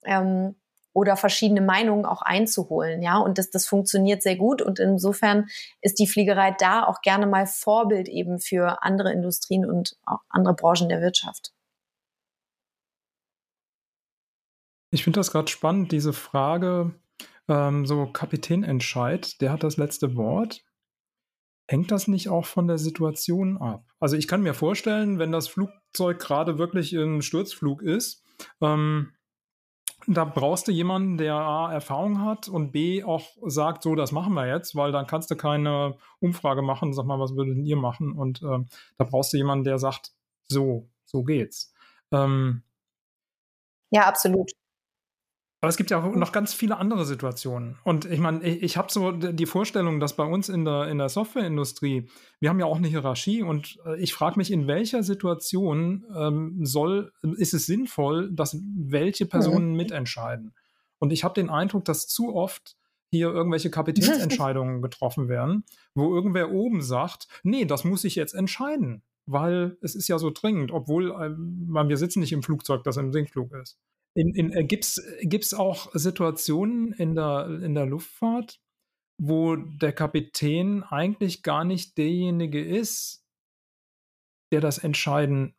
ähm, 0.04 0.54
oder 0.92 1.16
verschiedene 1.16 1.60
Meinungen 1.60 2.06
auch 2.06 2.22
einzuholen. 2.22 3.02
Ja, 3.02 3.18
und 3.18 3.38
das, 3.38 3.50
das 3.50 3.66
funktioniert 3.66 4.22
sehr 4.22 4.36
gut. 4.36 4.62
Und 4.62 4.78
insofern 4.78 5.48
ist 5.80 5.98
die 5.98 6.06
Fliegerei 6.06 6.54
da 6.58 6.84
auch 6.84 7.02
gerne 7.02 7.26
mal 7.26 7.46
Vorbild 7.46 8.08
eben 8.08 8.40
für 8.40 8.82
andere 8.82 9.12
Industrien 9.12 9.66
und 9.66 9.96
auch 10.06 10.20
andere 10.28 10.54
Branchen 10.54 10.88
der 10.88 11.00
Wirtschaft. 11.00 11.52
Ich 14.90 15.04
finde 15.04 15.20
das 15.20 15.30
gerade 15.30 15.48
spannend, 15.48 15.92
diese 15.92 16.12
Frage, 16.12 16.94
ähm, 17.48 17.86
so 17.86 18.06
Kapitänentscheid, 18.06 19.40
der 19.40 19.52
hat 19.52 19.62
das 19.62 19.76
letzte 19.76 20.16
Wort. 20.16 20.64
Hängt 21.66 21.90
das 21.90 22.08
nicht 22.08 22.28
auch 22.28 22.46
von 22.46 22.66
der 22.66 22.78
Situation 22.78 23.58
ab? 23.58 23.84
Also 24.00 24.16
ich 24.16 24.26
kann 24.26 24.42
mir 24.42 24.54
vorstellen, 24.54 25.18
wenn 25.18 25.32
das 25.32 25.48
Flugzeug 25.48 26.18
gerade 26.18 26.58
wirklich 26.58 26.94
im 26.94 27.20
Sturzflug 27.20 27.82
ist, 27.82 28.24
ähm, 28.60 29.12
da 30.06 30.24
brauchst 30.24 30.68
du 30.68 30.72
jemanden, 30.72 31.18
der 31.18 31.34
A, 31.34 31.72
Erfahrung 31.72 32.22
hat 32.24 32.48
und 32.48 32.72
B, 32.72 33.04
auch 33.04 33.26
sagt, 33.46 33.82
so, 33.82 33.94
das 33.94 34.12
machen 34.12 34.32
wir 34.32 34.46
jetzt, 34.46 34.74
weil 34.74 34.92
dann 34.92 35.06
kannst 35.06 35.30
du 35.30 35.36
keine 35.36 35.98
Umfrage 36.20 36.62
machen, 36.62 36.94
sag 36.94 37.04
mal, 37.04 37.20
was 37.20 37.36
würdet 37.36 37.58
ihr 37.58 37.76
machen? 37.76 38.12
Und 38.12 38.40
ähm, 38.42 38.66
da 38.96 39.04
brauchst 39.04 39.32
du 39.32 39.36
jemanden, 39.36 39.64
der 39.64 39.78
sagt, 39.78 40.12
so, 40.48 40.88
so 41.04 41.24
geht's. 41.24 41.74
Ähm, 42.10 42.62
ja, 43.90 44.06
absolut. 44.06 44.52
Aber 45.60 45.70
es 45.70 45.76
gibt 45.76 45.90
ja 45.90 46.00
auch 46.00 46.14
noch 46.14 46.30
ganz 46.30 46.54
viele 46.54 46.76
andere 46.76 47.04
Situationen. 47.04 47.78
Und 47.82 48.04
ich 48.04 48.20
meine, 48.20 48.44
ich, 48.44 48.62
ich 48.62 48.76
habe 48.76 48.92
so 48.92 49.10
die 49.10 49.46
Vorstellung, 49.46 49.98
dass 49.98 50.14
bei 50.14 50.24
uns 50.24 50.48
in 50.48 50.64
der, 50.64 50.86
in 50.86 50.98
der 50.98 51.08
Softwareindustrie, 51.08 52.08
wir 52.38 52.48
haben 52.48 52.60
ja 52.60 52.66
auch 52.66 52.76
eine 52.76 52.86
Hierarchie 52.86 53.42
und 53.42 53.78
äh, 53.84 54.00
ich 54.00 54.14
frage 54.14 54.38
mich, 54.38 54.52
in 54.52 54.68
welcher 54.68 55.02
Situation 55.02 56.04
ähm, 56.16 56.64
soll, 56.64 57.12
ist 57.36 57.54
es 57.54 57.66
sinnvoll, 57.66 58.30
dass 58.32 58.56
welche 58.62 59.26
Personen 59.26 59.70
mhm. 59.70 59.76
mitentscheiden? 59.76 60.54
Und 61.00 61.12
ich 61.12 61.24
habe 61.24 61.34
den 61.34 61.50
Eindruck, 61.50 61.84
dass 61.84 62.06
zu 62.06 62.34
oft 62.34 62.76
hier 63.10 63.28
irgendwelche 63.28 63.70
Kapitänsentscheidungen 63.70 64.80
getroffen 64.82 65.28
werden, 65.28 65.64
wo 65.94 66.14
irgendwer 66.14 66.52
oben 66.52 66.82
sagt, 66.82 67.26
nee, 67.42 67.64
das 67.64 67.82
muss 67.82 68.04
ich 68.04 68.14
jetzt 68.14 68.34
entscheiden, 68.34 69.02
weil 69.26 69.76
es 69.80 69.96
ist 69.96 70.06
ja 70.06 70.18
so 70.18 70.30
dringend, 70.30 70.70
obwohl 70.70 71.10
äh, 71.10 71.88
wir 71.88 71.96
sitzen 71.96 72.20
nicht 72.20 72.32
im 72.32 72.44
Flugzeug, 72.44 72.84
das 72.84 72.96
im 72.96 73.12
Sinkflug 73.12 73.52
ist. 73.54 73.76
In, 74.14 74.34
in, 74.34 74.52
äh, 74.52 74.64
Gibt 74.64 74.84
es 74.84 75.54
auch 75.54 75.90
Situationen 75.94 76.92
in 76.92 77.14
der, 77.14 77.46
in 77.62 77.74
der 77.74 77.86
Luftfahrt, 77.86 78.60
wo 79.20 79.56
der 79.56 79.92
Kapitän 79.92 80.82
eigentlich 80.84 81.42
gar 81.42 81.64
nicht 81.64 81.98
derjenige 81.98 82.64
ist, 82.64 83.24
der 84.52 84.60
das 84.60 84.78
entscheiden 84.78 85.54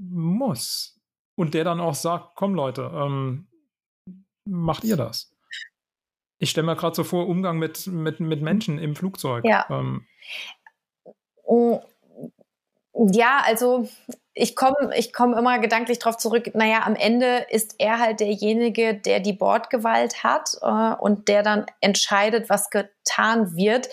muss 0.00 0.98
und 1.36 1.54
der 1.54 1.64
dann 1.64 1.80
auch 1.80 1.94
sagt, 1.94 2.36
komm 2.36 2.54
Leute, 2.54 2.90
ähm, 2.94 3.48
macht 4.46 4.84
ihr 4.84 4.96
das? 4.96 5.34
Ich 6.38 6.50
stelle 6.50 6.66
mir 6.66 6.76
gerade 6.76 6.96
so 6.96 7.04
vor, 7.04 7.28
Umgang 7.28 7.58
mit, 7.58 7.86
mit, 7.86 8.18
mit 8.20 8.40
Menschen 8.40 8.78
im 8.78 8.96
Flugzeug. 8.96 9.44
Ja. 9.44 9.66
Ähm. 9.68 10.06
Oh, 11.44 11.82
ja, 12.94 13.42
also 13.44 13.88
ich 14.34 14.54
komme 14.54 14.92
ich 14.96 15.12
komm 15.12 15.34
immer 15.34 15.58
gedanklich 15.58 15.98
darauf 15.98 16.16
zurück, 16.16 16.54
naja, 16.54 16.82
am 16.84 16.94
Ende 16.94 17.46
ist 17.50 17.74
er 17.78 17.98
halt 17.98 18.20
derjenige, 18.20 18.94
der 18.94 19.20
die 19.20 19.32
Bordgewalt 19.32 20.22
hat 20.22 20.56
äh, 20.62 20.94
und 21.00 21.28
der 21.28 21.42
dann 21.42 21.66
entscheidet, 21.80 22.48
was 22.48 22.70
getan 22.70 23.56
wird. 23.56 23.88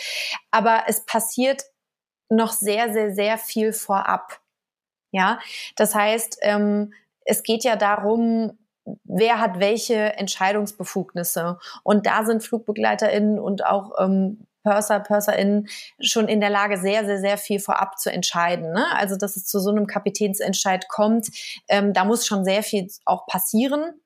Aber 0.51 0.83
es 0.87 1.05
passiert 1.05 1.63
noch 2.29 2.51
sehr, 2.53 2.93
sehr, 2.93 3.13
sehr 3.13 3.37
viel 3.37 3.73
vorab. 3.73 4.39
Ja, 5.11 5.39
das 5.75 5.95
heißt, 5.95 6.39
ähm, 6.41 6.93
es 7.25 7.43
geht 7.43 7.63
ja 7.63 7.75
darum, 7.75 8.57
wer 9.03 9.39
hat 9.39 9.59
welche 9.59 9.95
Entscheidungsbefugnisse. 10.17 11.57
Und 11.83 12.05
da 12.05 12.23
sind 12.25 12.43
FlugbegleiterInnen 12.43 13.39
und 13.39 13.65
auch 13.65 13.93
ähm, 13.99 14.47
Purser, 14.67 14.99
PurserInnen 14.99 15.67
schon 16.01 16.27
in 16.27 16.41
der 16.41 16.49
Lage, 16.49 16.77
sehr, 16.77 17.05
sehr, 17.05 17.19
sehr 17.19 17.37
viel 17.37 17.59
vorab 17.59 17.97
zu 17.99 18.11
entscheiden. 18.11 18.73
Ne? 18.73 18.85
Also, 18.93 19.15
dass 19.15 19.37
es 19.37 19.45
zu 19.45 19.59
so 19.59 19.69
einem 19.69 19.87
Kapitänsentscheid 19.87 20.87
kommt, 20.89 21.29
ähm, 21.69 21.93
da 21.93 22.03
muss 22.03 22.27
schon 22.27 22.43
sehr 22.43 22.63
viel 22.63 22.87
auch 23.05 23.25
passieren. 23.27 24.01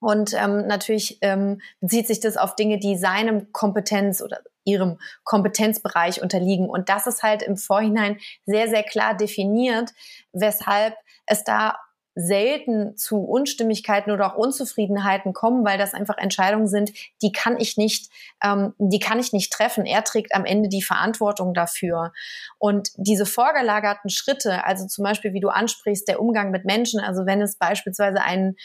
Und 0.00 0.34
ähm, 0.34 0.66
natürlich 0.66 1.18
ähm, 1.20 1.60
bezieht 1.80 2.08
sich 2.08 2.18
das 2.18 2.36
auf 2.36 2.56
Dinge, 2.56 2.78
die 2.78 2.96
seinem 2.96 3.52
Kompetenz 3.52 4.20
oder 4.20 4.40
ihrem 4.64 4.98
Kompetenzbereich 5.22 6.20
unterliegen. 6.22 6.68
Und 6.68 6.88
das 6.88 7.06
ist 7.06 7.22
halt 7.22 7.42
im 7.42 7.56
Vorhinein 7.56 8.18
sehr, 8.44 8.68
sehr 8.68 8.82
klar 8.82 9.16
definiert, 9.16 9.92
weshalb 10.32 10.96
es 11.26 11.44
da 11.44 11.76
selten 12.14 12.96
zu 12.96 13.18
Unstimmigkeiten 13.18 14.10
oder 14.10 14.26
auch 14.26 14.36
Unzufriedenheiten 14.36 15.32
kommen, 15.32 15.64
weil 15.64 15.78
das 15.78 15.94
einfach 15.94 16.18
Entscheidungen 16.18 16.68
sind, 16.68 16.92
die 17.22 17.32
kann 17.32 17.58
ich 17.58 17.76
nicht, 17.76 18.10
ähm, 18.42 18.74
die 18.78 18.98
kann 18.98 19.18
ich 19.18 19.32
nicht 19.32 19.52
treffen. 19.52 19.86
Er 19.86 20.04
trägt 20.04 20.34
am 20.34 20.44
Ende 20.44 20.68
die 20.68 20.82
Verantwortung 20.82 21.54
dafür. 21.54 22.12
Und 22.58 22.90
diese 22.96 23.26
vorgelagerten 23.26 24.10
Schritte, 24.10 24.64
also 24.64 24.86
zum 24.86 25.04
Beispiel, 25.04 25.32
wie 25.32 25.40
du 25.40 25.48
ansprichst, 25.48 26.06
der 26.06 26.20
Umgang 26.20 26.50
mit 26.50 26.64
Menschen, 26.64 27.00
also 27.00 27.26
wenn 27.26 27.40
es 27.40 27.56
beispielsweise 27.56 28.22
einen 28.22 28.56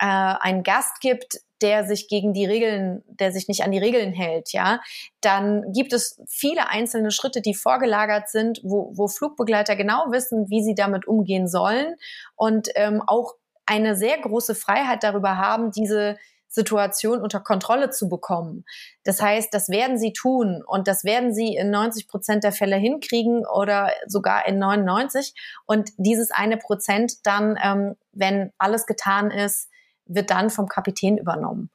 äh, 0.00 0.06
einen 0.06 0.62
Gast 0.62 1.00
gibt, 1.00 1.40
der 1.62 1.84
sich 1.84 2.08
gegen 2.08 2.32
die 2.32 2.46
Regeln, 2.46 3.02
der 3.08 3.32
sich 3.32 3.48
nicht 3.48 3.64
an 3.64 3.72
die 3.72 3.78
Regeln 3.78 4.12
hält, 4.12 4.52
ja, 4.52 4.80
dann 5.20 5.72
gibt 5.72 5.92
es 5.92 6.20
viele 6.28 6.68
einzelne 6.68 7.10
Schritte, 7.10 7.40
die 7.40 7.54
vorgelagert 7.54 8.28
sind, 8.28 8.60
wo, 8.62 8.92
wo 8.94 9.08
Flugbegleiter 9.08 9.76
genau 9.76 10.06
wissen, 10.10 10.48
wie 10.50 10.62
sie 10.62 10.74
damit 10.74 11.06
umgehen 11.06 11.48
sollen 11.48 11.96
und 12.36 12.68
ähm, 12.74 13.02
auch 13.06 13.34
eine 13.66 13.96
sehr 13.96 14.18
große 14.18 14.54
Freiheit 14.54 15.02
darüber 15.02 15.36
haben, 15.36 15.70
diese 15.70 16.16
Situation 16.48 17.20
unter 17.20 17.40
Kontrolle 17.40 17.90
zu 17.90 18.08
bekommen. 18.08 18.64
Das 19.04 19.20
heißt, 19.20 19.52
das 19.52 19.68
werden 19.68 19.98
sie 19.98 20.12
tun 20.12 20.62
und 20.66 20.88
das 20.88 21.04
werden 21.04 21.32
sie 21.32 21.54
in 21.54 21.70
90 21.70 22.08
Prozent 22.08 22.42
der 22.42 22.52
Fälle 22.52 22.76
hinkriegen 22.76 23.44
oder 23.46 23.92
sogar 24.06 24.48
in 24.48 24.58
99. 24.58 25.34
Und 25.66 25.90
dieses 25.98 26.30
eine 26.30 26.56
Prozent 26.56 27.26
dann, 27.26 27.58
ähm, 27.62 27.96
wenn 28.12 28.50
alles 28.56 28.86
getan 28.86 29.30
ist, 29.30 29.68
wird 30.08 30.30
dann 30.30 30.50
vom 30.50 30.68
Kapitän 30.68 31.18
übernommen. 31.18 31.70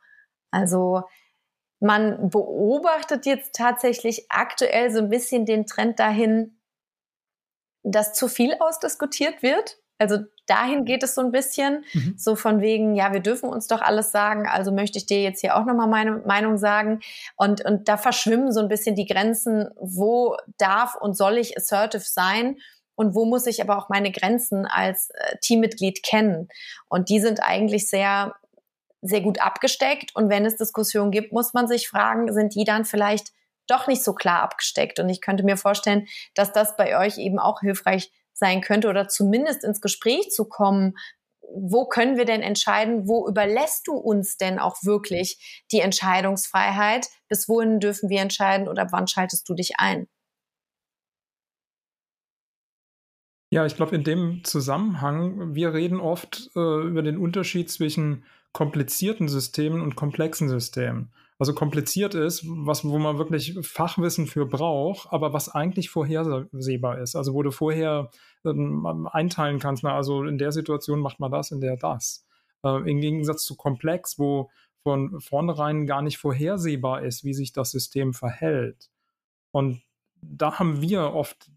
Also 0.52 1.04
man 1.80 2.30
beobachtet 2.30 3.26
jetzt 3.26 3.56
tatsächlich 3.56 4.26
aktuell 4.30 4.92
so 4.92 5.00
ein 5.00 5.10
bisschen 5.10 5.46
den 5.46 5.66
Trend 5.66 6.00
dahin, 6.00 6.58
dass 7.84 8.14
zu 8.14 8.28
viel 8.28 8.56
ausdiskutiert 8.60 9.44
wird. 9.44 9.78
Also 9.98 10.20
dahin 10.48 10.86
geht 10.86 11.04
es 11.04 11.16
so 11.16 11.22
ein 11.22 11.32
bisschen, 11.32 11.84
mhm. 11.94 12.16
so 12.18 12.36
von 12.36 12.62
wegen, 12.62 12.96
ja, 12.96 13.14
wir 13.14 13.20
dürfen 13.20 13.50
uns 13.50 13.68
doch 13.68 13.82
alles 13.82 14.12
sagen, 14.12 14.48
also 14.48 14.72
möchte 14.72 14.98
ich 14.98 15.06
dir 15.06 15.22
jetzt 15.22 15.42
hier 15.42 15.56
auch 15.56 15.66
nochmal 15.66 15.88
meine 15.88 16.24
Meinung 16.26 16.58
sagen. 16.58 17.02
Und, 17.36 17.64
und 17.66 17.88
da 17.88 17.98
verschwimmen 17.98 18.52
so 18.52 18.62
ein 18.62 18.70
bisschen 18.70 18.96
die 18.96 19.06
Grenzen, 19.06 19.70
wo 19.80 20.38
darf 20.58 20.96
und 20.96 21.16
soll 21.16 21.38
ich 21.38 21.58
assertive 21.58 22.04
sein 22.04 22.58
und 22.96 23.16
wo 23.16 23.26
muss 23.26 23.48
ich 23.48 23.62
aber 23.62 23.78
auch 23.78 23.90
meine 23.90 24.12
Grenzen 24.12 24.66
als 24.66 25.10
äh, 25.12 25.38
Teammitglied 25.42 26.04
kennen. 26.04 26.48
Und 26.88 27.10
die 27.10 27.20
sind 27.20 27.42
eigentlich 27.42 27.90
sehr, 27.90 28.36
sehr 29.02 29.22
gut 29.22 29.42
abgesteckt. 29.42 30.16
Und 30.16 30.30
wenn 30.30 30.46
es 30.46 30.58
Diskussionen 30.58 31.12
gibt, 31.12 31.32
muss 31.32 31.54
man 31.54 31.68
sich 31.68 31.90
fragen, 31.90 32.32
sind 32.34 32.56
die 32.56 32.64
dann 32.64 32.86
vielleicht 32.86 33.32
doch 33.68 33.88
nicht 33.88 34.04
so 34.04 34.14
klar 34.14 34.42
abgesteckt? 34.42 35.00
Und 35.00 35.10
ich 35.10 35.22
könnte 35.22 35.44
mir 35.44 35.58
vorstellen, 35.58 36.08
dass 36.36 36.52
das 36.52 36.76
bei 36.78 36.98
euch 36.98 37.18
eben 37.18 37.40
auch 37.40 37.62
hilfreich 37.62 38.12
sein 38.34 38.62
könnte 38.62 38.90
oder 38.90 39.08
zumindest 39.08 39.64
ins 39.64 39.82
Gespräch 39.82 40.30
zu 40.32 40.46
kommen. 40.46 40.96
Wo 41.56 41.86
können 41.86 42.18
wir 42.18 42.26
denn 42.26 42.42
entscheiden? 42.42 43.08
Wo 43.08 43.28
überlässt 43.28 43.88
du 43.88 43.94
uns 43.94 44.38
denn 44.38 44.60
auch 44.60 44.78
wirklich 44.84 45.64
die 45.72 45.82
Entscheidungsfreiheit? 45.82 47.08
Bis 47.28 47.48
wohin 47.48 47.80
dürfen 47.80 48.10
wir 48.10 48.22
entscheiden 48.22 48.68
oder 48.68 48.88
wann 48.92 49.08
schaltest 49.08 49.48
du 49.48 49.54
dich 49.54 49.74
ein? 49.78 50.08
Ja, 53.54 53.68
ich 53.68 53.76
glaube, 53.76 53.96
in 53.96 54.04
dem 54.04 54.44
Zusammenhang, 54.44 55.54
wir 55.54 55.74
reden 55.76 56.00
oft 56.00 56.50
äh, 56.56 56.88
über 56.88 57.04
den 57.04 57.18
Unterschied 57.18 57.70
zwischen 57.70 58.24
komplizierten 58.52 59.28
Systemen 59.28 59.80
und 59.82 59.96
komplexen 59.96 60.50
Systemen. 60.50 61.12
Also 61.38 61.54
kompliziert 61.54 62.16
ist, 62.16 62.44
was, 62.48 62.84
wo 62.84 62.98
man 62.98 63.20
wirklich 63.20 63.56
Fachwissen 63.62 64.26
für 64.26 64.48
braucht, 64.48 65.14
aber 65.14 65.34
was 65.34 65.50
eigentlich 65.50 65.92
vorhersehbar 65.92 66.98
ist. 66.98 67.16
Also 67.16 67.36
wo 67.36 67.44
du 67.44 67.52
vorher 67.52 68.10
ähm, 68.44 69.08
einteilen 69.12 69.60
kannst, 69.60 69.84
na, 69.84 69.96
also 69.96 70.24
in 70.24 70.40
der 70.40 70.52
Situation 70.52 71.00
macht 71.00 71.20
man 71.20 71.32
das, 71.32 71.52
in 71.52 71.62
der 71.62 71.78
das. 71.78 72.26
äh, 72.64 72.90
im 72.90 73.02
Gegensatz 73.02 73.44
zu 73.44 73.56
komplex, 73.56 74.18
wo 74.18 74.50
von 74.84 75.20
vornherein 75.22 75.86
gar 75.86 76.02
nicht 76.02 76.18
vorhersehbar 76.18 77.04
ist, 77.04 77.24
wie 77.24 77.34
sich 77.34 77.54
das 77.54 77.70
System 77.70 78.14
verhält. 78.14 78.90
Und 79.52 79.84
da 80.22 80.60
haben 80.60 80.82
wir 80.82 81.14
oft, 81.14 81.52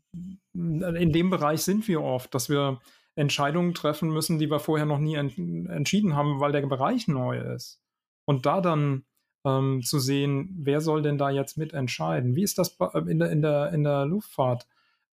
in 0.55 1.13
dem 1.13 1.31
Bereich 1.31 1.63
sind 1.63 1.87
wir 1.89 2.03
oft, 2.03 2.35
dass 2.35 2.49
wir 2.49 2.81
Entscheidungen 3.15 3.75
treffen 3.75 4.11
müssen, 4.11 4.39
die 4.39 4.51
wir 4.51 4.61
vorher 4.61 4.87
noch 4.87 4.99
nie 4.99 5.15
ent 5.15 5.39
entschieden 5.39 6.15
haben, 6.15 6.41
weil 6.41 6.53
der 6.53 6.67
Bereich 6.67 7.09
neu 7.09 7.39
ist. 7.39 7.81
Und 8.27 8.47
da 8.47 8.61
dann 8.61 9.05
ähm, 9.47 9.83
zu 9.83 9.99
sehen, 9.99 10.55
wer 10.59 10.81
soll 10.81 11.03
denn 11.03 11.19
da 11.19 11.31
jetzt 11.31 11.57
mitentscheiden? 11.57 12.37
Wie 12.37 12.43
ist 12.43 12.59
das 12.59 12.77
in 13.07 13.19
der, 13.19 13.31
in 13.31 13.43
der, 13.43 13.73
in 13.73 13.85
der 13.85 14.05
Luftfahrt? 14.05 14.67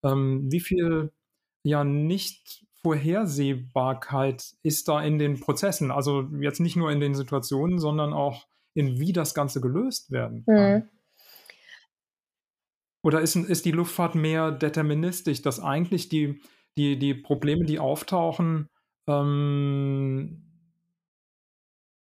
Ähm, 0.03 0.51
wie 0.51 0.59
viel 0.59 1.11
ja 1.63 1.83
nicht 1.83 2.65
Vorhersehbarkeit 2.81 4.55
ist 4.63 4.89
da 4.89 5.01
in 5.01 5.19
den 5.19 5.39
Prozessen? 5.39 5.91
Also 5.91 6.27
jetzt 6.39 6.59
nicht 6.59 6.75
nur 6.75 6.91
in 6.91 6.99
den 6.99 7.15
Situationen, 7.15 7.79
sondern 7.79 8.11
auch 8.11 8.47
in 8.73 8.99
wie 8.99 9.13
das 9.13 9.33
Ganze 9.33 9.61
gelöst 9.61 10.11
werden 10.11 10.43
kann. 10.45 10.73
Mhm. 10.73 10.89
Oder 13.03 13.21
ist, 13.21 13.35
ist 13.35 13.65
die 13.65 13.71
Luftfahrt 13.71 14.15
mehr 14.15 14.51
deterministisch, 14.51 15.41
dass 15.41 15.59
eigentlich 15.59 16.09
die, 16.09 16.41
die, 16.77 16.97
die 16.97 17.13
Probleme, 17.13 17.65
die 17.65 17.79
auftauchen, 17.79 18.69
ähm, 19.07 20.43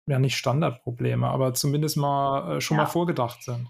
ja 0.08 0.18
nicht 0.18 0.36
Standardprobleme, 0.36 1.26
aber 1.26 1.54
zumindest 1.54 1.96
mal 1.96 2.56
äh, 2.56 2.60
schon 2.60 2.76
ja. 2.76 2.84
mal 2.84 2.88
vorgedacht 2.88 3.42
sind? 3.42 3.68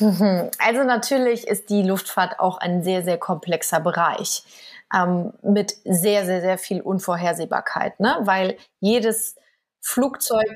Also 0.58 0.82
natürlich 0.82 1.46
ist 1.46 1.70
die 1.70 1.84
Luftfahrt 1.84 2.40
auch 2.40 2.58
ein 2.58 2.82
sehr, 2.82 3.04
sehr 3.04 3.16
komplexer 3.16 3.78
Bereich 3.78 4.42
ähm, 4.92 5.32
mit 5.42 5.76
sehr, 5.84 6.24
sehr, 6.26 6.40
sehr 6.40 6.58
viel 6.58 6.80
Unvorhersehbarkeit, 6.80 8.00
ne? 8.00 8.16
weil 8.22 8.58
jedes 8.80 9.36
Flugzeug, 9.80 10.48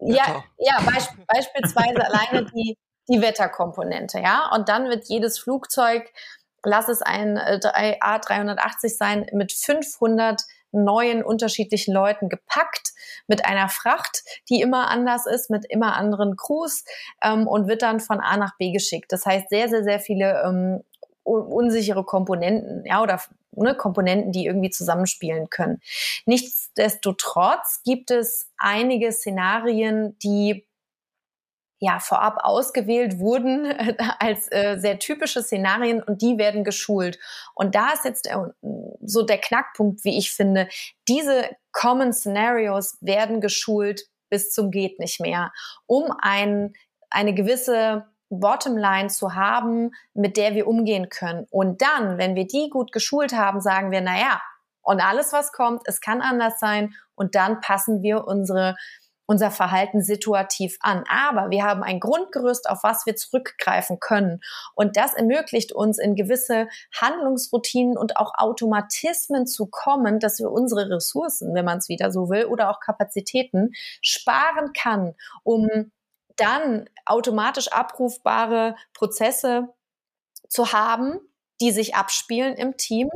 ja, 0.00 0.44
ja 0.58 0.80
beisp 0.84 1.12
beispielsweise 1.26 2.04
alleine 2.04 2.44
die, 2.54 2.76
die 3.08 3.20
Wetterkomponente, 3.20 4.18
ja, 4.20 4.50
und 4.54 4.68
dann 4.68 4.88
wird 4.88 5.08
jedes 5.08 5.38
Flugzeug, 5.38 6.10
lass 6.64 6.88
es 6.88 7.02
ein 7.02 7.36
äh, 7.36 7.58
A380 8.00 8.96
sein, 8.96 9.26
mit 9.32 9.52
500 9.52 10.42
neuen 10.72 11.22
unterschiedlichen 11.22 11.92
Leuten 11.92 12.28
gepackt 12.28 12.92
mit 13.26 13.44
einer 13.44 13.68
Fracht, 13.68 14.22
die 14.48 14.60
immer 14.60 14.88
anders 14.88 15.26
ist, 15.26 15.50
mit 15.50 15.66
immer 15.68 15.96
anderen 15.96 16.36
Crews 16.36 16.84
ähm, 17.22 17.46
und 17.46 17.68
wird 17.68 17.82
dann 17.82 18.00
von 18.00 18.20
A 18.20 18.36
nach 18.36 18.56
B 18.56 18.72
geschickt. 18.72 19.12
Das 19.12 19.26
heißt, 19.26 19.50
sehr, 19.50 19.68
sehr, 19.68 19.84
sehr 19.84 20.00
viele 20.00 20.42
ähm, 20.44 20.82
unsichere 21.24 22.04
Komponenten, 22.04 22.84
ja, 22.84 23.00
oder 23.02 23.20
ne, 23.52 23.76
Komponenten, 23.76 24.32
die 24.32 24.46
irgendwie 24.46 24.70
zusammenspielen 24.70 25.50
können. 25.50 25.80
Nichtsdestotrotz 26.26 27.82
gibt 27.84 28.10
es 28.10 28.50
einige 28.56 29.12
Szenarien, 29.12 30.18
die 30.18 30.66
ja 31.82 31.98
vorab 31.98 32.38
ausgewählt 32.44 33.18
wurden 33.18 33.66
als 34.20 34.46
äh, 34.52 34.78
sehr 34.78 35.00
typische 35.00 35.42
Szenarien 35.42 36.00
und 36.00 36.22
die 36.22 36.38
werden 36.38 36.62
geschult. 36.62 37.18
Und 37.54 37.74
da 37.74 37.92
ist 37.92 38.04
jetzt 38.04 38.28
äh, 38.28 38.36
so 39.02 39.22
der 39.22 39.38
Knackpunkt, 39.38 40.04
wie 40.04 40.16
ich 40.16 40.30
finde. 40.30 40.68
Diese 41.08 41.50
Common 41.72 42.12
Scenarios 42.12 42.98
werden 43.00 43.40
geschult 43.40 44.02
bis 44.30 44.52
zum 44.52 44.70
geht 44.70 45.00
nicht 45.00 45.20
mehr, 45.20 45.52
um 45.86 46.04
ein, 46.22 46.72
eine 47.10 47.34
gewisse 47.34 48.06
Bottomline 48.30 49.08
zu 49.08 49.34
haben, 49.34 49.90
mit 50.14 50.36
der 50.36 50.54
wir 50.54 50.68
umgehen 50.68 51.08
können. 51.08 51.46
Und 51.50 51.82
dann, 51.82 52.16
wenn 52.16 52.36
wir 52.36 52.46
die 52.46 52.70
gut 52.70 52.92
geschult 52.92 53.34
haben, 53.34 53.60
sagen 53.60 53.90
wir, 53.90 54.00
na 54.00 54.18
ja, 54.18 54.40
und 54.82 55.00
alles, 55.00 55.32
was 55.32 55.52
kommt, 55.52 55.82
es 55.84 56.00
kann 56.00 56.22
anders 56.22 56.58
sein. 56.60 56.94
Und 57.14 57.34
dann 57.34 57.60
passen 57.60 58.02
wir 58.02 58.26
unsere 58.26 58.76
unser 59.32 59.50
Verhalten 59.50 60.02
situativ 60.02 60.76
an. 60.80 61.04
Aber 61.08 61.48
wir 61.48 61.64
haben 61.64 61.82
ein 61.82 62.00
Grundgerüst, 62.00 62.68
auf 62.68 62.82
was 62.82 63.06
wir 63.06 63.16
zurückgreifen 63.16 63.98
können. 63.98 64.42
Und 64.74 64.98
das 64.98 65.14
ermöglicht 65.14 65.72
uns 65.72 65.98
in 65.98 66.14
gewisse 66.16 66.68
Handlungsroutinen 67.00 67.96
und 67.96 68.18
auch 68.18 68.34
Automatismen 68.36 69.46
zu 69.46 69.68
kommen, 69.68 70.20
dass 70.20 70.38
wir 70.38 70.50
unsere 70.50 70.90
Ressourcen, 70.90 71.54
wenn 71.54 71.64
man 71.64 71.78
es 71.78 71.88
wieder 71.88 72.12
so 72.12 72.28
will, 72.28 72.44
oder 72.44 72.68
auch 72.68 72.80
Kapazitäten 72.80 73.70
sparen 74.02 74.74
kann, 74.74 75.14
um 75.44 75.90
dann 76.36 76.90
automatisch 77.06 77.72
abrufbare 77.72 78.76
Prozesse 78.92 79.68
zu 80.50 80.74
haben, 80.74 81.18
die 81.62 81.70
sich 81.70 81.94
abspielen 81.94 82.54
im 82.54 82.76
Team 82.76 83.08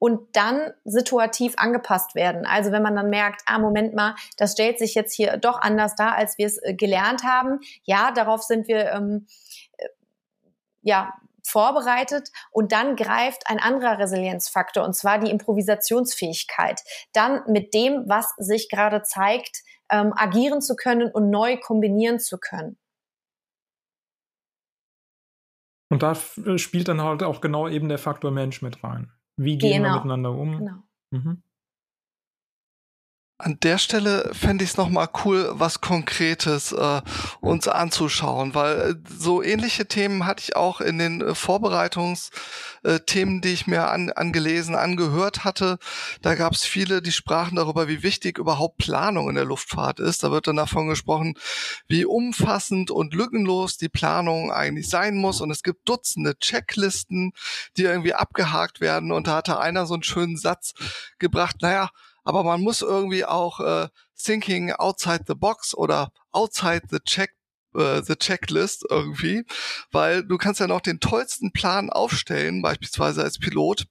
und 0.00 0.34
dann 0.34 0.72
situativ 0.84 1.54
angepasst 1.58 2.14
werden. 2.14 2.46
Also 2.46 2.72
wenn 2.72 2.82
man 2.82 2.96
dann 2.96 3.10
merkt, 3.10 3.42
ah, 3.44 3.58
Moment 3.58 3.94
mal, 3.94 4.16
das 4.38 4.52
stellt 4.52 4.78
sich 4.78 4.94
jetzt 4.94 5.14
hier 5.14 5.36
doch 5.36 5.60
anders 5.60 5.94
dar, 5.94 6.14
als 6.16 6.38
wir 6.38 6.46
es 6.46 6.56
äh, 6.62 6.74
gelernt 6.74 7.22
haben. 7.22 7.60
Ja, 7.84 8.10
darauf 8.10 8.42
sind 8.42 8.66
wir 8.66 8.90
ähm, 8.92 9.26
äh, 9.76 9.86
ja 10.80 11.12
vorbereitet 11.46 12.30
und 12.50 12.72
dann 12.72 12.96
greift 12.96 13.42
ein 13.46 13.58
anderer 13.60 13.98
Resilienzfaktor 13.98 14.84
und 14.84 14.94
zwar 14.94 15.18
die 15.18 15.30
Improvisationsfähigkeit. 15.30 16.80
Dann 17.12 17.42
mit 17.46 17.74
dem, 17.74 18.04
was 18.06 18.32
sich 18.38 18.70
gerade 18.70 19.02
zeigt, 19.02 19.62
ähm, 19.90 20.14
agieren 20.16 20.62
zu 20.62 20.76
können 20.76 21.10
und 21.12 21.28
neu 21.28 21.58
kombinieren 21.58 22.20
zu 22.20 22.38
können. 22.38 22.78
Und 25.90 26.02
da 26.02 26.14
spielt 26.14 26.88
dann 26.88 27.02
halt 27.02 27.22
auch 27.22 27.42
genau 27.42 27.68
eben 27.68 27.88
der 27.90 27.98
Faktor 27.98 28.30
Mensch 28.30 28.62
mit 28.62 28.82
rein. 28.82 29.12
Wie 29.42 29.56
gehen 29.56 29.82
genau. 29.82 29.88
wir 29.88 29.94
miteinander 29.94 30.32
um? 30.32 30.58
Genau. 30.58 30.82
Mhm. 31.12 31.42
An 33.42 33.56
der 33.62 33.78
Stelle 33.78 34.30
fände 34.34 34.64
ich 34.64 34.70
es 34.70 34.76
nochmal 34.76 35.08
cool, 35.24 35.50
was 35.54 35.80
Konkretes 35.80 36.72
äh, 36.72 37.00
uns 37.40 37.68
anzuschauen, 37.68 38.54
weil 38.54 38.78
äh, 38.78 38.94
so 39.08 39.42
ähnliche 39.42 39.86
Themen 39.86 40.26
hatte 40.26 40.42
ich 40.42 40.56
auch 40.56 40.82
in 40.82 40.98
den 40.98 41.22
äh, 41.22 41.34
Vorbereitungsthemen, 41.34 43.38
äh, 43.38 43.40
die 43.40 43.52
ich 43.52 43.66
mir 43.66 43.88
an, 43.88 44.10
angelesen, 44.10 44.74
angehört 44.74 45.42
hatte. 45.42 45.78
Da 46.20 46.34
gab 46.34 46.52
es 46.52 46.64
viele, 46.64 47.00
die 47.00 47.12
sprachen 47.12 47.56
darüber, 47.56 47.88
wie 47.88 48.02
wichtig 48.02 48.36
überhaupt 48.36 48.76
Planung 48.76 49.30
in 49.30 49.36
der 49.36 49.46
Luftfahrt 49.46 50.00
ist. 50.00 50.22
Da 50.22 50.30
wird 50.30 50.46
dann 50.46 50.56
davon 50.56 50.88
gesprochen, 50.88 51.32
wie 51.88 52.04
umfassend 52.04 52.90
und 52.90 53.14
lückenlos 53.14 53.78
die 53.78 53.88
Planung 53.88 54.52
eigentlich 54.52 54.90
sein 54.90 55.16
muss. 55.16 55.40
Und 55.40 55.50
es 55.50 55.62
gibt 55.62 55.88
Dutzende 55.88 56.38
Checklisten, 56.38 57.32
die 57.78 57.84
irgendwie 57.84 58.12
abgehakt 58.12 58.82
werden. 58.82 59.12
Und 59.12 59.28
da 59.28 59.36
hatte 59.36 59.58
einer 59.58 59.86
so 59.86 59.94
einen 59.94 60.02
schönen 60.02 60.36
Satz 60.36 60.74
gebracht, 61.18 61.56
naja, 61.62 61.88
aber 62.30 62.44
man 62.44 62.60
muss 62.60 62.80
irgendwie 62.80 63.24
auch 63.24 63.58
äh, 63.58 63.88
thinking 64.16 64.70
outside 64.70 65.24
the 65.26 65.34
box 65.34 65.74
oder 65.74 66.12
outside 66.30 66.82
the 66.88 67.00
check 67.00 67.34
äh, 67.74 68.02
the 68.02 68.14
checklist 68.14 68.84
irgendwie, 68.88 69.44
weil 69.90 70.24
du 70.24 70.38
kannst 70.38 70.60
ja 70.60 70.68
noch 70.68 70.80
den 70.80 71.00
tollsten 71.00 71.50
Plan 71.50 71.90
aufstellen, 71.90 72.62
beispielsweise 72.62 73.24
als 73.24 73.40
Pilot. 73.40 73.86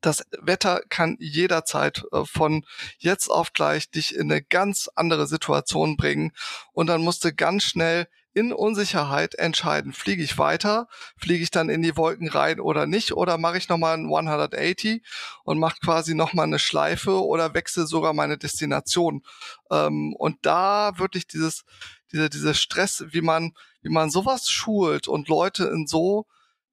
Das 0.00 0.24
Wetter 0.40 0.80
kann 0.88 1.18
jederzeit 1.20 2.02
äh, 2.12 2.24
von 2.24 2.64
jetzt 2.96 3.28
auf 3.28 3.52
gleich 3.52 3.90
dich 3.90 4.14
in 4.14 4.32
eine 4.32 4.42
ganz 4.42 4.88
andere 4.94 5.26
Situation 5.26 5.98
bringen 5.98 6.32
und 6.72 6.86
dann 6.86 7.02
musst 7.02 7.24
du 7.24 7.34
ganz 7.34 7.64
schnell 7.64 8.08
in 8.36 8.52
Unsicherheit 8.52 9.34
entscheiden, 9.36 9.94
fliege 9.94 10.22
ich 10.22 10.36
weiter, 10.36 10.88
fliege 11.16 11.42
ich 11.42 11.50
dann 11.50 11.70
in 11.70 11.80
die 11.80 11.96
Wolken 11.96 12.28
rein 12.28 12.60
oder 12.60 12.84
nicht, 12.84 13.12
oder 13.12 13.38
mache 13.38 13.56
ich 13.56 13.70
nochmal 13.70 13.96
ein 13.96 14.04
180 14.04 15.02
und 15.44 15.58
mache 15.58 15.78
quasi 15.82 16.14
nochmal 16.14 16.44
eine 16.44 16.58
Schleife 16.58 17.24
oder 17.24 17.54
wechsle 17.54 17.86
sogar 17.86 18.12
meine 18.12 18.36
Destination. 18.36 19.22
Ähm, 19.70 20.14
und 20.18 20.36
da 20.42 20.98
wirklich 20.98 21.26
dieses, 21.26 21.64
diese, 22.12 22.28
diese 22.28 22.52
Stress, 22.52 23.06
wie 23.08 23.22
man, 23.22 23.54
wie 23.80 23.88
man 23.88 24.10
sowas 24.10 24.50
schult 24.50 25.08
und 25.08 25.28
Leute 25.28 25.64
in 25.68 25.86
so 25.86 26.26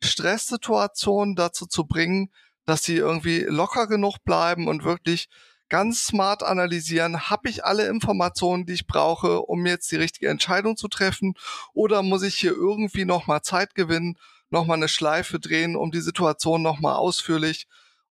Stresssituationen 0.03 1.36
dazu 1.36 1.66
zu 1.66 1.86
bringen, 1.86 2.30
dass 2.66 2.84
sie 2.84 2.97
irgendwie 2.97 3.45
locker 3.47 3.88
genug 3.88 4.18
bleiben 4.26 4.68
und 4.68 4.84
wirklich 4.84 5.30
ganz 5.74 6.05
smart 6.05 6.43
analysieren, 6.43 7.32
habe 7.32 7.49
ich 7.49 7.65
alle 7.65 7.88
Informationen, 7.88 8.67
die 8.67 8.74
ich 8.74 8.86
brauche, 8.86 9.41
um 9.41 9.65
jetzt 9.65 9.91
die 9.91 9.95
richtige 9.95 10.30
Entscheidung 10.30 10.78
zu 10.78 10.88
treffen 10.88 11.34
oder 11.74 12.03
muss 12.03 12.21
ich 12.21 12.36
hier 12.36 12.51
irgendwie 12.51 13.05
nochmal 13.05 13.41
Zeit 13.41 13.74
gewinnen, 13.74 14.19
nochmal 14.51 14.78
eine 14.78 14.88
Schleife 14.88 15.39
drehen, 15.39 15.76
um 15.76 15.89
die 15.89 16.01
Situation 16.01 16.61
nochmal 16.61 16.93
ausführlich, 16.93 17.65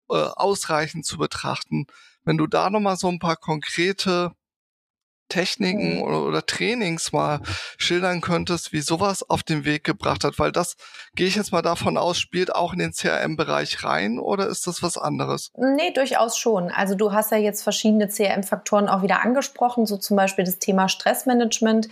äh, 0.09 0.13
ausreichend 0.13 1.05
zu 1.05 1.17
betrachten. 1.17 1.87
Wenn 2.23 2.37
du 2.37 2.47
da 2.47 2.69
nochmal 2.69 2.95
so 2.95 3.09
ein 3.09 3.19
paar 3.19 3.35
konkrete 3.35 4.31
Techniken 5.29 5.97
mhm. 5.97 6.01
oder, 6.01 6.23
oder, 6.23 6.45
Trainings 6.45 7.11
mal 7.11 7.39
schildern 7.77 8.21
könntest, 8.21 8.73
wie 8.73 8.81
sowas 8.81 9.27
auf 9.29 9.43
den 9.43 9.63
Weg 9.63 9.83
gebracht 9.83 10.23
hat, 10.23 10.39
weil 10.39 10.51
das, 10.51 10.75
gehe 11.15 11.27
ich 11.27 11.35
jetzt 11.35 11.51
mal 11.51 11.61
davon 11.61 11.97
aus, 11.97 12.19
spielt 12.19 12.53
auch 12.53 12.73
in 12.73 12.79
den 12.79 12.91
CRM-Bereich 12.91 13.83
rein 13.83 14.19
oder 14.19 14.47
ist 14.47 14.67
das 14.67 14.83
was 14.83 14.97
anderes? 14.97 15.51
Nee, 15.55 15.91
durchaus 15.93 16.37
schon. 16.37 16.69
Also 16.71 16.95
du 16.95 17.13
hast 17.13 17.31
ja 17.31 17.37
jetzt 17.37 17.63
verschiedene 17.63 18.07
CRM-Faktoren 18.07 18.89
auch 18.89 19.03
wieder 19.03 19.23
angesprochen, 19.23 19.85
so 19.85 19.97
zum 19.97 20.17
Beispiel 20.17 20.43
das 20.43 20.59
Thema 20.59 20.89
Stressmanagement. 20.89 21.87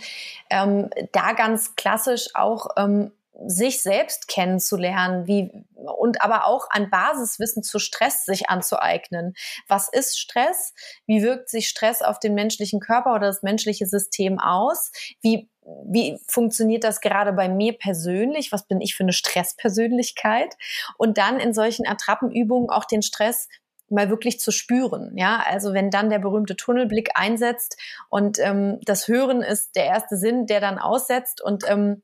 Ähm, 0.50 0.90
da 1.12 1.32
ganz 1.32 1.76
klassisch 1.76 2.28
auch 2.34 2.68
ähm, 2.76 3.12
sich 3.46 3.82
selbst 3.82 4.28
kennenzulernen, 4.28 5.26
wie 5.26 5.50
und 5.74 6.22
aber 6.22 6.46
auch 6.46 6.66
an 6.70 6.90
Basiswissen 6.90 7.62
zu 7.62 7.78
Stress 7.78 8.24
sich 8.24 8.48
anzueignen. 8.48 9.34
Was 9.68 9.88
ist 9.88 10.18
Stress? 10.18 10.74
Wie 11.06 11.22
wirkt 11.22 11.48
sich 11.48 11.68
Stress 11.68 12.02
auf 12.02 12.18
den 12.18 12.34
menschlichen 12.34 12.80
Körper 12.80 13.14
oder 13.14 13.28
das 13.28 13.42
menschliche 13.42 13.86
System 13.86 14.38
aus? 14.38 14.90
Wie 15.20 15.48
wie 15.84 16.18
funktioniert 16.26 16.82
das 16.82 17.02
gerade 17.02 17.32
bei 17.34 17.48
mir 17.48 17.74
persönlich? 17.74 18.52
Was 18.52 18.66
bin 18.66 18.80
ich 18.80 18.94
für 18.94 19.02
eine 19.02 19.12
Stresspersönlichkeit? 19.12 20.54
Und 20.96 21.18
dann 21.18 21.38
in 21.38 21.52
solchen 21.52 21.86
Attrappenübungen 21.86 22.70
auch 22.70 22.86
den 22.86 23.02
Stress 23.02 23.48
mal 23.90 24.10
wirklich 24.10 24.40
zu 24.40 24.50
spüren. 24.50 25.12
Ja, 25.16 25.42
also 25.46 25.72
wenn 25.72 25.90
dann 25.90 26.10
der 26.10 26.18
berühmte 26.18 26.56
Tunnelblick 26.56 27.10
einsetzt 27.14 27.76
und 28.08 28.38
ähm, 28.38 28.78
das 28.82 29.08
Hören 29.08 29.42
ist 29.42 29.76
der 29.76 29.84
erste 29.86 30.16
Sinn, 30.16 30.46
der 30.46 30.60
dann 30.60 30.78
aussetzt 30.78 31.42
und 31.42 31.64
ähm, 31.68 32.02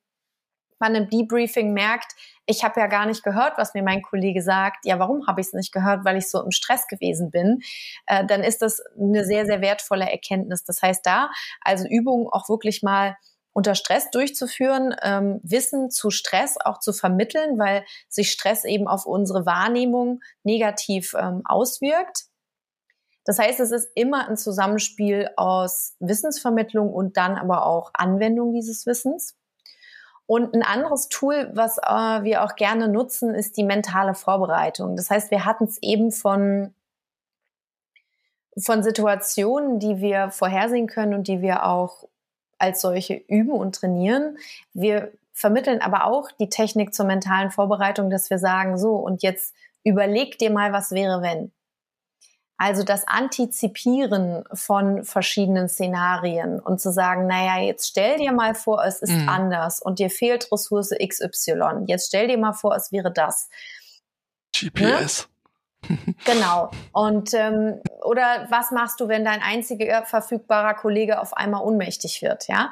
man 0.85 0.95
im 0.95 1.09
Debriefing 1.09 1.72
merkt, 1.72 2.12
ich 2.47 2.62
habe 2.62 2.78
ja 2.78 2.89
gar 2.89 3.07
nicht 3.07 3.22
gehört, 3.22 3.57
was 3.57 3.72
mir 3.72 3.82
mein 3.82 4.03
Kollege 4.03 4.43
sagt. 4.43 4.85
Ja, 4.85 4.99
warum 4.99 5.26
habe 5.26 5.41
ich 5.41 5.47
es 5.47 5.53
nicht 5.55 5.72
gehört? 5.72 6.05
Weil 6.05 6.18
ich 6.18 6.28
so 6.28 6.43
im 6.43 6.51
Stress 6.51 6.87
gewesen 6.89 7.30
bin. 7.30 7.61
Äh, 8.07 8.26
dann 8.26 8.43
ist 8.43 8.61
das 8.61 8.82
eine 9.01 9.24
sehr, 9.24 9.47
sehr 9.47 9.62
wertvolle 9.62 10.11
Erkenntnis. 10.11 10.62
Das 10.64 10.82
heißt, 10.82 11.07
da 11.07 11.30
also 11.62 11.87
Übungen 11.89 12.28
auch 12.30 12.51
wirklich 12.51 12.82
mal 12.82 13.16
unter 13.55 13.74
Stress 13.74 14.11
durchzuführen, 14.11 14.95
ähm, 15.03 15.41
Wissen 15.43 15.91
zu 15.91 16.11
Stress 16.11 16.57
auch 16.62 16.80
zu 16.80 16.93
vermitteln, 16.93 17.59
weil 17.59 17.85
sich 18.09 18.30
Stress 18.30 18.64
eben 18.64 18.89
auf 18.89 19.07
unsere 19.07 19.47
Wahrnehmung 19.47 20.20
negativ 20.43 21.14
ähm, 21.18 21.43
auswirkt. 21.45 22.24
Das 23.24 23.39
heißt, 23.39 23.61
es 23.61 23.70
ist 23.70 23.89
immer 23.95 24.28
ein 24.28 24.37
Zusammenspiel 24.37 25.30
aus 25.37 25.95
Wissensvermittlung 26.01 26.93
und 26.93 27.16
dann 27.16 27.39
aber 27.39 27.64
auch 27.64 27.91
Anwendung 27.95 28.53
dieses 28.53 28.85
Wissens. 28.85 29.35
Und 30.27 30.55
ein 30.55 30.62
anderes 30.62 31.09
Tool, 31.09 31.51
was 31.53 31.79
äh, 31.79 32.22
wir 32.22 32.45
auch 32.45 32.57
gerne 32.57 32.89
nutzen, 32.89 33.35
ist 33.35 33.57
die 33.57 33.64
mentale 33.64 34.14
Vorbereitung. 34.14 34.97
Das 34.97 35.11
heißt, 35.11 35.31
wir 35.31 35.45
hatten 35.45 35.64
es 35.64 35.83
eben 35.83 36.12
von 36.12 36.75
von 38.57 38.83
Situationen, 38.85 39.81
die 39.81 40.01
wir 40.01 40.31
vorhersehen 40.31 40.87
können 40.87 41.14
und 41.14 41.27
die 41.27 41.43
wir 41.43 41.66
auch 41.66 42.05
als 42.59 42.81
solche 42.81 43.14
üben 43.14 43.53
und 43.53 43.75
trainieren. 43.75 44.39
Wir 44.72 45.12
vermitteln 45.33 45.81
aber 45.81 46.07
auch 46.07 46.31
die 46.31 46.49
Technik 46.49 46.95
zur 46.95 47.07
mentalen 47.07 47.51
Vorbereitung, 47.51 48.11
dass 48.11 48.31
wir 48.31 48.39
sagen, 48.39 48.79
so, 48.79 48.95
und 48.95 49.22
jetzt 49.22 49.55
überleg 49.83 50.39
dir 50.39 50.51
mal, 50.51 50.72
was 50.72 50.93
wäre, 50.93 51.20
wenn. 51.20 51.53
Also 52.57 52.85
das 52.85 53.07
Antizipieren 53.09 54.45
von 54.53 55.05
verschiedenen 55.05 55.69
Szenarien 55.69 56.61
und 56.61 56.81
zu 56.81 56.93
sagen, 56.93 57.27
naja, 57.27 57.61
jetzt 57.61 57.89
stell 57.89 58.19
dir 58.19 58.33
mal 58.33 58.55
vor, 58.55 58.85
es 58.85 59.03
ist 59.03 59.11
mhm. 59.11 59.29
anders 59.29 59.83
und 59.83 59.99
dir 59.99 60.09
fehlt 60.09 60.51
Ressource 60.53 60.91
XY. 60.91 61.85
Jetzt 61.87 62.09
stell 62.09 62.29
dir 62.29 62.39
mal 62.39 62.53
vor, 62.53 62.77
es 62.77 62.93
wäre 62.93 63.13
das. 63.13 63.49
GPS. 64.55 65.29
Genau. 66.25 66.71
Und 66.93 67.35
ähm, 67.35 67.81
oder 68.03 68.47
was 68.49 68.71
machst 68.71 69.01
du, 69.01 69.09
wenn 69.09 69.25
dein 69.25 69.43
einziger 69.43 70.05
verfügbarer 70.05 70.75
Kollege 70.75 71.21
auf 71.21 71.37
einmal 71.37 71.63
ohnmächtig 71.63 72.23
wird, 72.23 72.49
ja? 72.49 72.71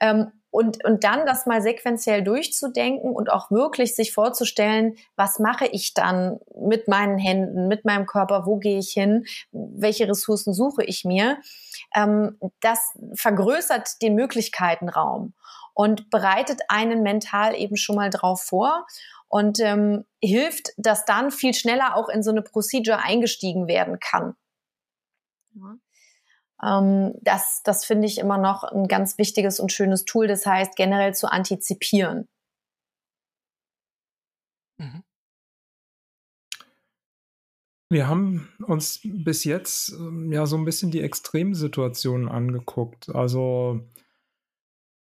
Ähm, 0.00 0.30
und, 0.52 0.84
und 0.84 1.02
dann 1.02 1.24
das 1.24 1.46
mal 1.46 1.62
sequenziell 1.62 2.22
durchzudenken 2.22 3.10
und 3.10 3.32
auch 3.32 3.50
wirklich 3.50 3.96
sich 3.96 4.12
vorzustellen, 4.12 4.96
was 5.16 5.38
mache 5.38 5.66
ich 5.66 5.94
dann 5.94 6.40
mit 6.54 6.88
meinen 6.88 7.18
Händen, 7.18 7.68
mit 7.68 7.86
meinem 7.86 8.04
Körper, 8.04 8.44
wo 8.44 8.58
gehe 8.58 8.78
ich 8.78 8.90
hin, 8.90 9.24
welche 9.50 10.06
Ressourcen 10.06 10.52
suche 10.52 10.84
ich 10.84 11.06
mir, 11.06 11.38
ähm, 11.94 12.38
das 12.60 12.92
vergrößert 13.14 14.02
den 14.02 14.14
Möglichkeitenraum 14.14 15.32
und 15.72 16.10
bereitet 16.10 16.60
einen 16.68 17.02
mental 17.02 17.56
eben 17.58 17.78
schon 17.78 17.96
mal 17.96 18.10
drauf 18.10 18.42
vor 18.42 18.86
und 19.28 19.58
ähm, 19.58 20.04
hilft, 20.20 20.74
dass 20.76 21.06
dann 21.06 21.30
viel 21.30 21.54
schneller 21.54 21.96
auch 21.96 22.10
in 22.10 22.22
so 22.22 22.30
eine 22.30 22.42
Procedure 22.42 23.02
eingestiegen 23.02 23.68
werden 23.68 24.00
kann. 24.00 24.34
Ja. 25.54 25.76
Ähm, 26.64 27.14
das 27.22 27.62
das 27.64 27.84
finde 27.84 28.06
ich 28.06 28.18
immer 28.18 28.38
noch 28.38 28.64
ein 28.64 28.88
ganz 28.88 29.18
wichtiges 29.18 29.60
und 29.60 29.72
schönes 29.72 30.04
Tool. 30.04 30.26
Das 30.26 30.46
heißt, 30.46 30.76
generell 30.76 31.14
zu 31.14 31.30
antizipieren. 31.30 32.28
Mhm. 34.78 35.02
Wir 37.90 38.08
haben 38.08 38.48
uns 38.66 39.00
bis 39.04 39.44
jetzt 39.44 39.90
ähm, 39.92 40.32
ja 40.32 40.46
so 40.46 40.56
ein 40.56 40.64
bisschen 40.64 40.90
die 40.90 41.02
Extremsituationen 41.02 42.28
angeguckt. 42.28 43.14
Also 43.14 43.82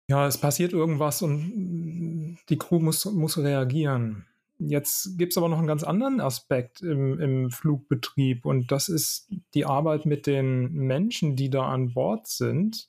ja, 0.08 0.26
es 0.26 0.38
passiert 0.38 0.72
irgendwas 0.72 1.22
und 1.22 2.38
die 2.48 2.58
Crew 2.58 2.80
muss, 2.80 3.04
muss 3.04 3.38
reagieren. 3.38 4.26
Jetzt 4.68 5.18
gibt 5.18 5.32
es 5.32 5.36
aber 5.36 5.48
noch 5.48 5.58
einen 5.58 5.66
ganz 5.66 5.82
anderen 5.82 6.20
Aspekt 6.20 6.82
im, 6.82 7.18
im 7.20 7.50
Flugbetrieb 7.50 8.46
und 8.46 8.70
das 8.70 8.88
ist 8.88 9.28
die 9.54 9.64
Arbeit 9.64 10.06
mit 10.06 10.26
den 10.26 10.72
Menschen, 10.72 11.34
die 11.36 11.50
da 11.50 11.68
an 11.68 11.94
Bord 11.94 12.26
sind. 12.26 12.88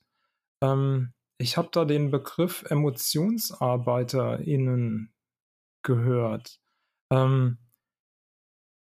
Ähm, 0.61 1.13
ich 1.37 1.57
habe 1.57 1.69
da 1.71 1.85
den 1.85 2.11
Begriff 2.11 2.63
EmotionsarbeiterInnen 2.69 5.13
gehört. 5.81 6.59
Ähm, 7.09 7.57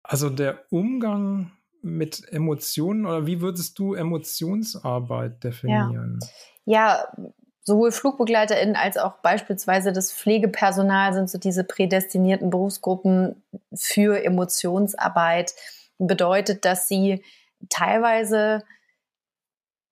also 0.02 0.30
der 0.30 0.64
Umgang 0.70 1.52
mit 1.80 2.26
Emotionen 2.32 3.06
oder 3.06 3.26
wie 3.26 3.40
würdest 3.40 3.78
du 3.78 3.94
Emotionsarbeit 3.94 5.44
definieren? 5.44 6.18
Ja, 6.66 7.06
ja 7.16 7.32
sowohl 7.64 7.90
FlugbegleiterInnen 7.92 8.76
als 8.76 8.98
auch 8.98 9.14
beispielsweise 9.18 9.92
das 9.92 10.12
Pflegepersonal 10.12 11.14
sind 11.14 11.30
so 11.30 11.38
diese 11.38 11.64
prädestinierten 11.64 12.50
Berufsgruppen 12.50 13.42
für 13.74 14.22
Emotionsarbeit. 14.22 15.54
Bedeutet, 15.98 16.64
dass 16.64 16.86
sie 16.86 17.24
teilweise 17.70 18.62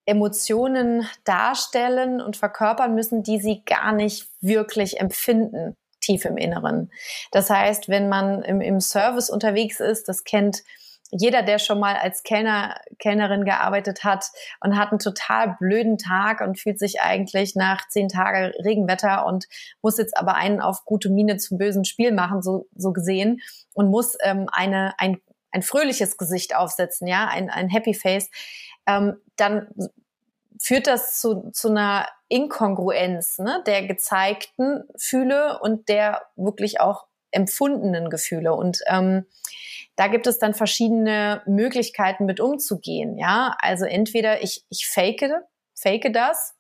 Emotionen 0.04 1.08
darstellen 1.24 2.20
und 2.20 2.36
verkörpern 2.36 2.94
müssen, 2.94 3.22
die 3.22 3.40
sie 3.40 3.62
gar 3.64 3.92
nicht 3.92 4.28
wirklich 4.40 5.00
empfinden, 5.00 5.76
tief 6.00 6.24
im 6.24 6.36
Inneren. 6.36 6.90
Das 7.30 7.48
heißt, 7.48 7.88
wenn 7.88 8.08
man 8.08 8.42
im, 8.42 8.60
im 8.60 8.80
Service 8.80 9.30
unterwegs 9.30 9.80
ist, 9.80 10.08
das 10.08 10.24
kennt 10.24 10.64
jeder, 11.12 11.42
der 11.42 11.58
schon 11.58 11.78
mal 11.78 11.94
als 11.96 12.22
Kellner, 12.22 12.74
Kellnerin 12.98 13.44
gearbeitet 13.44 14.02
hat 14.02 14.26
und 14.60 14.76
hat 14.76 14.90
einen 14.90 14.98
total 14.98 15.56
blöden 15.60 15.98
Tag 15.98 16.40
und 16.40 16.58
fühlt 16.58 16.78
sich 16.78 17.02
eigentlich 17.02 17.54
nach 17.54 17.86
zehn 17.88 18.08
Tagen 18.08 18.52
Regenwetter 18.64 19.26
und 19.26 19.46
muss 19.82 19.98
jetzt 19.98 20.16
aber 20.16 20.34
einen 20.34 20.60
auf 20.60 20.84
gute 20.86 21.10
Miene 21.10 21.36
zum 21.36 21.58
bösen 21.58 21.84
Spiel 21.84 22.12
machen, 22.12 22.42
so, 22.42 22.66
so 22.74 22.92
gesehen, 22.92 23.40
und 23.74 23.90
muss 23.90 24.16
ähm, 24.22 24.48
eine, 24.52 24.94
ein, 24.98 25.20
ein 25.50 25.62
fröhliches 25.62 26.16
Gesicht 26.16 26.56
aufsetzen, 26.56 27.06
ja, 27.06 27.28
ein, 27.28 27.50
ein 27.50 27.68
Happy 27.68 27.92
Face, 27.92 28.30
ähm, 28.86 29.16
dann 29.36 29.68
führt 30.58 30.86
das 30.86 31.20
zu, 31.20 31.50
zu 31.52 31.68
einer 31.68 32.08
Inkongruenz 32.28 33.38
ne, 33.38 33.62
der 33.66 33.86
gezeigten 33.86 34.84
Fühle 34.96 35.58
und 35.60 35.88
der 35.90 36.22
wirklich 36.36 36.80
auch 36.80 37.06
empfundenen 37.33 38.11
Gefühle. 38.11 38.55
Und 38.55 38.78
ähm, 38.87 39.26
da 39.97 40.07
gibt 40.07 40.26
es 40.26 40.39
dann 40.39 40.55
verschiedene 40.55 41.43
Möglichkeiten 41.47 42.24
mit 42.24 42.41
umzugehen. 42.41 43.18
Ja, 43.18 43.57
also 43.59 43.85
entweder 43.85 44.43
ich, 44.43 44.64
ich 44.70 44.87
fake, 44.87 45.30
fake 45.74 46.12
das 46.12 46.55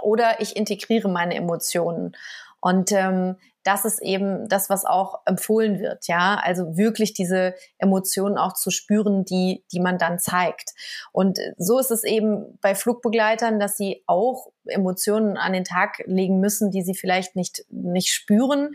oder 0.00 0.40
ich 0.40 0.56
integriere 0.56 1.08
meine 1.08 1.34
Emotionen. 1.34 2.16
Und 2.60 2.92
ähm, 2.92 3.36
das 3.62 3.84
ist 3.84 4.00
eben 4.00 4.48
das, 4.48 4.70
was 4.70 4.84
auch 4.84 5.22
empfohlen 5.26 5.80
wird, 5.80 6.06
ja. 6.06 6.40
Also 6.42 6.76
wirklich 6.76 7.14
diese 7.14 7.54
Emotionen 7.78 8.38
auch 8.38 8.54
zu 8.54 8.70
spüren, 8.70 9.24
die, 9.24 9.64
die 9.72 9.80
man 9.80 9.98
dann 9.98 10.20
zeigt. 10.20 10.70
Und 11.12 11.38
so 11.58 11.78
ist 11.78 11.90
es 11.90 12.04
eben 12.04 12.58
bei 12.60 12.74
Flugbegleitern, 12.76 13.58
dass 13.58 13.76
sie 13.76 14.04
auch 14.06 14.52
Emotionen 14.66 15.36
an 15.36 15.52
den 15.52 15.64
Tag 15.64 16.02
legen 16.06 16.38
müssen, 16.38 16.70
die 16.70 16.82
sie 16.82 16.94
vielleicht 16.94 17.34
nicht, 17.34 17.64
nicht 17.68 18.10
spüren 18.10 18.72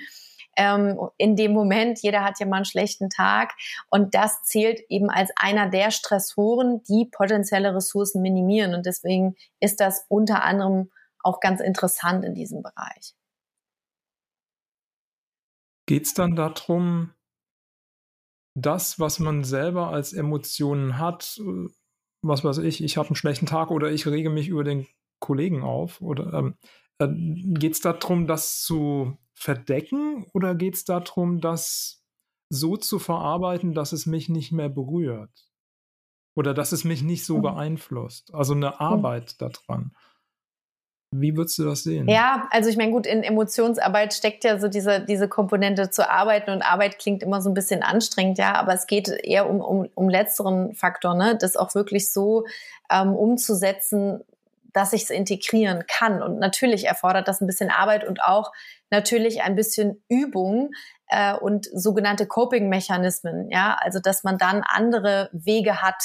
ähm, 0.57 0.99
in 1.17 1.35
dem 1.35 1.53
Moment. 1.53 1.99
Jeder 2.01 2.23
hat 2.23 2.39
ja 2.39 2.45
mal 2.45 2.57
einen 2.57 2.65
schlechten 2.65 3.09
Tag. 3.09 3.53
Und 3.89 4.15
das 4.15 4.43
zählt 4.43 4.81
eben 4.89 5.09
als 5.09 5.31
einer 5.35 5.69
der 5.69 5.91
Stressoren, 5.91 6.83
die 6.83 7.09
potenzielle 7.11 7.75
Ressourcen 7.75 8.21
minimieren. 8.21 8.73
Und 8.73 8.85
deswegen 8.85 9.35
ist 9.59 9.79
das 9.79 10.05
unter 10.09 10.43
anderem 10.43 10.91
auch 11.23 11.39
ganz 11.39 11.61
interessant 11.61 12.25
in 12.25 12.33
diesem 12.33 12.61
Bereich. 12.61 13.15
Geht 15.87 16.05
es 16.05 16.13
dann 16.13 16.35
darum, 16.35 17.13
das, 18.55 18.99
was 18.99 19.19
man 19.19 19.43
selber 19.43 19.89
als 19.89 20.13
Emotionen 20.13 20.97
hat, 20.97 21.39
was 22.21 22.43
weiß 22.43 22.59
ich, 22.59 22.83
ich 22.83 22.97
habe 22.97 23.09
einen 23.09 23.15
schlechten 23.15 23.45
Tag 23.45 23.71
oder 23.71 23.91
ich 23.91 24.05
rege 24.07 24.29
mich 24.29 24.47
über 24.47 24.63
den 24.63 24.87
Kollegen 25.19 25.63
auf, 25.63 26.01
oder 26.01 26.33
ähm, 26.33 26.55
äh, 26.99 27.07
geht 27.53 27.73
es 27.73 27.81
darum, 27.81 28.27
das 28.27 28.61
zu 28.61 29.17
verdecken 29.41 30.25
oder 30.33 30.53
geht 30.53 30.75
es 30.75 30.85
darum, 30.85 31.41
das 31.41 32.03
so 32.49 32.77
zu 32.77 32.99
verarbeiten, 32.99 33.73
dass 33.73 33.91
es 33.91 34.05
mich 34.05 34.29
nicht 34.29 34.51
mehr 34.51 34.69
berührt? 34.69 35.31
Oder 36.35 36.53
dass 36.53 36.71
es 36.71 36.83
mich 36.83 37.01
nicht 37.01 37.25
so 37.25 37.37
mhm. 37.37 37.41
beeinflusst? 37.41 38.33
Also 38.33 38.53
eine 38.53 38.79
Arbeit 38.79 39.35
mhm. 39.39 39.49
daran. 39.67 39.91
Wie 41.13 41.35
würdest 41.35 41.57
du 41.59 41.65
das 41.65 41.83
sehen? 41.83 42.07
Ja, 42.07 42.47
also 42.51 42.69
ich 42.69 42.77
meine, 42.77 42.91
gut, 42.91 43.05
in 43.05 43.21
Emotionsarbeit 43.23 44.13
steckt 44.13 44.45
ja 44.45 44.59
so 44.59 44.69
diese, 44.69 45.03
diese 45.05 45.27
Komponente 45.27 45.89
zu 45.89 46.09
arbeiten 46.09 46.51
und 46.51 46.61
Arbeit 46.61 46.99
klingt 46.99 47.21
immer 47.21 47.41
so 47.41 47.49
ein 47.49 47.53
bisschen 47.53 47.83
anstrengend, 47.83 48.37
ja, 48.37 48.55
aber 48.55 48.73
es 48.73 48.87
geht 48.87 49.09
eher 49.09 49.49
um, 49.49 49.59
um, 49.59 49.89
um 49.93 50.07
letzteren 50.07 50.73
Faktor, 50.73 51.15
ne, 51.15 51.37
das 51.37 51.57
auch 51.57 51.75
wirklich 51.75 52.13
so 52.13 52.45
ähm, 52.89 53.13
umzusetzen, 53.13 54.23
dass 54.73 54.93
ich 54.93 55.03
es 55.03 55.09
integrieren 55.09 55.85
kann. 55.87 56.21
Und 56.21 56.39
natürlich 56.39 56.85
erfordert 56.87 57.27
das 57.27 57.41
ein 57.41 57.47
bisschen 57.47 57.69
Arbeit 57.69 58.07
und 58.07 58.21
auch 58.21 58.51
natürlich 58.89 59.41
ein 59.41 59.55
bisschen 59.55 60.03
Übung 60.09 60.71
äh, 61.07 61.33
und 61.33 61.67
sogenannte 61.73 62.27
Coping-Mechanismen, 62.27 63.49
ja, 63.49 63.77
also 63.79 63.99
dass 63.99 64.23
man 64.23 64.37
dann 64.37 64.63
andere 64.65 65.29
Wege 65.31 65.81
hat, 65.81 66.01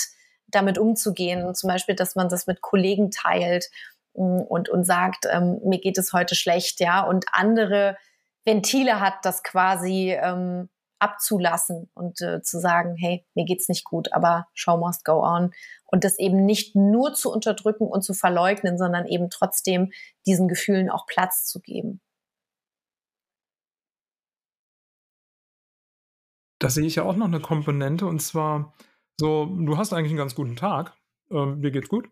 damit 0.49 0.79
umzugehen. 0.79 1.55
Zum 1.55 1.69
Beispiel, 1.69 1.95
dass 1.97 2.15
man 2.15 2.29
das 2.29 2.47
mit 2.47 2.61
Kollegen 2.61 3.11
teilt 3.11 3.69
und, 4.13 4.69
und 4.69 4.85
sagt, 4.85 5.27
ähm, 5.31 5.61
mir 5.65 5.81
geht 5.81 5.99
es 5.99 6.13
heute 6.13 6.35
schlecht, 6.35 6.81
ja, 6.81 7.03
und 7.03 7.27
andere 7.33 7.97
Ventile 8.45 9.01
hat, 9.01 9.15
das 9.25 9.43
quasi 9.43 10.13
ähm, 10.13 10.69
abzulassen 10.99 11.91
und 11.95 12.21
äh, 12.21 12.43
zu 12.43 12.61
sagen, 12.61 12.97
hey, 12.97 13.25
mir 13.35 13.45
geht's 13.45 13.69
nicht 13.69 13.85
gut, 13.85 14.13
aber 14.13 14.47
show 14.55 14.77
must 14.77 15.05
go 15.05 15.23
on. 15.23 15.53
Und 15.85 16.05
das 16.05 16.19
eben 16.19 16.45
nicht 16.45 16.75
nur 16.75 17.15
zu 17.15 17.31
unterdrücken 17.31 17.87
und 17.87 18.03
zu 18.03 18.15
verleugnen, 18.15 18.79
sondern 18.79 19.07
eben 19.07 19.31
trotzdem 19.31 19.93
diesen 20.27 20.49
Gefühlen 20.49 20.91
auch 20.91 21.07
Platz 21.07 21.47
zu 21.47 21.61
geben. 21.61 22.01
Da 26.59 26.71
sehe 26.71 26.87
ich 26.87 26.97
ja 26.97 27.03
auch 27.03 27.17
noch 27.17 27.27
eine 27.27 27.41
Komponente 27.41 28.07
und 28.07 28.21
zwar 28.21 28.75
so, 29.19 29.47
du 29.47 29.77
hast 29.77 29.93
eigentlich 29.93 30.11
einen 30.11 30.19
ganz 30.19 30.35
guten 30.35 30.57
Tag, 30.57 30.95
ähm, 31.31 31.63
dir 31.63 31.71
geht's 31.71 31.89
gut. 31.89 32.09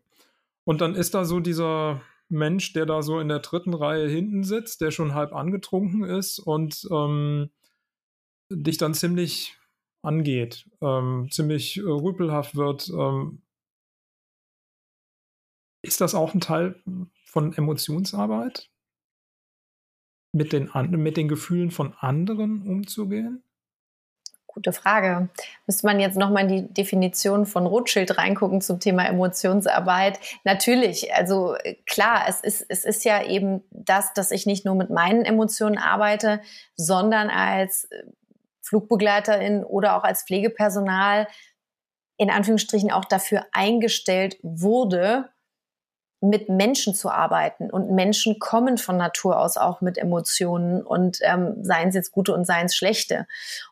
Und 0.64 0.80
dann 0.80 0.94
ist 0.94 1.14
da 1.14 1.24
so 1.24 1.40
dieser 1.40 2.02
Mensch, 2.28 2.72
der 2.72 2.86
da 2.86 3.02
so 3.02 3.20
in 3.20 3.28
der 3.28 3.40
dritten 3.40 3.74
Reihe 3.74 4.08
hinten 4.08 4.44
sitzt, 4.44 4.80
der 4.80 4.90
schon 4.90 5.14
halb 5.14 5.34
angetrunken 5.34 6.04
ist 6.04 6.38
und 6.38 6.86
ähm, 6.90 7.50
dich 8.56 8.78
dann 8.78 8.94
ziemlich 8.94 9.56
angeht, 10.02 10.68
ähm, 10.80 11.28
ziemlich 11.30 11.78
äh, 11.78 11.82
rüpelhaft 11.82 12.56
wird. 12.56 12.88
Ähm, 12.88 13.42
ist 15.82 16.00
das 16.00 16.14
auch 16.14 16.34
ein 16.34 16.40
Teil 16.40 16.82
von 17.26 17.52
Emotionsarbeit? 17.52 18.70
Mit 20.32 20.52
den, 20.52 20.70
mit 20.90 21.16
den 21.16 21.28
Gefühlen 21.28 21.70
von 21.70 21.94
anderen 21.94 22.66
umzugehen? 22.66 23.44
Gute 24.54 24.72
Frage. 24.72 25.28
Müsste 25.66 25.86
man 25.86 25.98
jetzt 25.98 26.16
nochmal 26.16 26.44
in 26.44 26.48
die 26.48 26.72
Definition 26.74 27.44
von 27.44 27.66
Rothschild 27.66 28.16
reingucken 28.18 28.60
zum 28.60 28.78
Thema 28.78 29.04
Emotionsarbeit? 29.04 30.20
Natürlich, 30.44 31.12
also 31.12 31.56
äh, 31.56 31.74
klar, 31.86 32.24
es 32.28 32.40
ist, 32.40 32.64
es 32.68 32.84
ist 32.84 33.04
ja 33.04 33.24
eben 33.24 33.64
das, 33.70 34.12
dass 34.12 34.30
ich 34.30 34.46
nicht 34.46 34.64
nur 34.64 34.76
mit 34.76 34.90
meinen 34.90 35.24
Emotionen 35.24 35.76
arbeite, 35.76 36.40
sondern 36.76 37.30
als 37.30 37.86
äh, 37.90 38.04
Flugbegleiterin 38.64 39.64
oder 39.64 39.96
auch 39.96 40.04
als 40.04 40.24
Pflegepersonal 40.24 41.28
in 42.16 42.30
Anführungsstrichen 42.30 42.92
auch 42.92 43.04
dafür 43.04 43.44
eingestellt 43.52 44.36
wurde, 44.42 45.30
mit 46.20 46.48
Menschen 46.48 46.94
zu 46.94 47.10
arbeiten. 47.10 47.70
Und 47.70 47.90
Menschen 47.90 48.38
kommen 48.38 48.78
von 48.78 48.96
Natur 48.96 49.38
aus 49.38 49.56
auch 49.56 49.80
mit 49.80 49.98
Emotionen 49.98 50.82
und 50.82 51.18
ähm, 51.22 51.62
seien 51.62 51.88
es 51.88 51.94
jetzt 51.94 52.12
gute 52.12 52.32
und 52.32 52.46
seien 52.46 52.66
es 52.66 52.76
schlechte. 52.76 53.26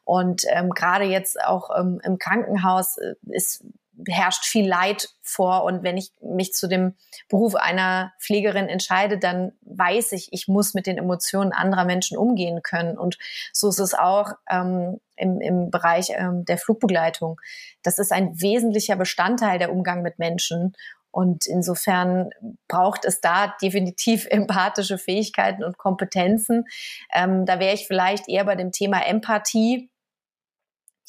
Und 0.05 0.43
ähm, 0.49 0.71
gerade 0.71 1.05
jetzt 1.05 1.43
auch 1.43 1.71
ähm, 1.77 2.01
im 2.05 2.19
Krankenhaus 2.19 2.99
äh, 2.99 3.15
ist 3.31 3.65
herrscht 4.09 4.45
viel 4.45 4.67
Leid 4.67 5.09
vor. 5.21 5.65
Und 5.65 5.83
wenn 5.83 5.97
ich 5.97 6.11
mich 6.21 6.53
zu 6.53 6.69
dem 6.69 6.95
Beruf 7.29 7.55
einer 7.55 8.13
Pflegerin 8.21 8.69
entscheide, 8.69 9.19
dann 9.19 9.53
weiß 9.63 10.13
ich, 10.13 10.29
ich 10.33 10.49
muss 10.49 10.75
mit 10.75 10.87
den 10.87 10.99
Emotionen 10.99 11.53
anderer 11.53 11.85
Menschen 11.85 12.17
umgehen 12.17 12.63
können. 12.63 12.99
Und 12.99 13.19
so 13.53 13.69
ist 13.69 13.79
es 13.79 13.95
auch 13.95 14.33
ähm, 14.51 15.01
im, 15.17 15.41
im 15.41 15.71
Bereich 15.71 16.11
ähm, 16.11 16.45
der 16.45 16.59
Flugbegleitung. 16.59 17.41
Das 17.83 17.99
ist 17.99 18.13
ein 18.13 18.41
wesentlicher 18.41 18.97
Bestandteil 18.97 19.59
der 19.59 19.73
Umgang 19.73 20.03
mit 20.03 20.19
Menschen. 20.19 20.75
Und 21.11 21.45
insofern 21.45 22.31
braucht 22.69 23.05
es 23.05 23.21
da 23.21 23.55
definitiv 23.61 24.27
empathische 24.31 24.99
Fähigkeiten 24.99 25.63
und 25.63 25.79
Kompetenzen. 25.79 26.65
Ähm, 27.13 27.47
da 27.47 27.61
wäre 27.61 27.75
ich 27.75 27.87
vielleicht 27.87 28.29
eher 28.29 28.45
bei 28.45 28.57
dem 28.57 28.73
Thema 28.73 29.07
Empathie, 29.07 29.91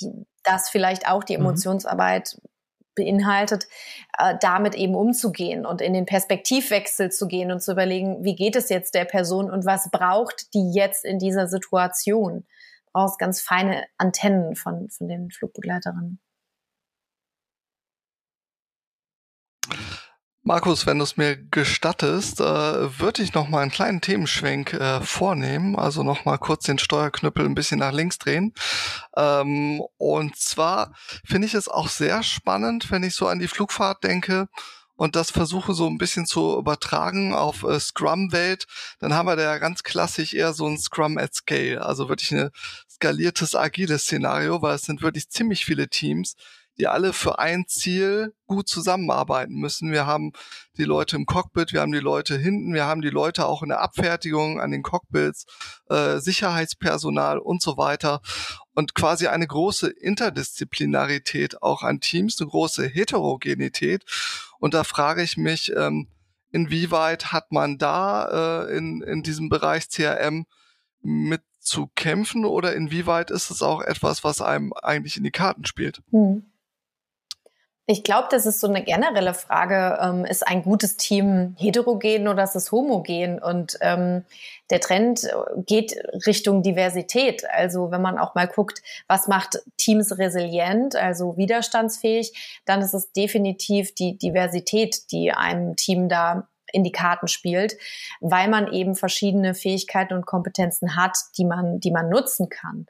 die, 0.02 0.12
das 0.44 0.70
vielleicht 0.70 1.08
auch 1.08 1.24
die 1.24 1.38
mhm. 1.38 1.46
Emotionsarbeit 1.46 2.36
mhm. 2.36 2.53
Beinhaltet, 2.96 3.68
äh, 4.18 4.36
damit 4.42 4.76
eben 4.76 4.96
umzugehen 4.96 5.66
und 5.66 5.82
in 5.82 5.94
den 5.94 6.06
Perspektivwechsel 6.06 7.12
zu 7.12 7.28
gehen 7.28 7.52
und 7.52 7.62
zu 7.62 7.72
überlegen, 7.72 8.24
wie 8.24 8.36
geht 8.36 8.56
es 8.56 8.70
jetzt 8.70 8.94
der 8.96 9.06
Person 9.06 9.50
und 9.50 9.66
was 9.66 9.90
braucht 9.92 10.54
die 10.54 10.72
jetzt 10.74 11.06
in 11.06 11.20
dieser 11.20 11.48
Situation? 11.48 12.46
Brauchst 12.92 13.20
ganz 13.20 13.42
feine 13.42 13.86
Antennen 13.98 14.56
von, 14.56 14.90
von 14.90 15.08
den 15.08 15.32
Flugbegleiterinnen. 15.32 16.20
Markus, 20.46 20.86
wenn 20.86 20.98
du 20.98 21.06
es 21.06 21.16
mir 21.16 21.38
gestattest, 21.38 22.42
äh, 22.42 22.44
würde 23.00 23.24
ich 23.24 23.34
noch 23.34 23.48
mal 23.48 23.62
einen 23.62 23.72
kleinen 23.72 24.02
Themenschwenk 24.02 24.74
äh, 24.74 25.00
vornehmen, 25.00 25.78
also 25.78 26.04
noch 26.04 26.26
mal 26.26 26.38
kurz 26.38 26.66
den 26.66 26.80
Steuerknüppel 26.80 27.46
ein 27.46 27.56
bisschen 27.56 27.80
nach 27.80 27.94
links 27.94 28.20
drehen. 28.20 28.54
Ähm, 29.16 29.82
und 29.96 30.36
zwar 30.36 30.94
finde 31.24 31.48
ich 31.48 31.54
es 31.54 31.70
auch 31.70 31.88
sehr 31.88 32.24
spannend, 32.24 32.92
wenn 32.92 33.04
ich 33.04 33.16
so 33.16 33.28
an 33.28 33.40
die 33.40 33.48
Flugfahrt 33.48 34.04
denke 34.04 34.50
und 34.96 35.16
das 35.16 35.32
versuche 35.32 35.74
so 35.74 35.88
ein 35.88 35.98
bisschen 35.98 36.26
zu 36.26 36.58
übertragen 36.60 37.34
auf 37.34 37.64
äh, 37.64 37.80
Scrum-Welt, 37.80 38.66
dann 39.00 39.14
haben 39.14 39.28
wir 39.28 39.38
da 39.38 39.44
ja 39.44 39.58
ganz 39.60 39.82
klassisch 39.84 40.34
eher 40.34 40.52
so 40.52 40.68
ein 40.68 40.78
Scrum 40.78 41.18
at 41.18 41.34
Scale, 41.34 41.82
also 41.82 42.10
wirklich 42.10 42.34
ein 42.34 42.50
skaliertes, 42.92 43.56
agiles 43.56 44.04
Szenario, 44.04 44.62
weil 44.62 44.76
es 44.76 44.82
sind 44.82 45.02
wirklich 45.02 45.30
ziemlich 45.30 45.64
viele 45.64 45.88
Teams, 45.88 46.36
die 46.78 46.88
alle 46.88 47.14
für 47.14 47.40
ein 47.40 47.66
Ziel 47.68 48.34
gut 48.48 48.68
zusammenarbeiten 48.68 49.56
müssen. 49.56 49.92
Wir 49.92 50.06
haben 50.06 50.32
die 50.78 50.84
Leute 50.84 51.16
im 51.16 51.26
Cockpit, 51.26 51.74
wir 51.74 51.82
haben 51.82 51.92
die 51.92 52.00
Leute 52.00 52.38
hinten, 52.38 52.74
wir 52.74 52.86
haben 52.86 53.02
die 53.02 53.10
Leute 53.10 53.46
auch 53.46 53.62
in 53.62 53.70
der 53.70 53.82
Abfertigung 53.82 54.60
an 54.60 54.72
den 54.72 54.84
Cockpits, 54.84 55.46
äh, 55.90 56.18
Sicherheitspersonal 56.20 57.38
und 57.38 57.62
so 57.62 57.78
weiter. 57.78 58.22
Und 58.74 58.96
quasi 58.96 59.28
eine 59.28 59.46
große 59.46 59.90
Interdisziplinarität 59.90 61.62
auch 61.62 61.84
an 61.84 62.00
Teams, 62.00 62.40
eine 62.42 62.50
große 62.50 62.88
Heterogenität. 62.88 64.04
Und 64.60 64.74
da 64.74 64.84
frage 64.84 65.22
ich 65.22 65.38
mich, 65.38 65.72
ähm, 65.76 66.08
inwieweit 66.52 67.32
hat 67.32 67.52
man 67.52 67.78
da 67.78 68.66
äh, 68.66 68.78
in, 68.78 69.02
in 69.02 69.22
diesem 69.22 69.50
Bereich 69.50 69.90
CRM 69.90 70.46
mit 71.02 71.42
zu 71.60 71.88
kämpfen 71.96 72.46
oder 72.46 72.76
inwieweit 72.76 73.32
ist 73.32 73.50
es 73.50 73.62
auch 73.62 73.82
etwas, 73.82 74.24
was 74.24 74.42
einem 74.42 74.74
eigentlich 74.74 75.18
in 75.18 75.24
die 75.24 75.32
Karten 75.32 75.66
spielt? 75.66 76.02
Hm. 76.12 76.44
Ich 77.86 78.04
glaube, 78.04 78.30
das 78.32 78.46
ist 78.46 78.62
so 78.62 78.68
eine 78.68 78.82
generelle 78.82 79.34
Frage. 79.34 80.00
Ähm, 80.02 80.24
ist 80.24 80.48
ein 80.48 80.64
gutes 80.64 80.96
Team 80.96 81.56
heterogen 81.60 82.30
oder 82.30 82.44
ist 82.44 82.56
es 82.56 82.72
homogen? 82.72 83.42
Und 83.42 83.78
ähm, 83.82 84.24
der 84.70 84.80
Trend 84.80 85.26
äh, 85.26 85.32
geht 85.66 85.94
Richtung 86.26 86.64
Diversität. 86.64 87.44
Also 87.50 87.92
wenn 87.92 88.02
man 88.02 88.18
auch 88.18 88.36
mal 88.36 88.48
guckt, 88.48 88.82
was 89.08 89.28
macht 89.28 89.62
Teams 89.76 90.18
resilient, 90.18 90.96
also 90.96 91.36
widerstandsfähig, 91.36 92.62
dann 92.66 92.82
ist 92.82 92.94
es 92.94 93.12
definitiv 93.12 93.94
die 93.94 94.18
Diversität, 94.18 95.12
die 95.12 95.34
einem 95.34 95.76
Team 95.76 96.08
da 96.08 96.48
in 96.74 96.84
die 96.84 96.92
Karten 96.92 97.28
spielt, 97.28 97.78
weil 98.20 98.50
man 98.50 98.72
eben 98.74 98.96
verschiedene 98.96 99.54
Fähigkeiten 99.54 100.14
und 100.14 100.26
Kompetenzen 100.26 100.96
hat, 100.96 101.18
die 101.38 101.46
man, 101.46 101.80
die 101.80 101.92
man 101.92 102.10
nutzen 102.10 102.50
kann. 102.50 102.86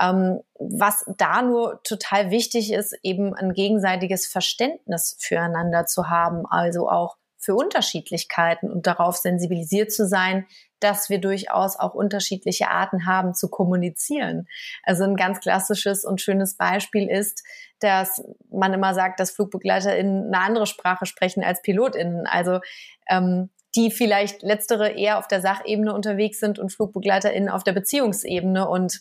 Ähm, 0.00 0.40
was 0.58 1.04
da 1.18 1.42
nur 1.42 1.82
total 1.82 2.30
wichtig 2.30 2.72
ist, 2.72 2.96
eben 3.02 3.34
ein 3.34 3.52
gegenseitiges 3.52 4.26
Verständnis 4.26 5.16
füreinander 5.20 5.84
zu 5.86 6.08
haben, 6.08 6.46
also 6.46 6.88
auch 6.88 7.16
für 7.36 7.54
Unterschiedlichkeiten 7.54 8.70
und 8.70 8.86
darauf 8.86 9.16
sensibilisiert 9.16 9.92
zu 9.92 10.06
sein, 10.06 10.46
dass 10.84 11.08
wir 11.08 11.18
durchaus 11.18 11.78
auch 11.78 11.94
unterschiedliche 11.94 12.68
Arten 12.68 13.06
haben 13.06 13.32
zu 13.32 13.48
kommunizieren. 13.48 14.46
Also 14.82 15.04
ein 15.04 15.16
ganz 15.16 15.40
klassisches 15.40 16.04
und 16.04 16.20
schönes 16.20 16.56
Beispiel 16.56 17.08
ist, 17.10 17.42
dass 17.80 18.22
man 18.50 18.74
immer 18.74 18.92
sagt, 18.92 19.18
dass 19.18 19.30
FlugbegleiterInnen 19.30 20.26
eine 20.26 20.44
andere 20.44 20.66
Sprache 20.66 21.06
sprechen 21.06 21.42
als 21.42 21.62
PilotInnen. 21.62 22.26
Also 22.26 22.60
ähm, 23.08 23.48
die 23.74 23.90
vielleicht 23.90 24.42
letztere 24.42 24.90
eher 24.90 25.18
auf 25.18 25.26
der 25.26 25.40
Sachebene 25.40 25.92
unterwegs 25.94 26.38
sind 26.38 26.58
und 26.58 26.70
FlugbegleiterInnen 26.70 27.48
auf 27.48 27.64
der 27.64 27.72
Beziehungsebene. 27.72 28.68
Und 28.68 29.00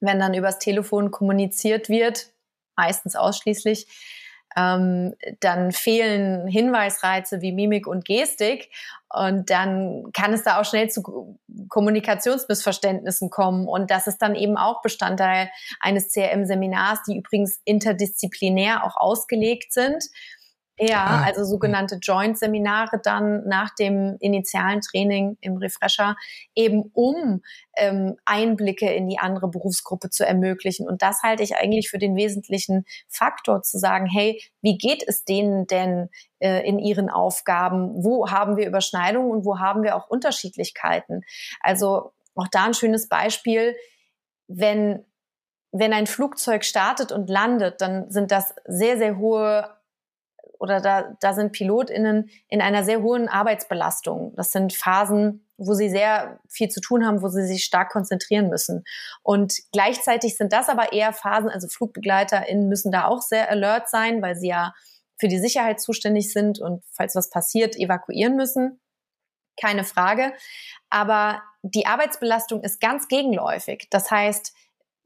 wenn 0.00 0.18
dann 0.18 0.34
übers 0.34 0.58
Telefon 0.58 1.12
kommuniziert 1.12 1.88
wird, 1.88 2.32
meistens 2.76 3.14
ausschließlich, 3.14 3.86
ähm, 4.56 5.14
dann 5.40 5.72
fehlen 5.72 6.46
Hinweisreize 6.46 7.40
wie 7.40 7.52
Mimik 7.52 7.86
und 7.86 8.04
Gestik. 8.04 8.70
Und 9.10 9.50
dann 9.50 10.10
kann 10.12 10.32
es 10.32 10.42
da 10.42 10.60
auch 10.60 10.64
schnell 10.64 10.90
zu 10.90 11.38
Kommunikationsmissverständnissen 11.68 13.30
kommen. 13.30 13.66
Und 13.66 13.90
das 13.90 14.06
ist 14.06 14.18
dann 14.18 14.34
eben 14.34 14.56
auch 14.56 14.82
Bestandteil 14.82 15.50
eines 15.80 16.12
CRM-Seminars, 16.12 17.00
die 17.08 17.16
übrigens 17.16 17.60
interdisziplinär 17.64 18.84
auch 18.84 18.96
ausgelegt 18.96 19.72
sind 19.72 20.04
Ja, 20.78 21.04
ah. 21.04 21.22
also 21.24 21.44
sogenannte 21.44 21.96
Joint-Seminare 21.96 23.00
dann 23.02 23.46
nach 23.48 23.74
dem 23.74 24.16
initialen 24.20 24.80
Training 24.80 25.36
im 25.40 25.56
Refresher, 25.56 26.16
eben 26.54 26.90
um 26.94 27.42
ähm, 27.76 28.16
Einblicke 28.24 28.92
in 28.92 29.08
die 29.08 29.18
andere 29.18 29.48
Berufsgruppe 29.48 30.10
zu 30.10 30.24
ermöglichen. 30.24 30.88
Und 30.88 31.02
das 31.02 31.22
halte 31.22 31.42
ich 31.42 31.56
eigentlich 31.56 31.90
für 31.90 31.98
den 31.98 32.14
wesentlichen 32.14 32.84
Faktor, 33.08 33.62
zu 33.62 33.78
sagen, 33.78 34.06
hey, 34.06 34.40
wie 34.62 34.78
geht 34.78 35.02
es 35.06 35.24
denen 35.24 35.66
denn 35.66 36.10
äh, 36.38 36.66
in 36.66 36.78
ihren 36.78 37.10
Aufgaben? 37.10 38.04
Wo 38.04 38.30
haben 38.30 38.56
wir 38.56 38.66
Überschneidungen 38.66 39.30
und 39.30 39.44
wo 39.44 39.58
haben 39.58 39.82
wir 39.82 39.96
auch 39.96 40.08
Unterschiedlichkeiten? 40.08 41.22
Also 41.60 42.12
auch 42.36 42.48
da 42.48 42.66
ein 42.66 42.74
schönes 42.74 43.08
Beispiel, 43.08 43.74
wenn 44.46 45.04
wenn 45.70 45.92
ein 45.92 46.06
Flugzeug 46.06 46.64
startet 46.64 47.12
und 47.12 47.28
landet, 47.28 47.82
dann 47.82 48.10
sind 48.10 48.30
das 48.30 48.54
sehr, 48.64 48.96
sehr 48.96 49.18
hohe 49.18 49.68
oder 50.58 50.80
da, 50.80 51.16
da 51.20 51.34
sind 51.34 51.52
PilotInnen 51.52 52.30
in 52.48 52.60
einer 52.60 52.84
sehr 52.84 53.02
hohen 53.02 53.28
Arbeitsbelastung. 53.28 54.34
Das 54.36 54.50
sind 54.50 54.72
Phasen, 54.72 55.46
wo 55.56 55.74
sie 55.74 55.88
sehr 55.88 56.40
viel 56.48 56.68
zu 56.68 56.80
tun 56.80 57.06
haben, 57.06 57.22
wo 57.22 57.28
sie 57.28 57.46
sich 57.46 57.64
stark 57.64 57.90
konzentrieren 57.90 58.48
müssen. 58.48 58.84
Und 59.22 59.54
gleichzeitig 59.72 60.36
sind 60.36 60.52
das 60.52 60.68
aber 60.68 60.92
eher 60.92 61.12
Phasen, 61.12 61.50
also 61.50 61.68
FlugbegleiterInnen 61.68 62.68
müssen 62.68 62.92
da 62.92 63.06
auch 63.06 63.22
sehr 63.22 63.50
alert 63.50 63.88
sein, 63.88 64.22
weil 64.22 64.36
sie 64.36 64.48
ja 64.48 64.74
für 65.18 65.28
die 65.28 65.40
Sicherheit 65.40 65.80
zuständig 65.80 66.32
sind 66.32 66.60
und 66.60 66.84
falls 66.92 67.14
was 67.14 67.30
passiert, 67.30 67.76
evakuieren 67.76 68.36
müssen. 68.36 68.80
Keine 69.60 69.82
Frage. 69.82 70.32
Aber 70.90 71.42
die 71.62 71.86
Arbeitsbelastung 71.86 72.62
ist 72.62 72.80
ganz 72.80 73.08
gegenläufig. 73.08 73.88
Das 73.90 74.10
heißt, 74.10 74.54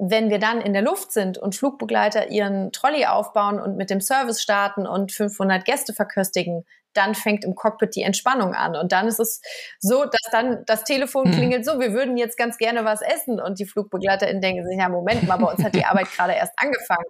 wenn 0.05 0.31
wir 0.31 0.41
dann 0.41 0.61
in 0.61 0.73
der 0.73 0.83
Luft 0.83 1.13
sind 1.13 1.39
und 1.39 1.55
Flugbegleiter 1.55 2.29
ihren 2.29 2.73
Trolley 2.73 3.07
aufbauen 3.07 3.61
und 3.61 3.77
mit 3.77 3.89
dem 3.89 4.01
Service 4.01 4.43
starten 4.43 4.85
und 4.85 5.13
500 5.13 5.65
Gäste 5.65 5.93
verköstigen, 5.93 6.65
dann 6.93 7.15
fängt 7.15 7.45
im 7.45 7.55
Cockpit 7.55 7.95
die 7.95 8.03
Entspannung 8.03 8.53
an. 8.53 8.75
Und 8.75 8.91
dann 8.91 9.07
ist 9.07 9.21
es 9.21 9.41
so, 9.79 10.05
dass 10.05 10.33
dann 10.33 10.65
das 10.67 10.83
Telefon 10.83 11.27
hm. 11.27 11.33
klingelt, 11.33 11.65
so, 11.65 11.79
wir 11.79 11.93
würden 11.93 12.17
jetzt 12.17 12.37
ganz 12.37 12.59
gerne 12.59 12.85
was 12.85 13.01
essen. 13.01 13.41
Und 13.41 13.61
die 13.61 13.65
FlugbegleiterInnen 13.65 14.43
denken 14.43 14.67
sich, 14.67 14.77
ja, 14.77 14.89
Moment 14.89 15.27
mal, 15.29 15.37
bei 15.37 15.53
uns 15.53 15.63
hat 15.63 15.77
die 15.77 15.85
Arbeit 15.85 16.11
gerade 16.11 16.33
erst 16.33 16.53
angefangen. 16.57 17.07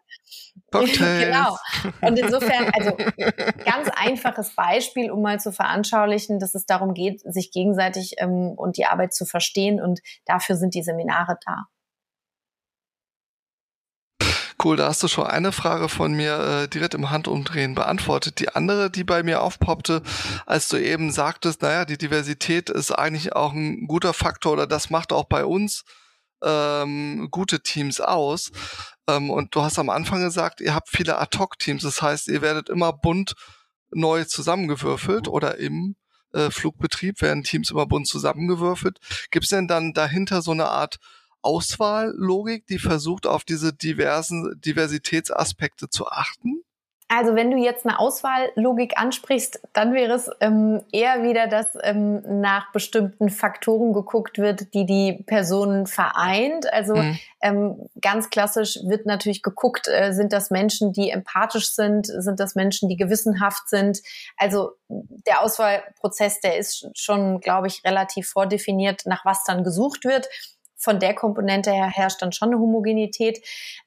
genau. 0.70 1.56
Und 2.02 2.18
insofern, 2.18 2.70
also 2.78 2.94
ganz 3.64 3.88
einfaches 3.96 4.54
Beispiel, 4.54 5.10
um 5.10 5.22
mal 5.22 5.40
zu 5.40 5.50
veranschaulichen, 5.50 6.38
dass 6.38 6.54
es 6.54 6.66
darum 6.66 6.92
geht, 6.92 7.20
sich 7.20 7.52
gegenseitig 7.52 8.16
ähm, 8.18 8.52
und 8.54 8.76
die 8.76 8.84
Arbeit 8.84 9.14
zu 9.14 9.24
verstehen. 9.24 9.80
Und 9.80 10.00
dafür 10.26 10.56
sind 10.56 10.74
die 10.74 10.82
Seminare 10.82 11.38
da. 11.46 11.64
Cool, 14.62 14.76
da 14.76 14.86
hast 14.86 15.02
du 15.02 15.08
schon 15.08 15.26
eine 15.26 15.50
Frage 15.50 15.88
von 15.88 16.12
mir 16.12 16.38
äh, 16.38 16.68
direkt 16.68 16.94
im 16.94 17.10
Handumdrehen 17.10 17.74
beantwortet. 17.74 18.38
Die 18.38 18.50
andere, 18.50 18.90
die 18.90 19.02
bei 19.02 19.24
mir 19.24 19.42
aufpoppte, 19.42 20.02
als 20.46 20.68
du 20.68 20.76
eben 20.76 21.10
sagtest, 21.10 21.62
naja, 21.62 21.84
die 21.84 21.98
Diversität 21.98 22.70
ist 22.70 22.92
eigentlich 22.92 23.34
auch 23.34 23.52
ein 23.54 23.88
guter 23.88 24.12
Faktor 24.12 24.52
oder 24.52 24.68
das 24.68 24.88
macht 24.88 25.12
auch 25.12 25.24
bei 25.24 25.44
uns 25.44 25.82
ähm, 26.44 27.28
gute 27.32 27.62
Teams 27.62 28.00
aus. 28.00 28.52
Ähm, 29.08 29.30
und 29.30 29.54
du 29.56 29.62
hast 29.62 29.80
am 29.80 29.90
Anfang 29.90 30.22
gesagt, 30.22 30.60
ihr 30.60 30.74
habt 30.74 30.88
viele 30.90 31.18
Ad-Hoc-Teams, 31.18 31.82
das 31.82 32.00
heißt, 32.00 32.28
ihr 32.28 32.40
werdet 32.40 32.68
immer 32.68 32.92
bunt 32.92 33.34
neu 33.90 34.24
zusammengewürfelt 34.24 35.26
oder 35.26 35.58
im 35.58 35.96
äh, 36.32 36.50
Flugbetrieb 36.50 37.20
werden 37.20 37.42
Teams 37.42 37.72
immer 37.72 37.86
bunt 37.86 38.06
zusammengewürfelt. 38.06 38.98
Gibt 39.32 39.44
es 39.44 39.50
denn 39.50 39.66
dann 39.66 39.92
dahinter 39.92 40.40
so 40.40 40.52
eine 40.52 40.68
Art 40.68 40.98
Auswahllogik, 41.42 42.66
die 42.66 42.78
versucht, 42.78 43.26
auf 43.26 43.44
diese 43.44 43.72
diversen 43.72 44.60
Diversitätsaspekte 44.60 45.88
zu 45.88 46.06
achten? 46.06 46.62
Also 47.14 47.34
wenn 47.34 47.50
du 47.50 47.58
jetzt 47.58 47.84
eine 47.84 47.98
Auswahllogik 47.98 48.96
ansprichst, 48.96 49.60
dann 49.74 49.92
wäre 49.92 50.14
es 50.14 50.30
ähm, 50.40 50.80
eher 50.92 51.22
wieder, 51.22 51.46
dass 51.46 51.76
ähm, 51.82 52.40
nach 52.40 52.72
bestimmten 52.72 53.28
Faktoren 53.28 53.92
geguckt 53.92 54.38
wird, 54.38 54.72
die 54.72 54.86
die 54.86 55.22
Personen 55.26 55.86
vereint. 55.86 56.72
Also 56.72 56.96
mhm. 56.96 57.18
ähm, 57.42 57.88
ganz 58.00 58.30
klassisch 58.30 58.78
wird 58.86 59.04
natürlich 59.04 59.42
geguckt, 59.42 59.88
äh, 59.88 60.14
sind 60.14 60.32
das 60.32 60.48
Menschen, 60.48 60.94
die 60.94 61.10
empathisch 61.10 61.72
sind, 61.72 62.06
sind 62.06 62.40
das 62.40 62.54
Menschen, 62.54 62.88
die 62.88 62.96
gewissenhaft 62.96 63.68
sind. 63.68 64.00
Also 64.38 64.70
der 64.88 65.42
Auswahlprozess, 65.42 66.40
der 66.40 66.56
ist 66.56 66.88
schon, 66.94 67.40
glaube 67.40 67.66
ich, 67.66 67.84
relativ 67.84 68.30
vordefiniert, 68.30 69.02
nach 69.04 69.26
was 69.26 69.44
dann 69.44 69.64
gesucht 69.64 70.06
wird 70.06 70.28
von 70.82 70.98
der 70.98 71.14
Komponente 71.14 71.72
her 71.72 71.88
herrscht 71.88 72.20
dann 72.20 72.32
schon 72.32 72.48
eine 72.48 72.58
Homogenität. 72.58 73.40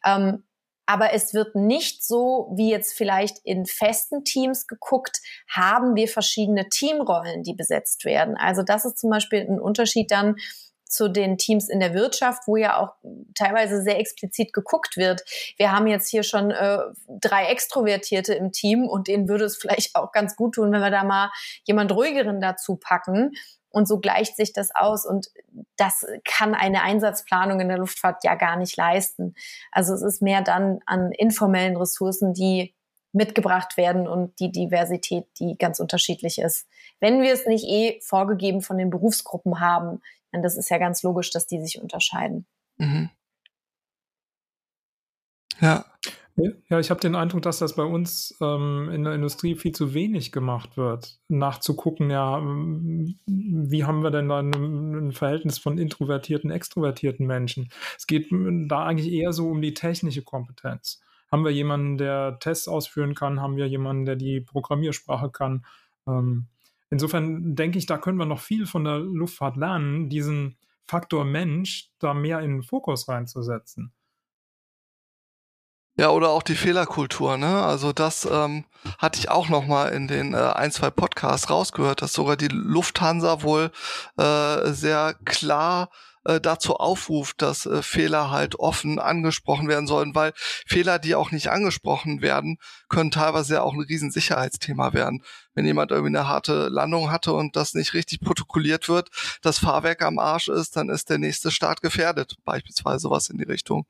Ähm, 0.05 0.43
aber 0.87 1.13
es 1.13 1.33
wird 1.33 1.55
nicht 1.55 2.03
so, 2.03 2.51
wie 2.55 2.69
jetzt 2.69 2.93
vielleicht 2.93 3.39
in 3.43 3.65
festen 3.65 4.23
Teams 4.23 4.67
geguckt, 4.67 5.19
haben 5.49 5.95
wir 5.95 6.07
verschiedene 6.07 6.69
Teamrollen, 6.69 7.43
die 7.43 7.53
besetzt 7.53 8.05
werden. 8.05 8.37
Also 8.37 8.61
das 8.61 8.85
ist 8.85 8.99
zum 8.99 9.09
Beispiel 9.09 9.39
ein 9.39 9.59
Unterschied 9.59 10.11
dann 10.11 10.35
zu 10.87 11.09
den 11.09 11.37
Teams 11.37 11.67
in 11.67 11.79
der 11.79 11.93
Wirtschaft, 11.93 12.43
wo 12.47 12.55
ja 12.55 12.77
auch 12.77 12.93
teilweise 13.33 13.81
sehr 13.81 13.99
explizit 13.99 14.53
geguckt 14.53 14.97
wird. 14.97 15.23
Wir 15.57 15.71
haben 15.71 15.87
jetzt 15.87 16.09
hier 16.09 16.23
schon 16.23 16.51
äh, 16.51 16.77
drei 17.09 17.47
Extrovertierte 17.47 18.33
im 18.35 18.51
Team 18.51 18.87
und 18.87 19.07
denen 19.07 19.27
würde 19.27 19.45
es 19.45 19.57
vielleicht 19.61 19.95
auch 19.95 20.11
ganz 20.11 20.35
gut 20.35 20.55
tun, 20.55 20.71
wenn 20.71 20.81
wir 20.81 20.91
da 20.91 21.03
mal 21.03 21.31
jemand 21.63 21.91
ruhigeren 21.91 22.39
dazu 22.39 22.77
packen. 22.77 23.31
Und 23.75 23.89
so 23.89 23.99
gleicht 23.99 24.37
sich 24.37 24.53
das 24.53 24.73
aus. 24.73 25.05
Und 25.05 25.27
das 25.75 26.05
kann 26.23 26.55
eine 26.55 26.81
Einsatzplanung 26.81 27.59
in 27.59 27.67
der 27.67 27.77
Luftfahrt 27.77 28.23
ja 28.23 28.35
gar 28.35 28.55
nicht 28.55 28.77
leisten. 28.77 29.35
Also 29.69 29.93
es 29.93 30.01
ist 30.01 30.21
mehr 30.21 30.41
dann 30.41 30.79
an 30.85 31.11
informellen 31.11 31.75
Ressourcen, 31.75 32.33
die 32.33 32.73
mitgebracht 33.11 33.75
werden 33.75 34.07
und 34.07 34.39
die 34.39 34.49
Diversität, 34.49 35.27
die 35.39 35.57
ganz 35.57 35.81
unterschiedlich 35.81 36.39
ist. 36.39 36.69
Wenn 37.01 37.21
wir 37.21 37.33
es 37.33 37.47
nicht 37.47 37.65
eh 37.65 37.99
vorgegeben 38.01 38.61
von 38.61 38.77
den 38.77 38.89
Berufsgruppen 38.89 39.59
haben, 39.59 40.01
dann 40.31 40.41
das 40.41 40.55
ist 40.55 40.69
ja 40.69 40.77
ganz 40.77 41.03
logisch, 41.03 41.31
dass 41.31 41.45
die 41.45 41.61
sich 41.61 41.81
unterscheiden. 41.81 42.45
Mhm. 42.77 43.09
Ja. 45.59 45.83
Ja, 46.37 46.79
ich 46.79 46.89
habe 46.89 46.99
den 46.99 47.15
Eindruck, 47.15 47.43
dass 47.43 47.59
das 47.59 47.75
bei 47.75 47.83
uns 47.83 48.35
ähm, 48.41 48.89
in 48.91 49.05
der 49.05 49.13
Industrie 49.13 49.55
viel 49.55 49.71
zu 49.71 49.93
wenig 49.93 50.33
gemacht 50.33 50.75
wird, 50.75 51.17
nachzugucken, 51.29 52.09
ja, 52.09 52.41
wie 53.25 53.85
haben 53.85 54.03
wir 54.03 54.11
denn 54.11 54.27
da 54.27 54.39
ein, 54.39 54.53
ein 55.07 55.11
Verhältnis 55.13 55.59
von 55.59 55.77
introvertierten, 55.77 56.51
extrovertierten 56.51 57.25
Menschen? 57.25 57.69
Es 57.97 58.05
geht 58.05 58.27
da 58.31 58.85
eigentlich 58.85 59.13
eher 59.13 59.31
so 59.31 59.47
um 59.47 59.61
die 59.61 59.73
technische 59.73 60.23
Kompetenz. 60.23 61.01
Haben 61.31 61.45
wir 61.45 61.51
jemanden, 61.51 61.97
der 61.97 62.37
Tests 62.39 62.67
ausführen 62.67 63.15
kann? 63.15 63.39
Haben 63.41 63.55
wir 63.55 63.67
jemanden, 63.67 64.05
der 64.05 64.17
die 64.17 64.41
Programmiersprache 64.41 65.29
kann? 65.29 65.65
Ähm, 66.05 66.47
insofern 66.89 67.55
denke 67.55 67.77
ich, 67.77 67.85
da 67.85 67.97
können 67.97 68.17
wir 68.17 68.25
noch 68.25 68.41
viel 68.41 68.65
von 68.65 68.83
der 68.83 68.99
Luftfahrt 68.99 69.55
lernen, 69.55 70.09
diesen 70.09 70.57
Faktor 70.85 71.23
Mensch 71.23 71.91
da 71.99 72.13
mehr 72.13 72.41
in 72.41 72.57
den 72.57 72.63
Fokus 72.63 73.07
reinzusetzen. 73.07 73.93
Ja, 75.97 76.09
oder 76.09 76.29
auch 76.31 76.43
die 76.43 76.55
Fehlerkultur, 76.55 77.37
ne? 77.37 77.63
Also 77.63 77.93
das 77.93 78.25
ähm, 78.29 78.65
hatte 78.97 79.19
ich 79.19 79.29
auch 79.29 79.47
noch 79.47 79.65
mal 79.65 79.87
in 79.93 80.09
den 80.09 80.33
äh, 80.33 80.37
ein, 80.37 80.71
zwei 80.71 80.89
Podcasts 80.89 81.49
rausgehört, 81.49 82.01
dass 82.01 82.11
sogar 82.11 82.35
die 82.35 82.49
Lufthansa 82.49 83.43
wohl 83.43 83.71
äh, 84.17 84.71
sehr 84.73 85.15
klar 85.23 85.89
äh, 86.25 86.41
dazu 86.41 86.75
aufruft, 86.75 87.41
dass 87.41 87.65
äh, 87.65 87.81
Fehler 87.81 88.29
halt 88.29 88.59
offen 88.59 88.99
angesprochen 88.99 89.69
werden 89.69 89.87
sollen, 89.87 90.15
weil 90.15 90.33
Fehler, 90.35 90.99
die 90.99 91.15
auch 91.15 91.31
nicht 91.31 91.49
angesprochen 91.49 92.21
werden, 92.21 92.57
können 92.89 93.11
teilweise 93.11 93.55
ja 93.55 93.61
auch 93.61 93.73
ein 93.73 93.79
Riesensicherheitsthema 93.79 94.91
werden. 94.93 95.23
Wenn 95.53 95.65
jemand 95.65 95.91
irgendwie 95.91 96.17
eine 96.17 96.27
harte 96.27 96.67
Landung 96.67 97.09
hatte 97.09 97.31
und 97.31 97.55
das 97.55 97.73
nicht 97.73 97.93
richtig 97.93 98.19
protokolliert 98.19 98.89
wird, 98.89 99.09
das 99.41 99.59
Fahrwerk 99.59 100.01
am 100.01 100.19
Arsch 100.19 100.49
ist, 100.49 100.75
dann 100.75 100.89
ist 100.89 101.09
der 101.09 101.19
nächste 101.19 101.51
Start 101.51 101.81
gefährdet, 101.81 102.35
beispielsweise 102.43 102.99
sowas 102.99 103.29
in 103.29 103.37
die 103.37 103.45
Richtung. 103.45 103.85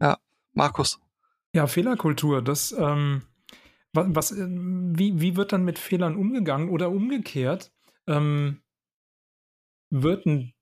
Ja, 0.00 0.18
Markus. 0.52 1.00
Ja, 1.54 1.66
Fehlerkultur, 1.66 2.42
das, 2.42 2.72
ähm, 2.72 3.22
was, 3.94 4.06
was, 4.10 4.32
äh, 4.32 4.46
wie, 4.48 5.20
wie 5.20 5.36
wird 5.36 5.52
dann 5.52 5.64
mit 5.64 5.78
Fehlern 5.78 6.16
umgegangen 6.16 6.68
oder 6.68 6.90
umgekehrt? 6.90 7.72
Ähm, 8.06 8.62
wird 9.90 10.26
ein, 10.26 10.52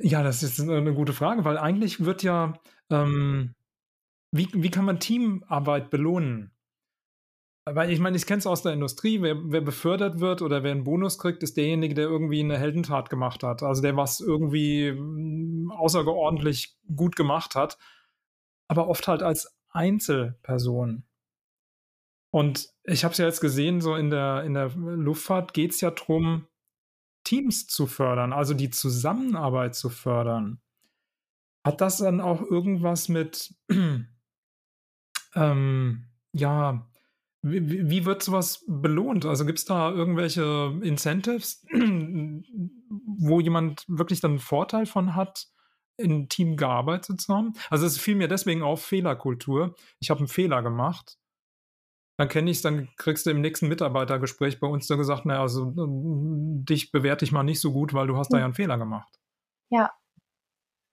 ja, 0.00 0.22
das 0.22 0.42
ist 0.42 0.60
eine 0.60 0.94
gute 0.94 1.12
Frage, 1.12 1.44
weil 1.44 1.58
eigentlich 1.58 2.04
wird 2.04 2.22
ja, 2.22 2.54
ähm, 2.90 3.54
wie, 4.32 4.48
wie 4.52 4.70
kann 4.70 4.84
man 4.84 5.00
Teamarbeit 5.00 5.90
belohnen? 5.90 6.52
Weil 7.68 7.90
ich 7.90 7.98
meine, 7.98 8.16
ich 8.16 8.26
kenne 8.26 8.38
es 8.38 8.46
aus 8.46 8.62
der 8.62 8.74
Industrie, 8.74 9.22
wer, 9.22 9.36
wer, 9.50 9.60
befördert 9.60 10.20
wird 10.20 10.40
oder 10.40 10.62
wer 10.62 10.70
einen 10.70 10.84
Bonus 10.84 11.18
kriegt, 11.18 11.42
ist 11.42 11.56
derjenige, 11.56 11.94
der 11.94 12.04
irgendwie 12.04 12.38
eine 12.38 12.58
Heldentat 12.58 13.10
gemacht 13.10 13.42
hat. 13.42 13.62
Also 13.64 13.82
der 13.82 13.96
was 13.96 14.20
irgendwie 14.20 14.92
mm, 14.92 15.72
außerordentlich 15.72 16.76
gut 16.94 17.16
gemacht 17.16 17.56
hat, 17.56 17.76
aber 18.68 18.86
oft 18.88 19.08
halt 19.08 19.22
als 19.24 19.55
Einzelperson. 19.76 21.04
Und 22.30 22.68
ich 22.84 23.04
habe 23.04 23.12
es 23.12 23.18
ja 23.18 23.26
jetzt 23.26 23.40
gesehen, 23.40 23.80
so 23.80 23.94
in 23.94 24.10
der, 24.10 24.42
in 24.44 24.54
der 24.54 24.70
Luftfahrt 24.74 25.54
geht 25.54 25.72
es 25.72 25.80
ja 25.80 25.90
darum, 25.90 26.46
Teams 27.24 27.66
zu 27.66 27.86
fördern, 27.86 28.32
also 28.32 28.54
die 28.54 28.70
Zusammenarbeit 28.70 29.74
zu 29.74 29.90
fördern. 29.90 30.60
Hat 31.64 31.80
das 31.80 31.98
dann 31.98 32.20
auch 32.20 32.42
irgendwas 32.42 33.08
mit, 33.08 33.54
ähm, 35.34 36.04
ja, 36.32 36.88
Wie, 37.42 37.88
wie 37.90 38.04
wird 38.04 38.22
sowas 38.22 38.64
belohnt? 38.68 39.24
Also 39.24 39.44
gibt 39.46 39.58
es 39.58 39.64
da 39.64 39.90
irgendwelche 39.90 40.78
Incentives, 40.82 41.64
wo 41.72 43.40
jemand 43.40 43.84
wirklich 43.88 44.20
dann 44.20 44.32
einen 44.32 44.40
Vorteil 44.40 44.86
von 44.86 45.14
hat, 45.14 45.48
in 45.96 46.28
Team 46.28 46.56
gearbeitet 46.56 47.20
zu 47.20 47.34
haben? 47.34 47.54
Also 47.70 47.86
es 47.86 47.98
fiel 47.98 48.16
mir 48.16 48.28
deswegen 48.28 48.62
auf 48.62 48.84
Fehlerkultur. 48.84 49.74
Ich 50.00 50.10
habe 50.10 50.18
einen 50.18 50.28
Fehler 50.28 50.62
gemacht. 50.62 51.18
Dann 52.18 52.28
kenne 52.28 52.50
ich 52.50 52.58
es, 52.58 52.62
dann 52.62 52.88
kriegst 52.96 53.26
du 53.26 53.30
im 53.30 53.42
nächsten 53.42 53.68
Mitarbeitergespräch 53.68 54.58
bei 54.58 54.66
uns 54.66 54.86
da 54.86 54.96
gesagt, 54.96 55.26
naja, 55.26 55.42
also 55.42 55.72
dich 55.76 56.90
bewerte 56.90 57.24
ich 57.26 57.32
mal 57.32 57.42
nicht 57.42 57.60
so 57.60 57.72
gut, 57.72 57.92
weil 57.92 58.06
du 58.06 58.16
hast 58.16 58.32
da 58.32 58.38
ja 58.38 58.44
einen 58.44 58.54
Fehler 58.54 58.78
gemacht. 58.78 59.20
Ja. 59.70 59.92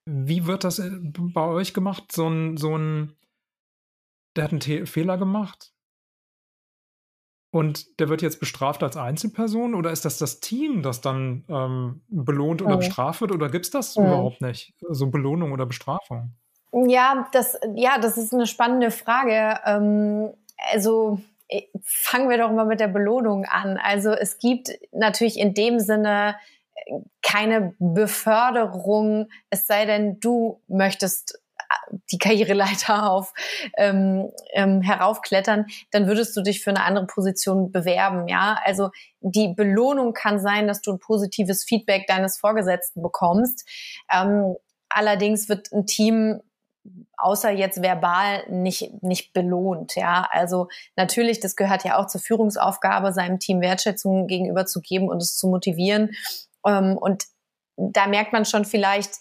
Wie 0.05 0.45
wird 0.47 0.65
das 0.65 0.79
äh, 0.79 0.91
bei 1.01 1.45
euch 1.45 1.73
gemacht? 1.73 2.11
So 2.11 2.27
ein, 2.27 2.57
so 2.57 2.77
ein, 2.77 3.15
der 4.35 4.43
hat 4.43 4.51
einen 4.51 4.59
Te 4.59 4.85
Fehler 4.85 5.17
gemacht 5.17 5.72
und 7.53 7.99
der 7.99 8.09
wird 8.09 8.23
jetzt 8.23 8.39
bestraft 8.39 8.81
als 8.81 8.97
Einzelperson 8.97 9.75
oder 9.75 9.91
ist 9.91 10.05
das 10.05 10.17
das 10.17 10.39
Team, 10.39 10.81
das 10.81 11.01
dann 11.01 11.45
ähm, 11.47 12.01
belohnt 12.07 12.63
oder 12.63 12.75
mhm. 12.75 12.79
bestraft 12.79 13.21
wird 13.21 13.31
oder 13.31 13.47
gibt 13.47 13.65
es 13.65 13.71
das 13.71 13.95
mhm. 13.95 14.05
überhaupt 14.05 14.41
nicht? 14.41 14.73
So 14.89 15.11
Belohnung 15.11 15.51
oder 15.51 15.67
Bestrafung? 15.67 16.33
Ja, 16.71 17.29
das, 17.31 17.59
ja, 17.75 17.99
das 17.99 18.17
ist 18.17 18.33
eine 18.33 18.47
spannende 18.47 18.89
Frage. 18.89 19.59
Ähm, 19.67 20.33
also 20.71 21.19
äh, 21.47 21.61
fangen 21.83 22.27
wir 22.27 22.39
doch 22.39 22.51
mal 22.51 22.65
mit 22.65 22.79
der 22.79 22.87
Belohnung 22.87 23.45
an. 23.45 23.77
Also 23.77 24.09
es 24.09 24.39
gibt 24.39 24.71
natürlich 24.91 25.37
in 25.37 25.53
dem 25.53 25.79
Sinne 25.79 26.35
äh, 26.73 27.01
keine 27.21 27.75
Beförderung, 27.77 29.27
es 29.51 29.67
sei 29.67 29.85
denn, 29.85 30.19
du 30.19 30.59
möchtest 30.67 31.39
die 32.11 32.17
Karriereleiter 32.17 33.11
auf 33.11 33.33
ähm, 33.77 34.31
ähm, 34.53 34.81
heraufklettern, 34.81 35.65
dann 35.91 36.07
würdest 36.07 36.35
du 36.35 36.41
dich 36.41 36.63
für 36.63 36.69
eine 36.69 36.83
andere 36.83 37.07
Position 37.07 37.71
bewerben. 37.71 38.27
Ja, 38.27 38.57
also 38.63 38.89
die 39.21 39.53
Belohnung 39.53 40.13
kann 40.13 40.39
sein, 40.39 40.67
dass 40.67 40.81
du 40.81 40.91
ein 40.91 40.99
positives 40.99 41.63
Feedback 41.63 42.07
deines 42.07 42.37
Vorgesetzten 42.37 43.01
bekommst. 43.01 43.67
Ähm, 44.13 44.55
allerdings 44.89 45.49
wird 45.49 45.71
ein 45.71 45.85
Team 45.85 46.41
außer 47.17 47.51
jetzt 47.51 47.81
verbal 47.81 48.43
nicht, 48.49 49.01
nicht 49.01 49.33
belohnt. 49.33 49.95
Ja, 49.95 50.27
also 50.31 50.67
natürlich, 50.95 51.39
das 51.39 51.55
gehört 51.55 51.85
ja 51.85 51.97
auch 51.97 52.07
zur 52.07 52.21
Führungsaufgabe, 52.21 53.13
seinem 53.13 53.39
Team 53.39 53.61
Wertschätzung 53.61 54.27
gegenüber 54.27 54.65
zu 54.65 54.81
geben 54.81 55.07
und 55.07 55.21
es 55.21 55.37
zu 55.37 55.47
motivieren. 55.47 56.11
Ähm, 56.65 56.97
und 56.97 57.23
da 57.77 58.07
merkt 58.07 58.33
man 58.33 58.45
schon 58.45 58.65
vielleicht, 58.65 59.19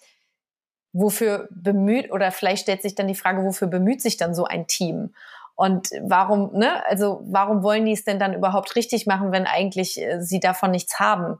wofür 0.92 1.48
bemüht 1.50 2.10
oder 2.10 2.30
vielleicht 2.30 2.62
stellt 2.62 2.82
sich 2.82 2.94
dann 2.94 3.08
die 3.08 3.14
Frage, 3.14 3.44
wofür 3.44 3.68
bemüht 3.68 4.02
sich 4.02 4.16
dann 4.16 4.34
so 4.34 4.44
ein 4.44 4.66
Team? 4.66 5.14
Und 5.54 5.90
warum, 6.02 6.52
ne, 6.54 6.84
also 6.86 7.20
warum 7.24 7.62
wollen 7.62 7.84
die 7.84 7.92
es 7.92 8.04
denn 8.04 8.18
dann 8.18 8.34
überhaupt 8.34 8.74
richtig 8.76 9.06
machen, 9.06 9.32
wenn 9.32 9.46
eigentlich 9.46 10.00
äh, 10.00 10.20
sie 10.20 10.40
davon 10.40 10.70
nichts 10.70 10.98
haben? 10.98 11.38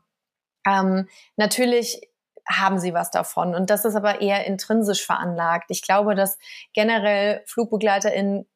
Ähm, 0.67 1.09
natürlich 1.37 2.01
haben 2.49 2.79
sie 2.79 2.93
was 2.93 3.11
davon. 3.11 3.55
Und 3.55 3.71
das 3.71 3.85
ist 3.85 3.95
aber 3.95 4.21
eher 4.21 4.47
intrinsisch 4.47 5.05
veranlagt. 5.05 5.67
Ich 5.71 5.83
glaube, 5.83 6.15
dass 6.15 6.39
generell 6.75 7.43
FlugbegleiterInnen 7.47 8.47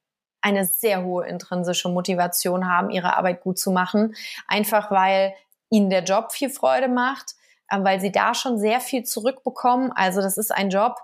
eine 0.41 0.65
sehr 0.65 1.03
hohe 1.05 1.27
intrinsische 1.27 1.89
Motivation 1.89 2.71
haben, 2.71 2.91
ihre 2.91 3.17
Arbeit 3.17 3.41
gut 3.41 3.59
zu 3.59 3.71
machen. 3.71 4.15
Einfach 4.47 4.91
weil 4.91 5.35
ihnen 5.71 5.91
der 5.91 6.05
Job 6.05 6.33
viel 6.33 6.51
Freude 6.51 6.89
macht, 6.89 7.35
weil 7.71 8.01
sie 8.01 8.13
da 8.13 8.35
schon 8.35 8.59
sehr 8.59 8.81
viel 8.81 9.05
zurückbekommen. 9.05 9.93
Also 9.95 10.21
das 10.21 10.39
ist 10.39 10.53
ein 10.53 10.71
Job, 10.71 10.97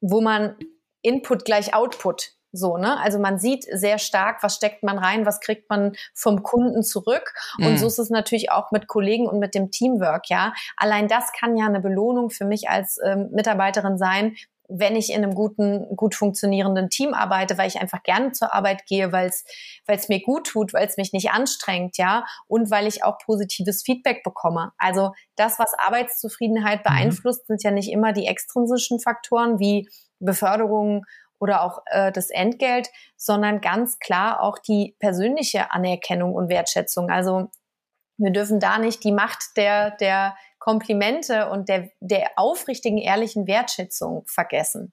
wo 0.00 0.20
man 0.20 0.56
Input 1.02 1.44
gleich 1.44 1.74
Output 1.74 2.32
so, 2.52 2.76
ne? 2.76 2.98
Also 2.98 3.18
man 3.18 3.38
sieht 3.38 3.64
sehr 3.64 3.98
stark, 3.98 4.42
was 4.42 4.56
steckt 4.56 4.82
man 4.82 4.98
rein, 4.98 5.24
was 5.24 5.40
kriegt 5.40 5.70
man 5.70 5.92
vom 6.14 6.42
Kunden 6.42 6.82
zurück. 6.82 7.32
Und 7.58 7.72
mhm. 7.72 7.76
so 7.76 7.86
ist 7.86 7.98
es 7.98 8.10
natürlich 8.10 8.50
auch 8.50 8.72
mit 8.72 8.88
Kollegen 8.88 9.28
und 9.28 9.38
mit 9.38 9.54
dem 9.54 9.70
Teamwork, 9.70 10.28
ja. 10.28 10.52
Allein 10.76 11.06
das 11.06 11.32
kann 11.32 11.56
ja 11.56 11.66
eine 11.66 11.80
Belohnung 11.80 12.30
für 12.30 12.44
mich 12.44 12.68
als 12.68 12.98
ähm, 13.04 13.28
Mitarbeiterin 13.32 13.98
sein, 13.98 14.34
wenn 14.70 14.96
ich 14.96 15.10
in 15.10 15.22
einem 15.22 15.34
guten, 15.34 15.96
gut 15.96 16.14
funktionierenden 16.14 16.90
Team 16.90 17.12
arbeite, 17.12 17.58
weil 17.58 17.68
ich 17.68 17.80
einfach 17.80 18.02
gerne 18.02 18.32
zur 18.32 18.54
Arbeit 18.54 18.86
gehe, 18.86 19.12
weil 19.12 19.30
es 19.86 20.08
mir 20.08 20.22
gut 20.22 20.46
tut, 20.46 20.72
weil 20.72 20.86
es 20.86 20.96
mich 20.96 21.12
nicht 21.12 21.30
anstrengt, 21.30 21.98
ja, 21.98 22.24
und 22.46 22.70
weil 22.70 22.86
ich 22.86 23.04
auch 23.04 23.18
positives 23.18 23.82
Feedback 23.82 24.22
bekomme. 24.22 24.72
Also 24.78 25.12
das, 25.36 25.58
was 25.58 25.72
Arbeitszufriedenheit 25.78 26.80
mhm. 26.80 26.84
beeinflusst, 26.84 27.46
sind 27.46 27.62
ja 27.62 27.70
nicht 27.70 27.90
immer 27.90 28.12
die 28.12 28.26
extrinsischen 28.26 29.00
Faktoren 29.00 29.58
wie 29.58 29.88
Beförderung 30.20 31.04
oder 31.40 31.62
auch 31.62 31.82
äh, 31.86 32.12
das 32.12 32.30
Entgelt, 32.30 32.88
sondern 33.16 33.60
ganz 33.60 33.98
klar 33.98 34.42
auch 34.42 34.58
die 34.58 34.94
persönliche 35.00 35.72
Anerkennung 35.72 36.34
und 36.34 36.48
Wertschätzung. 36.48 37.10
Also 37.10 37.50
wir 38.18 38.30
dürfen 38.30 38.60
da 38.60 38.78
nicht 38.78 39.02
die 39.02 39.12
Macht 39.12 39.56
der, 39.56 39.92
der 39.92 40.36
Komplimente 40.60 41.48
und 41.48 41.68
der, 41.68 41.90
der 41.98 42.30
aufrichtigen, 42.36 42.98
ehrlichen 42.98 43.48
Wertschätzung 43.48 44.24
vergessen. 44.26 44.92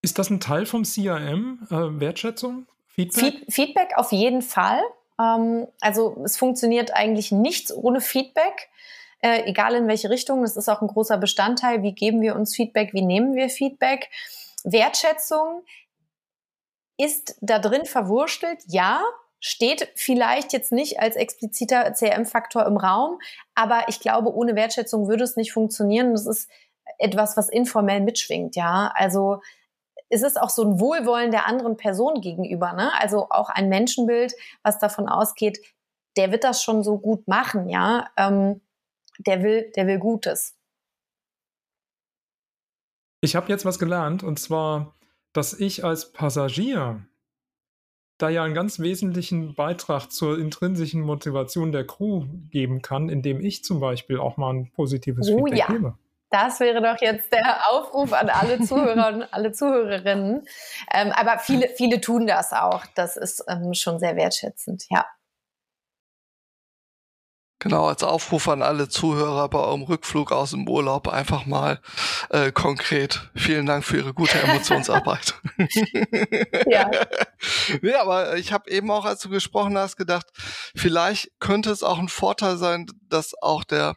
Ist 0.00 0.18
das 0.18 0.30
ein 0.30 0.40
Teil 0.40 0.64
vom 0.64 0.84
CRM, 0.84 1.66
äh, 1.70 2.00
Wertschätzung? 2.00 2.66
Feedback? 2.86 3.44
Feedback 3.50 3.92
auf 3.96 4.12
jeden 4.12 4.40
Fall. 4.40 4.80
Ähm, 5.20 5.66
also 5.80 6.22
es 6.24 6.36
funktioniert 6.36 6.94
eigentlich 6.94 7.32
nichts 7.32 7.74
ohne 7.74 8.00
Feedback, 8.00 8.70
äh, 9.20 9.42
egal 9.46 9.74
in 9.74 9.88
welche 9.88 10.10
Richtung. 10.10 10.42
Das 10.42 10.56
ist 10.56 10.68
auch 10.68 10.80
ein 10.80 10.88
großer 10.88 11.18
Bestandteil. 11.18 11.82
Wie 11.82 11.92
geben 11.92 12.20
wir 12.20 12.36
uns 12.36 12.54
Feedback? 12.54 12.92
Wie 12.92 13.04
nehmen 13.04 13.34
wir 13.34 13.48
Feedback? 13.48 14.10
Wertschätzung 14.62 15.64
ist 16.96 17.36
da 17.40 17.58
drin 17.58 17.84
verwurstelt, 17.84 18.62
ja, 18.68 19.02
steht 19.46 19.92
vielleicht 19.94 20.54
jetzt 20.54 20.72
nicht 20.72 21.00
als 21.00 21.16
expliziter 21.16 21.92
CRM-Faktor 21.92 22.64
im 22.64 22.78
Raum, 22.78 23.18
aber 23.54 23.84
ich 23.88 24.00
glaube, 24.00 24.34
ohne 24.34 24.56
Wertschätzung 24.56 25.06
würde 25.06 25.22
es 25.22 25.36
nicht 25.36 25.52
funktionieren. 25.52 26.12
Das 26.12 26.24
ist 26.24 26.48
etwas, 26.96 27.36
was 27.36 27.50
informell 27.50 28.00
mitschwingt, 28.00 28.56
ja. 28.56 28.90
Also 28.94 29.42
es 30.08 30.22
ist 30.22 30.40
auch 30.40 30.48
so 30.48 30.62
ein 30.62 30.80
Wohlwollen 30.80 31.30
der 31.30 31.46
anderen 31.46 31.76
Person 31.76 32.22
gegenüber, 32.22 32.72
ne? 32.72 32.90
Also 32.98 33.28
auch 33.28 33.50
ein 33.50 33.68
Menschenbild, 33.68 34.32
was 34.62 34.78
davon 34.78 35.10
ausgeht, 35.10 35.58
der 36.16 36.32
wird 36.32 36.42
das 36.42 36.62
schon 36.62 36.82
so 36.82 36.96
gut 36.96 37.28
machen, 37.28 37.68
ja. 37.68 38.08
Ähm, 38.16 38.62
der 39.18 39.42
will, 39.42 39.70
der 39.76 39.86
will 39.86 39.98
Gutes. 39.98 40.56
Ich 43.20 43.36
habe 43.36 43.50
jetzt 43.50 43.66
was 43.66 43.78
gelernt 43.78 44.22
und 44.22 44.38
zwar, 44.38 44.94
dass 45.34 45.52
ich 45.52 45.84
als 45.84 46.12
Passagier 46.12 47.06
da 48.18 48.28
ja 48.28 48.44
einen 48.44 48.54
ganz 48.54 48.78
wesentlichen 48.78 49.54
Beitrag 49.54 50.10
zur 50.10 50.38
intrinsischen 50.38 51.00
Motivation 51.00 51.72
der 51.72 51.86
Crew 51.86 52.24
geben 52.50 52.82
kann, 52.82 53.08
indem 53.08 53.40
ich 53.40 53.64
zum 53.64 53.80
Beispiel 53.80 54.18
auch 54.18 54.36
mal 54.36 54.52
ein 54.54 54.70
positives 54.72 55.28
oh, 55.28 55.38
Feedback 55.38 55.58
ja. 55.58 55.66
gebe. 55.66 55.98
Das 56.30 56.58
wäre 56.58 56.82
doch 56.82 57.00
jetzt 57.00 57.32
der 57.32 57.70
Aufruf 57.70 58.12
an 58.12 58.28
alle 58.28 58.60
Zuhörer 58.60 59.08
und 59.14 59.22
alle 59.32 59.52
Zuhörerinnen. 59.52 60.44
Ähm, 60.92 61.12
aber 61.12 61.38
viele, 61.38 61.68
viele 61.68 62.00
tun 62.00 62.26
das 62.26 62.52
auch. 62.52 62.84
Das 62.96 63.16
ist 63.16 63.44
ähm, 63.48 63.72
schon 63.74 64.00
sehr 64.00 64.16
wertschätzend, 64.16 64.86
ja. 64.90 65.04
Genau, 67.64 67.86
als 67.88 68.02
Aufruf 68.02 68.46
an 68.48 68.60
alle 68.60 68.90
Zuhörer 68.90 69.48
bei 69.48 69.58
eurem 69.58 69.84
Rückflug 69.84 70.32
aus 70.32 70.50
dem 70.50 70.68
Urlaub 70.68 71.08
einfach 71.08 71.46
mal 71.46 71.80
äh, 72.28 72.52
konkret. 72.52 73.30
Vielen 73.34 73.64
Dank 73.64 73.84
für 73.84 73.96
Ihre 73.96 74.12
gute 74.12 74.38
Emotionsarbeit. 74.38 75.40
ja. 76.66 76.90
ja, 77.80 78.02
aber 78.02 78.36
ich 78.36 78.52
habe 78.52 78.70
eben 78.70 78.90
auch, 78.90 79.06
als 79.06 79.20
du 79.20 79.30
gesprochen 79.30 79.78
hast, 79.78 79.96
gedacht, 79.96 80.26
vielleicht 80.76 81.30
könnte 81.40 81.70
es 81.70 81.82
auch 81.82 81.98
ein 81.98 82.10
Vorteil 82.10 82.58
sein, 82.58 82.86
dass 83.08 83.32
auch 83.40 83.64
der 83.64 83.96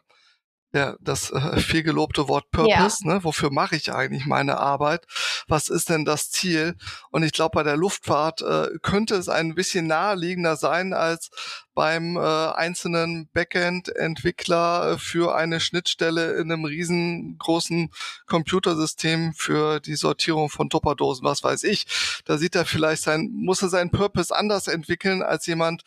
ja, 0.72 0.96
das 1.00 1.30
äh, 1.30 1.60
viel 1.60 1.82
gelobte 1.82 2.28
Wort 2.28 2.50
Purpose, 2.50 2.98
ja. 3.02 3.14
ne? 3.14 3.24
Wofür 3.24 3.50
mache 3.50 3.74
ich 3.74 3.92
eigentlich 3.92 4.26
meine 4.26 4.58
Arbeit? 4.58 5.06
Was 5.46 5.70
ist 5.70 5.88
denn 5.88 6.04
das 6.04 6.30
Ziel? 6.30 6.76
Und 7.10 7.22
ich 7.22 7.32
glaube, 7.32 7.54
bei 7.54 7.62
der 7.62 7.76
Luftfahrt 7.76 8.42
äh, 8.42 8.68
könnte 8.82 9.14
es 9.14 9.30
ein 9.30 9.54
bisschen 9.54 9.86
naheliegender 9.86 10.56
sein 10.56 10.92
als 10.92 11.30
beim 11.74 12.16
äh, 12.16 12.20
einzelnen 12.20 13.30
Backend-Entwickler 13.32 14.92
äh, 14.92 14.98
für 14.98 15.34
eine 15.34 15.60
Schnittstelle 15.60 16.32
in 16.32 16.52
einem 16.52 16.66
riesengroßen 16.66 17.90
Computersystem 18.26 19.32
für 19.34 19.80
die 19.80 19.94
Sortierung 19.94 20.50
von 20.50 20.68
Tupperdosen, 20.68 21.24
was 21.24 21.42
weiß 21.42 21.62
ich. 21.62 21.86
Da 22.26 22.36
sieht 22.36 22.56
er 22.56 22.66
vielleicht 22.66 23.02
sein, 23.02 23.30
muss 23.32 23.62
er 23.62 23.70
seinen 23.70 23.90
Purpose 23.90 24.36
anders 24.36 24.68
entwickeln 24.68 25.22
als 25.22 25.46
jemand, 25.46 25.82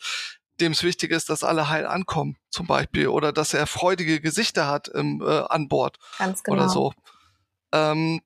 dem 0.60 0.72
es 0.72 0.82
wichtig 0.82 1.10
ist, 1.10 1.28
dass 1.28 1.44
alle 1.44 1.68
heil 1.68 1.86
ankommen, 1.86 2.36
zum 2.50 2.66
Beispiel, 2.66 3.08
oder 3.08 3.32
dass 3.32 3.54
er 3.54 3.66
freudige 3.66 4.20
Gesichter 4.20 4.66
hat 4.66 4.88
im, 4.88 5.20
äh, 5.22 5.42
an 5.48 5.68
Bord 5.68 5.98
Ganz 6.18 6.42
genau. 6.42 6.56
oder 6.56 6.68
so. 6.68 6.92
Ähm, 7.72 8.20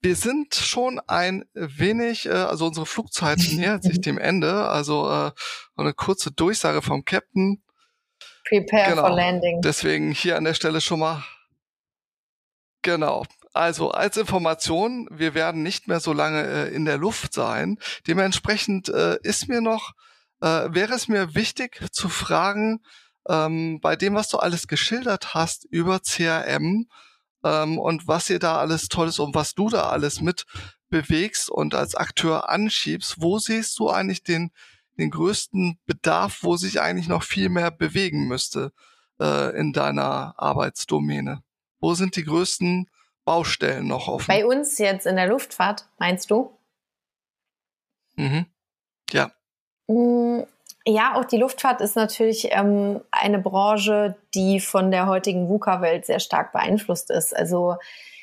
wir 0.00 0.14
sind 0.14 0.54
schon 0.54 1.00
ein 1.08 1.44
wenig, 1.54 2.26
äh, 2.26 2.30
also 2.30 2.66
unsere 2.66 2.86
Flugzeit 2.86 3.38
nähert 3.52 3.82
sich 3.82 4.00
dem 4.00 4.18
Ende, 4.18 4.68
also 4.68 5.10
äh, 5.10 5.32
eine 5.76 5.94
kurze 5.94 6.30
Durchsage 6.30 6.82
vom 6.82 7.04
Captain. 7.04 7.62
Prepare 8.48 8.90
genau. 8.90 9.02
for 9.02 9.16
landing. 9.16 9.60
Deswegen 9.62 10.12
hier 10.12 10.36
an 10.36 10.44
der 10.44 10.54
Stelle 10.54 10.80
schon 10.80 11.00
mal. 11.00 11.24
Genau. 12.82 13.24
Also 13.52 13.90
als 13.90 14.16
Information, 14.16 15.08
wir 15.10 15.34
werden 15.34 15.62
nicht 15.62 15.88
mehr 15.88 15.98
so 15.98 16.12
lange 16.12 16.44
äh, 16.44 16.74
in 16.74 16.84
der 16.84 16.98
Luft 16.98 17.32
sein. 17.32 17.78
Dementsprechend 18.06 18.88
äh, 18.88 19.18
ist 19.22 19.48
mir 19.48 19.60
noch, 19.60 19.94
äh, 20.46 20.74
wäre 20.74 20.94
es 20.94 21.08
mir 21.08 21.34
wichtig 21.34 21.80
zu 21.92 22.08
fragen, 22.08 22.80
ähm, 23.28 23.80
bei 23.80 23.96
dem, 23.96 24.14
was 24.14 24.28
du 24.28 24.38
alles 24.38 24.68
geschildert 24.68 25.34
hast 25.34 25.64
über 25.64 26.00
CRM 26.00 26.86
ähm, 27.42 27.78
und 27.78 28.06
was 28.06 28.30
ihr 28.30 28.38
da 28.38 28.58
alles 28.58 28.88
Tolles 28.88 29.18
und 29.18 29.34
was 29.34 29.54
du 29.54 29.68
da 29.68 29.88
alles 29.88 30.20
mit 30.20 30.46
bewegst 30.88 31.50
und 31.50 31.74
als 31.74 31.96
Akteur 31.96 32.48
anschiebst, 32.48 33.16
wo 33.20 33.38
siehst 33.38 33.78
du 33.80 33.90
eigentlich 33.90 34.22
den, 34.22 34.52
den 34.98 35.10
größten 35.10 35.80
Bedarf, 35.84 36.38
wo 36.42 36.56
sich 36.56 36.80
eigentlich 36.80 37.08
noch 37.08 37.24
viel 37.24 37.48
mehr 37.48 37.72
bewegen 37.72 38.28
müsste 38.28 38.72
äh, 39.20 39.58
in 39.58 39.72
deiner 39.72 40.34
Arbeitsdomäne? 40.36 41.42
Wo 41.80 41.94
sind 41.94 42.14
die 42.14 42.24
größten 42.24 42.88
Baustellen 43.24 43.88
noch 43.88 44.06
offen? 44.06 44.28
Bei 44.28 44.46
uns 44.46 44.78
jetzt 44.78 45.06
in 45.06 45.16
der 45.16 45.26
Luftfahrt, 45.26 45.88
meinst 45.98 46.30
du? 46.30 46.56
Mhm. 48.14 48.46
Ja. 49.88 49.94
Mm, 49.94 50.46
ja, 50.88 51.16
auch 51.16 51.24
die 51.24 51.38
Luftfahrt 51.38 51.80
ist 51.80 51.96
natürlich 51.96 52.48
ähm, 52.52 53.00
eine 53.10 53.40
Branche, 53.40 54.14
die 54.34 54.60
von 54.60 54.92
der 54.92 55.08
heutigen 55.08 55.48
VUCA-Welt 55.48 56.06
sehr 56.06 56.20
stark 56.20 56.52
beeinflusst 56.52 57.10
ist. 57.10 57.36
Also 57.36 57.74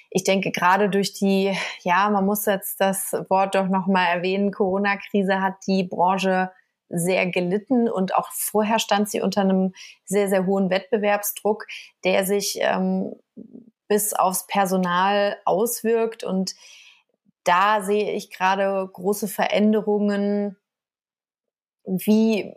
ich 0.10 0.24
denke 0.24 0.52
gerade 0.52 0.90
durch 0.90 1.12
die, 1.14 1.54
ja, 1.82 2.10
man 2.10 2.26
muss 2.26 2.46
jetzt 2.46 2.80
das 2.80 3.12
Wort 3.28 3.56
doch 3.56 3.68
nochmal 3.68 4.08
erwähnen, 4.16 4.52
Corona-Krise 4.52 5.42
hat 5.42 5.56
die 5.68 5.84
Branche 5.84 6.52
sehr 6.88 7.26
gelitten 7.28 7.90
und 7.90 8.16
auch 8.16 8.30
vorher 8.32 8.80
stand 8.80 9.10
sie 9.10 9.20
unter 9.22 9.42
einem 9.42 9.74
sehr, 10.06 10.30
sehr 10.30 10.46
hohen 10.46 10.70
Wettbewerbsdruck, 10.70 11.66
der 12.06 12.26
sich 12.26 12.60
ähm, 12.62 13.14
bis 13.90 14.14
aufs 14.14 14.48
Personal 14.48 15.36
auswirkt. 15.44 16.24
Und 16.24 16.54
da 17.44 17.82
sehe 17.82 18.12
ich 18.14 18.30
gerade 18.32 18.88
große 18.94 19.28
Veränderungen, 19.28 20.56
wie 21.86 22.56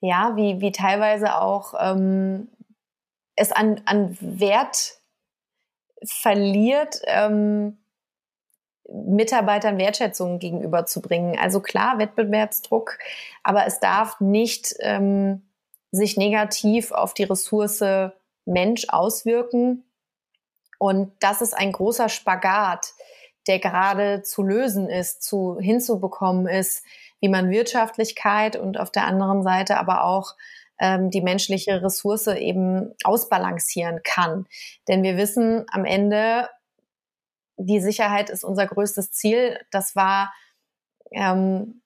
ja, 0.00 0.36
wie, 0.36 0.60
wie 0.60 0.72
teilweise 0.72 1.40
auch 1.40 1.74
ähm, 1.78 2.48
es 3.34 3.52
an, 3.52 3.82
an 3.84 4.16
Wert 4.20 4.98
verliert, 6.04 7.00
ähm, 7.04 7.78
Mitarbeitern 8.88 9.76
Wertschätzung 9.78 10.38
gegenüberzubringen. 10.38 11.38
Also 11.38 11.60
klar, 11.60 11.98
Wettbewerbsdruck, 11.98 12.98
aber 13.42 13.66
es 13.66 13.80
darf 13.80 14.20
nicht 14.20 14.74
ähm, 14.80 15.42
sich 15.90 16.16
negativ 16.16 16.92
auf 16.92 17.12
die 17.12 17.24
Ressource 17.24 17.84
Mensch 18.44 18.86
auswirken. 18.88 19.84
Und 20.78 21.12
das 21.20 21.42
ist 21.42 21.54
ein 21.54 21.72
großer 21.72 22.08
Spagat, 22.08 22.94
der 23.48 23.58
gerade 23.58 24.22
zu 24.22 24.42
lösen 24.42 24.88
ist, 24.88 25.22
zu 25.22 25.58
hinzubekommen 25.58 26.46
ist, 26.46 26.84
wie 27.20 27.28
man 27.28 27.50
Wirtschaftlichkeit 27.50 28.56
und 28.56 28.78
auf 28.78 28.90
der 28.90 29.06
anderen 29.06 29.42
Seite 29.42 29.78
aber 29.78 30.04
auch 30.04 30.36
ähm, 30.78 31.10
die 31.10 31.22
menschliche 31.22 31.82
Ressource 31.82 32.28
eben 32.28 32.94
ausbalancieren 33.04 34.00
kann. 34.04 34.46
Denn 34.86 35.02
wir 35.02 35.16
wissen 35.16 35.66
am 35.70 35.84
Ende, 35.84 36.48
die 37.56 37.80
Sicherheit 37.80 38.30
ist 38.30 38.44
unser 38.44 38.66
größtes 38.66 39.10
Ziel. 39.10 39.58
Das 39.70 39.96
war, 39.96 40.32
ähm, 41.10 41.82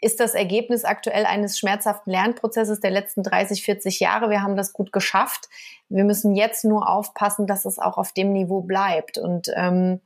ist 0.00 0.18
das 0.18 0.34
Ergebnis 0.34 0.84
aktuell 0.84 1.26
eines 1.26 1.58
schmerzhaften 1.58 2.10
Lernprozesses 2.10 2.80
der 2.80 2.90
letzten 2.90 3.22
30, 3.22 3.62
40 3.62 4.00
Jahre. 4.00 4.30
Wir 4.30 4.42
haben 4.42 4.56
das 4.56 4.72
gut 4.72 4.92
geschafft. 4.92 5.50
Wir 5.90 6.04
müssen 6.04 6.34
jetzt 6.34 6.64
nur 6.64 6.88
aufpassen, 6.88 7.46
dass 7.46 7.66
es 7.66 7.78
auch 7.78 7.98
auf 7.98 8.12
dem 8.12 8.32
Niveau 8.32 8.62
bleibt. 8.62 9.18
Und 9.18 9.48
ähm, 9.54 10.00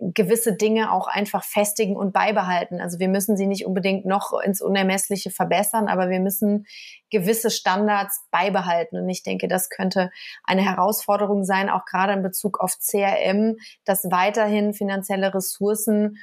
gewisse 0.00 0.54
Dinge 0.54 0.92
auch 0.92 1.08
einfach 1.08 1.44
festigen 1.44 1.96
und 1.96 2.12
beibehalten. 2.12 2.80
Also 2.80 2.98
wir 2.98 3.08
müssen 3.08 3.36
sie 3.36 3.46
nicht 3.46 3.66
unbedingt 3.66 4.06
noch 4.06 4.32
ins 4.40 4.60
Unermessliche 4.60 5.30
verbessern, 5.30 5.88
aber 5.88 6.08
wir 6.08 6.20
müssen 6.20 6.66
gewisse 7.10 7.50
Standards 7.50 8.24
beibehalten. 8.30 8.98
Und 8.98 9.08
ich 9.08 9.22
denke, 9.22 9.48
das 9.48 9.70
könnte 9.70 10.10
eine 10.44 10.62
Herausforderung 10.62 11.44
sein, 11.44 11.68
auch 11.68 11.84
gerade 11.84 12.12
in 12.12 12.22
Bezug 12.22 12.60
auf 12.60 12.78
CRM, 12.78 13.56
dass 13.84 14.04
weiterhin 14.04 14.72
finanzielle 14.72 15.34
Ressourcen 15.34 16.18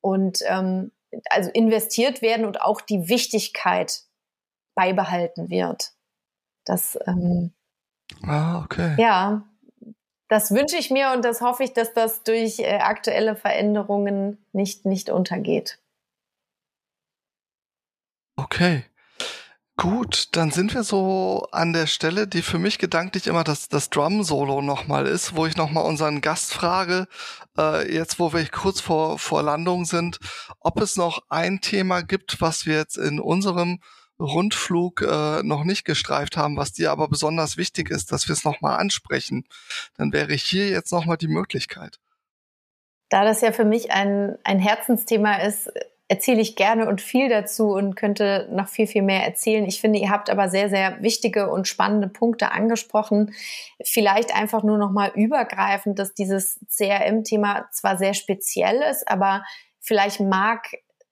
und 0.00 0.40
ähm, 0.46 0.92
also 1.30 1.50
investiert 1.50 2.20
werden 2.20 2.44
und 2.44 2.60
auch 2.60 2.80
die 2.80 3.08
Wichtigkeit 3.08 4.02
beibehalten 4.74 5.48
wird. 5.48 5.92
Das 6.64 6.98
ähm, 7.06 7.54
ah, 8.22 8.62
okay. 8.62 8.94
Ja, 8.98 9.48
das 10.28 10.50
wünsche 10.50 10.76
ich 10.76 10.90
mir 10.90 11.12
und 11.12 11.24
das 11.24 11.40
hoffe 11.40 11.64
ich, 11.64 11.72
dass 11.72 11.92
das 11.92 12.22
durch 12.22 12.58
äh, 12.58 12.78
aktuelle 12.78 13.36
Veränderungen 13.36 14.38
nicht, 14.52 14.84
nicht 14.84 15.10
untergeht. 15.10 15.78
Okay. 18.36 18.84
Gut, 19.78 20.28
dann 20.32 20.50
sind 20.50 20.74
wir 20.74 20.84
so 20.84 21.48
an 21.52 21.74
der 21.74 21.86
Stelle, 21.86 22.26
die 22.26 22.40
für 22.40 22.58
mich 22.58 22.78
gedanklich 22.78 23.26
immer 23.26 23.44
das, 23.44 23.68
das 23.68 23.90
Drum-Solo 23.90 24.62
nochmal 24.62 25.06
ist, 25.06 25.36
wo 25.36 25.44
ich 25.44 25.56
nochmal 25.56 25.84
unseren 25.84 26.22
Gast 26.22 26.54
frage, 26.54 27.06
äh, 27.58 27.92
jetzt 27.92 28.18
wo 28.18 28.32
wir 28.32 28.46
kurz 28.48 28.80
vor, 28.80 29.18
vor 29.18 29.42
Landung 29.42 29.84
sind, 29.84 30.18
ob 30.60 30.80
es 30.80 30.96
noch 30.96 31.24
ein 31.28 31.60
Thema 31.60 32.00
gibt, 32.00 32.40
was 32.40 32.64
wir 32.64 32.76
jetzt 32.76 32.96
in 32.96 33.20
unserem 33.20 33.80
Rundflug 34.18 35.02
äh, 35.02 35.42
noch 35.42 35.64
nicht 35.64 35.84
gestreift 35.84 36.36
haben, 36.36 36.56
was 36.56 36.72
dir 36.72 36.90
aber 36.90 37.08
besonders 37.08 37.56
wichtig 37.56 37.90
ist, 37.90 38.12
dass 38.12 38.28
wir 38.28 38.32
es 38.32 38.44
nochmal 38.44 38.78
ansprechen, 38.78 39.44
dann 39.96 40.12
wäre 40.12 40.32
hier 40.34 40.68
jetzt 40.68 40.92
nochmal 40.92 41.16
die 41.16 41.28
Möglichkeit. 41.28 41.98
Da 43.08 43.24
das 43.24 43.40
ja 43.40 43.52
für 43.52 43.64
mich 43.64 43.92
ein, 43.92 44.36
ein 44.42 44.58
Herzensthema 44.58 45.36
ist, 45.36 45.70
erzähle 46.08 46.40
ich 46.40 46.54
gerne 46.54 46.88
und 46.88 47.00
viel 47.00 47.28
dazu 47.28 47.72
und 47.72 47.96
könnte 47.96 48.48
noch 48.52 48.68
viel, 48.68 48.86
viel 48.86 49.02
mehr 49.02 49.24
erzählen. 49.24 49.66
Ich 49.66 49.80
finde, 49.80 49.98
ihr 49.98 50.10
habt 50.10 50.30
aber 50.30 50.48
sehr, 50.48 50.68
sehr 50.68 51.02
wichtige 51.02 51.50
und 51.50 51.66
spannende 51.66 52.08
Punkte 52.08 52.52
angesprochen. 52.52 53.34
Vielleicht 53.84 54.34
einfach 54.34 54.62
nur 54.62 54.78
noch 54.78 54.92
mal 54.92 55.10
übergreifend, 55.14 55.98
dass 55.98 56.14
dieses 56.14 56.60
CRM-Thema 56.68 57.68
zwar 57.72 57.98
sehr 57.98 58.14
speziell 58.14 58.82
ist, 58.82 59.08
aber 59.08 59.44
vielleicht 59.80 60.20
mag 60.20 60.68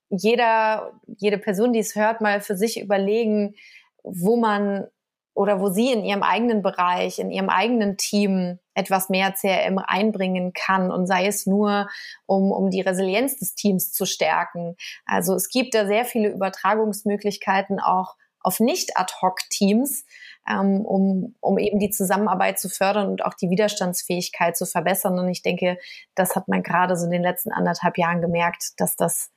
jeder, 0.09 0.91
jede 1.17 1.37
Person, 1.37 1.73
die 1.73 1.79
es 1.79 1.95
hört, 1.95 2.21
mal 2.21 2.41
für 2.41 2.55
sich 2.55 2.79
überlegen, 2.79 3.55
wo 4.03 4.37
man 4.37 4.87
oder 5.33 5.59
wo 5.59 5.69
sie 5.69 5.91
in 5.91 6.05
ihrem 6.05 6.23
eigenen 6.23 6.61
Bereich, 6.61 7.19
in 7.19 7.29
ihrem 7.29 7.49
eigenen 7.49 7.97
Team 7.97 8.57
etwas 8.73 9.09
mehr 9.09 9.33
CRM 9.33 9.79
einbringen 9.79 10.53
kann 10.53 10.91
und 10.91 11.07
sei 11.07 11.27
es 11.27 11.45
nur, 11.45 11.89
um, 12.25 12.51
um 12.51 12.69
die 12.69 12.81
Resilienz 12.81 13.37
des 13.37 13.53
Teams 13.53 13.91
zu 13.91 14.05
stärken. 14.05 14.77
Also 15.05 15.35
es 15.35 15.49
gibt 15.49 15.75
da 15.75 15.85
sehr 15.87 16.05
viele 16.05 16.29
Übertragungsmöglichkeiten 16.29 17.81
auch 17.81 18.15
auf 18.39 18.59
nicht-ad-hoc-Teams, 18.59 20.05
ähm, 20.47 20.85
um, 20.85 21.35
um 21.41 21.57
eben 21.57 21.79
die 21.79 21.89
Zusammenarbeit 21.89 22.59
zu 22.59 22.69
fördern 22.69 23.09
und 23.09 23.25
auch 23.25 23.33
die 23.33 23.49
Widerstandsfähigkeit 23.49 24.55
zu 24.55 24.65
verbessern. 24.65 25.19
Und 25.19 25.27
ich 25.29 25.41
denke, 25.41 25.77
das 26.13 26.35
hat 26.35 26.47
man 26.47 26.63
gerade 26.63 26.95
so 26.95 27.05
in 27.05 27.11
den 27.11 27.23
letzten 27.23 27.51
anderthalb 27.51 27.97
Jahren 27.97 28.21
gemerkt, 28.21 28.73
dass 28.77 28.95
das 28.95 29.31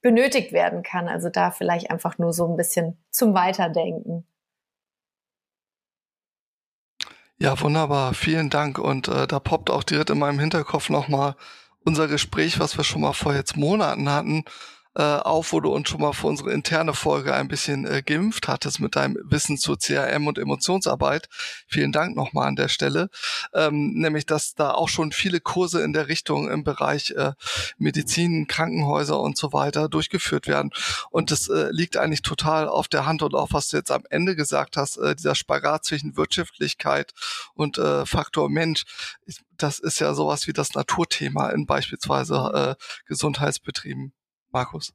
benötigt 0.00 0.52
werden 0.52 0.82
kann. 0.82 1.08
Also 1.08 1.28
da 1.28 1.50
vielleicht 1.50 1.90
einfach 1.90 2.18
nur 2.18 2.32
so 2.32 2.48
ein 2.48 2.56
bisschen 2.56 2.98
zum 3.10 3.34
Weiterdenken. 3.34 4.26
Ja, 7.40 7.60
wunderbar. 7.60 8.14
Vielen 8.14 8.50
Dank. 8.50 8.78
Und 8.78 9.08
äh, 9.08 9.26
da 9.26 9.38
poppt 9.38 9.70
auch 9.70 9.84
direkt 9.84 10.10
in 10.10 10.18
meinem 10.18 10.40
Hinterkopf 10.40 10.90
nochmal 10.90 11.36
unser 11.84 12.08
Gespräch, 12.08 12.58
was 12.58 12.76
wir 12.76 12.84
schon 12.84 13.02
mal 13.02 13.12
vor 13.12 13.34
jetzt 13.34 13.56
Monaten 13.56 14.10
hatten, 14.10 14.44
äh, 14.94 15.02
auf, 15.02 15.52
wo 15.52 15.60
du 15.60 15.72
uns 15.72 15.88
schon 15.88 16.00
mal 16.00 16.12
für 16.12 16.26
unsere 16.26 16.52
interne 16.52 16.94
Folge 16.94 17.34
ein 17.34 17.48
bisschen 17.48 17.86
äh, 17.86 18.02
geimpft 18.02 18.48
hattest 18.48 18.80
mit 18.80 18.96
deinem 18.96 19.18
Wissen 19.24 19.58
zu 19.58 19.76
CRM 19.76 20.26
und 20.26 20.38
Emotionsarbeit. 20.38 21.28
Vielen 21.66 21.92
Dank 21.92 22.16
nochmal 22.16 22.48
an 22.48 22.56
der 22.56 22.68
Stelle. 22.68 23.08
Ähm, 23.54 23.92
nämlich, 23.94 24.26
dass 24.26 24.54
da 24.54 24.72
auch 24.72 24.88
schon 24.88 25.12
viele 25.12 25.40
Kurse 25.40 25.82
in 25.82 25.92
der 25.92 26.08
Richtung 26.08 26.50
im 26.50 26.64
Bereich 26.64 27.10
äh, 27.12 27.32
Medizin, 27.78 28.46
Krankenhäuser 28.46 29.20
und 29.20 29.36
so 29.36 29.52
weiter 29.52 29.88
durchgeführt 29.88 30.46
werden. 30.46 30.70
Und 31.10 31.30
das 31.30 31.48
äh, 31.48 31.70
liegt 31.70 31.96
eigentlich 31.96 32.22
total 32.22 32.68
auf 32.68 32.88
der 32.88 33.06
Hand 33.06 33.22
und 33.22 33.34
auch, 33.34 33.52
was 33.52 33.68
du 33.68 33.76
jetzt 33.76 33.90
am 33.90 34.02
Ende 34.10 34.36
gesagt 34.36 34.76
hast, 34.76 34.96
äh, 34.96 35.14
dieser 35.14 35.34
Spagat 35.34 35.84
zwischen 35.84 36.16
Wirtschaftlichkeit 36.16 37.12
und 37.54 37.78
äh, 37.78 38.06
Faktor 38.06 38.48
Mensch. 38.48 38.84
das 39.56 39.78
ist 39.78 39.98
ja 40.00 40.14
sowas 40.14 40.46
wie 40.46 40.52
das 40.52 40.74
Naturthema 40.74 41.50
in 41.50 41.66
beispielsweise 41.66 42.76
äh, 42.78 42.84
Gesundheitsbetrieben. 43.06 44.12
Markus? 44.50 44.94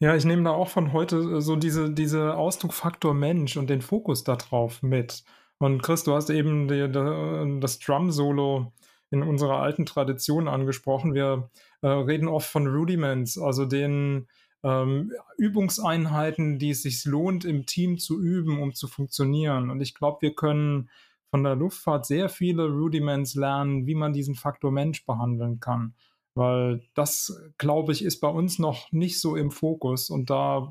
Ja, 0.00 0.14
ich 0.16 0.24
nehme 0.24 0.42
da 0.42 0.50
auch 0.50 0.68
von 0.68 0.92
heute 0.92 1.16
äh, 1.16 1.40
so 1.40 1.56
diese, 1.56 1.90
diese 1.90 2.34
Ausdruckfaktor 2.36 3.14
Mensch 3.14 3.56
und 3.56 3.70
den 3.70 3.82
Fokus 3.82 4.24
darauf 4.24 4.82
mit. 4.82 5.24
Und 5.58 5.82
Chris, 5.82 6.04
du 6.04 6.14
hast 6.14 6.30
eben 6.30 6.68
die, 6.68 6.88
die, 6.88 7.60
das 7.60 7.78
Drum-Solo 7.78 8.72
in 9.10 9.22
unserer 9.22 9.60
alten 9.60 9.86
Tradition 9.86 10.48
angesprochen. 10.48 11.14
Wir 11.14 11.48
äh, 11.82 11.86
reden 11.88 12.28
oft 12.28 12.50
von 12.50 12.66
Rudiments, 12.66 13.38
also 13.38 13.64
den 13.64 14.26
ähm, 14.64 15.12
Übungseinheiten, 15.36 16.58
die 16.58 16.70
es 16.70 16.82
sich 16.82 17.04
lohnt, 17.04 17.44
im 17.44 17.66
Team 17.66 17.98
zu 17.98 18.20
üben, 18.20 18.60
um 18.60 18.74
zu 18.74 18.88
funktionieren. 18.88 19.70
Und 19.70 19.80
ich 19.80 19.94
glaube, 19.94 20.22
wir 20.22 20.34
können 20.34 20.90
von 21.30 21.44
der 21.44 21.54
Luftfahrt 21.54 22.06
sehr 22.06 22.28
viele 22.28 22.66
Rudiments 22.66 23.34
lernen, 23.34 23.86
wie 23.86 23.94
man 23.94 24.12
diesen 24.12 24.34
Faktor 24.34 24.72
Mensch 24.72 25.04
behandeln 25.06 25.60
kann. 25.60 25.94
Weil 26.34 26.82
das, 26.94 27.40
glaube 27.58 27.92
ich, 27.92 28.04
ist 28.04 28.20
bei 28.20 28.28
uns 28.28 28.58
noch 28.58 28.90
nicht 28.90 29.20
so 29.20 29.36
im 29.36 29.50
Fokus 29.50 30.10
und 30.10 30.30
da 30.30 30.68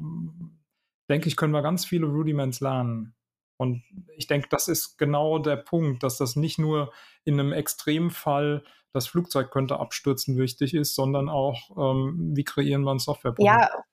denke 1.09 1.27
ich, 1.27 1.37
können 1.37 1.53
wir 1.53 1.61
ganz 1.61 1.85
viele 1.85 2.07
Rudiments 2.07 2.59
lernen. 2.59 3.15
Und 3.57 3.83
ich 4.17 4.27
denke, 4.27 4.47
das 4.49 4.67
ist 4.67 4.97
genau 4.97 5.39
der 5.39 5.55
Punkt, 5.55 6.03
dass 6.03 6.17
das 6.17 6.35
nicht 6.35 6.59
nur 6.59 6.91
in 7.23 7.39
einem 7.39 7.53
Extremfall 7.53 8.63
das 8.93 9.07
Flugzeug 9.07 9.51
könnte 9.51 9.79
abstürzen 9.79 10.37
wichtig 10.37 10.73
ist, 10.73 10.95
sondern 10.95 11.29
auch, 11.29 11.69
ähm, 11.77 12.33
wie 12.35 12.43
kreieren 12.43 12.83
wir 12.83 12.91
ein 12.91 12.99
Softwareprodukt. 12.99 13.45
Ja. 13.45 13.83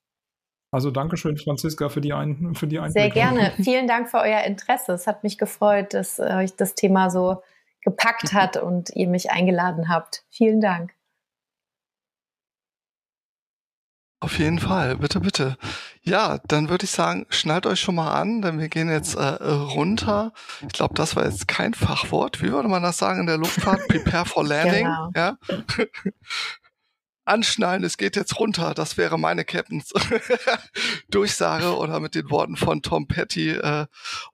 Also 0.72 0.90
Dankeschön, 0.90 1.36
Franziska, 1.36 1.88
für 1.88 2.00
die, 2.00 2.12
Ein 2.12 2.54
für 2.54 2.66
die 2.66 2.78
Einblicke. 2.78 3.00
Sehr 3.00 3.10
gerne. 3.10 3.52
Vielen 3.62 3.88
Dank 3.88 4.08
für 4.08 4.18
euer 4.18 4.42
Interesse. 4.42 4.92
Es 4.92 5.06
hat 5.06 5.24
mich 5.24 5.36
gefreut, 5.36 5.94
dass 5.94 6.18
äh, 6.18 6.34
euch 6.36 6.54
das 6.54 6.74
Thema 6.74 7.10
so 7.10 7.42
gepackt 7.82 8.32
hat 8.32 8.56
und 8.56 8.90
ihr 8.90 9.08
mich 9.08 9.30
eingeladen 9.30 9.88
habt. 9.88 10.24
Vielen 10.30 10.60
Dank. 10.60 10.92
Auf 14.22 14.38
jeden 14.38 14.58
Fall, 14.58 14.96
bitte, 14.96 15.18
bitte. 15.20 15.56
Ja, 16.02 16.38
dann 16.46 16.68
würde 16.68 16.84
ich 16.84 16.90
sagen, 16.90 17.24
schnallt 17.30 17.64
euch 17.64 17.80
schon 17.80 17.94
mal 17.94 18.12
an, 18.12 18.42
denn 18.42 18.58
wir 18.58 18.68
gehen 18.68 18.90
jetzt 18.90 19.14
äh, 19.14 19.22
runter. 19.22 20.34
Ich 20.60 20.74
glaube, 20.74 20.92
das 20.92 21.16
war 21.16 21.24
jetzt 21.24 21.48
kein 21.48 21.72
Fachwort. 21.72 22.42
Wie 22.42 22.52
würde 22.52 22.68
man 22.68 22.82
das 22.82 22.98
sagen 22.98 23.20
in 23.20 23.26
der 23.26 23.38
Luftfahrt? 23.38 23.80
Prepare 23.88 24.26
for 24.26 24.46
landing. 24.46 24.84
Genau. 24.84 25.10
Ja. 25.16 25.38
Anschnallen, 27.24 27.82
es 27.82 27.96
geht 27.96 28.14
jetzt 28.14 28.38
runter. 28.38 28.74
Das 28.74 28.98
wäre 28.98 29.18
meine 29.18 29.46
Captains 29.46 29.90
Durchsage 31.10 31.74
oder 31.76 31.98
mit 31.98 32.14
den 32.14 32.28
Worten 32.28 32.56
von 32.56 32.82
Tom 32.82 33.06
Petty, 33.06 33.52
äh, 33.52 33.86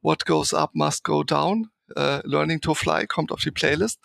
What 0.03 0.27
goes 0.27 0.53
up 0.53 0.75
must 0.75 1.05
go 1.05 1.23
down. 1.23 1.71
Äh, 1.95 2.27
Learning 2.27 2.61
to 2.61 2.75
Fly 2.75 3.07
kommt 3.07 3.31
auf 3.31 3.41
die 3.41 3.53
Playlist. 3.53 4.01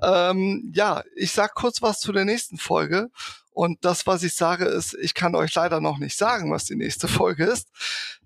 Ähm, 0.00 0.70
ja, 0.72 1.02
ich 1.16 1.32
sag 1.32 1.54
kurz 1.54 1.82
was 1.82 1.98
zu 1.98 2.12
der 2.12 2.24
nächsten 2.24 2.58
Folge. 2.58 3.10
Und 3.54 3.84
das, 3.84 4.04
was 4.08 4.24
ich 4.24 4.34
sage, 4.34 4.64
ist, 4.64 4.94
ich 5.00 5.14
kann 5.14 5.36
euch 5.36 5.54
leider 5.54 5.80
noch 5.80 5.98
nicht 5.98 6.18
sagen, 6.18 6.50
was 6.50 6.64
die 6.64 6.74
nächste 6.74 7.06
Folge 7.08 7.44
ist, 7.44 7.68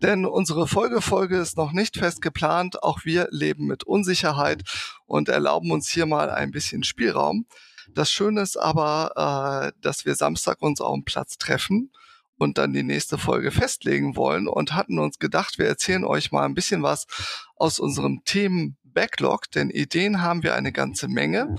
denn 0.02 0.24
unsere 0.24 0.66
Folgefolge 0.66 1.36
ist 1.36 1.59
noch 1.59 1.72
nicht 1.72 1.98
fest 1.98 2.22
geplant. 2.22 2.82
Auch 2.82 3.05
wir 3.05 3.28
leben 3.30 3.66
mit 3.66 3.84
Unsicherheit 3.84 4.64
und 5.06 5.28
erlauben 5.28 5.70
uns 5.70 5.88
hier 5.88 6.06
mal 6.06 6.30
ein 6.30 6.50
bisschen 6.50 6.82
Spielraum. 6.82 7.46
Das 7.94 8.10
Schöne 8.10 8.40
ist 8.40 8.56
aber, 8.56 9.70
äh, 9.70 9.80
dass 9.82 10.06
wir 10.06 10.14
Samstag 10.14 10.62
uns 10.62 10.80
auf 10.80 10.94
dem 10.94 11.05
Platz 11.05 11.36
treffen 11.36 11.92
und 12.38 12.56
dann 12.56 12.72
die 12.72 12.82
nächste 12.82 13.18
Folge 13.18 13.50
festlegen 13.50 14.16
wollen 14.16 14.48
und 14.48 14.74
hatten 14.74 14.98
uns 14.98 15.18
gedacht, 15.18 15.59
wir 15.59 15.66
erzählen 15.66 16.05
euch 16.05 16.32
mal 16.32 16.44
ein 16.44 16.55
bisschen 16.55 16.82
was 16.82 17.06
aus 17.55 17.78
unserem 17.78 18.22
Themen-Backlog, 18.24 19.50
denn 19.50 19.68
Ideen 19.68 20.22
haben 20.22 20.42
wir 20.42 20.55
eine 20.55 20.72
ganze 20.72 21.09
Menge. 21.09 21.56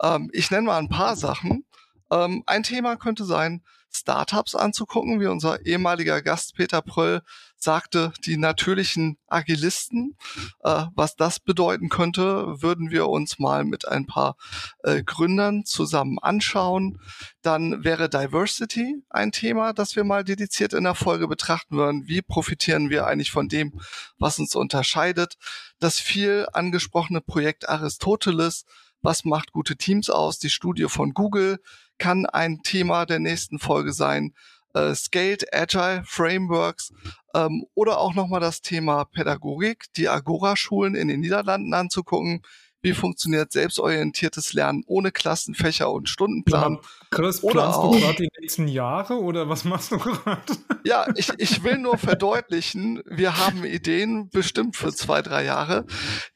Ähm, 0.00 0.30
ich 0.32 0.52
nenne 0.52 0.66
mal 0.66 0.78
ein 0.78 0.88
paar 0.88 1.16
Sachen. 1.16 1.64
Ähm, 2.10 2.42
ein 2.46 2.62
Thema 2.62 2.96
könnte 2.96 3.24
sein, 3.24 3.62
Startups 3.90 4.54
anzugucken, 4.54 5.20
wie 5.20 5.26
unser 5.26 5.64
ehemaliger 5.64 6.20
Gast 6.22 6.54
Peter 6.54 6.82
Pröll 6.82 7.22
sagte, 7.56 8.12
die 8.24 8.36
natürlichen 8.36 9.18
Agilisten. 9.26 10.16
Äh, 10.62 10.84
was 10.94 11.16
das 11.16 11.40
bedeuten 11.40 11.88
könnte, 11.88 12.62
würden 12.62 12.90
wir 12.90 13.08
uns 13.08 13.38
mal 13.38 13.64
mit 13.64 13.88
ein 13.88 14.06
paar 14.06 14.36
äh, 14.82 15.02
Gründern 15.02 15.64
zusammen 15.64 16.18
anschauen. 16.18 17.00
Dann 17.42 17.82
wäre 17.82 18.08
Diversity 18.08 19.02
ein 19.10 19.32
Thema, 19.32 19.72
das 19.72 19.96
wir 19.96 20.04
mal 20.04 20.22
dediziert 20.22 20.74
in 20.74 20.84
der 20.84 20.94
Folge 20.94 21.26
betrachten 21.26 21.76
würden. 21.76 22.06
Wie 22.06 22.22
profitieren 22.22 22.90
wir 22.90 23.06
eigentlich 23.06 23.30
von 23.30 23.48
dem, 23.48 23.80
was 24.18 24.38
uns 24.38 24.54
unterscheidet? 24.54 25.36
Das 25.80 25.98
viel 25.98 26.46
angesprochene 26.52 27.20
Projekt 27.20 27.68
Aristoteles. 27.68 28.64
Was 29.00 29.24
macht 29.24 29.52
gute 29.52 29.76
Teams 29.76 30.10
aus? 30.10 30.38
Die 30.38 30.50
Studie 30.50 30.88
von 30.88 31.14
Google 31.14 31.60
kann 31.98 32.26
ein 32.26 32.62
Thema 32.62 33.06
der 33.06 33.18
nächsten 33.18 33.58
Folge 33.58 33.92
sein. 33.92 34.34
Äh, 34.74 34.94
Scaled 34.94 35.52
Agile 35.54 36.02
Frameworks 36.04 36.92
ähm, 37.34 37.64
oder 37.74 37.98
auch 37.98 38.14
nochmal 38.14 38.40
das 38.40 38.60
Thema 38.62 39.04
Pädagogik, 39.04 39.86
die 39.96 40.08
Agora-Schulen 40.08 40.94
in 40.94 41.08
den 41.08 41.20
Niederlanden 41.20 41.74
anzugucken. 41.74 42.42
Wie 42.80 42.92
funktioniert 42.92 43.50
selbstorientiertes 43.50 44.52
Lernen 44.52 44.84
ohne 44.86 45.10
Klassenfächer 45.10 45.90
und 45.90 46.08
Stundenplan? 46.08 46.74
Ja, 46.74 46.80
Chris, 47.10 47.42
oder 47.42 47.54
planst 47.54 47.78
auch, 47.78 47.92
du 47.92 48.00
gerade 48.00 48.22
die 48.22 48.28
nächsten 48.40 48.68
Jahre 48.68 49.20
oder 49.20 49.48
was 49.48 49.64
machst 49.64 49.90
du 49.90 49.98
gerade? 49.98 50.52
Ja, 50.84 51.06
ich, 51.16 51.32
ich 51.38 51.64
will 51.64 51.78
nur 51.78 51.98
verdeutlichen, 51.98 53.02
wir 53.04 53.36
haben 53.36 53.64
Ideen 53.64 54.30
bestimmt 54.30 54.76
für 54.76 54.92
zwei, 54.92 55.22
drei 55.22 55.44
Jahre. 55.44 55.86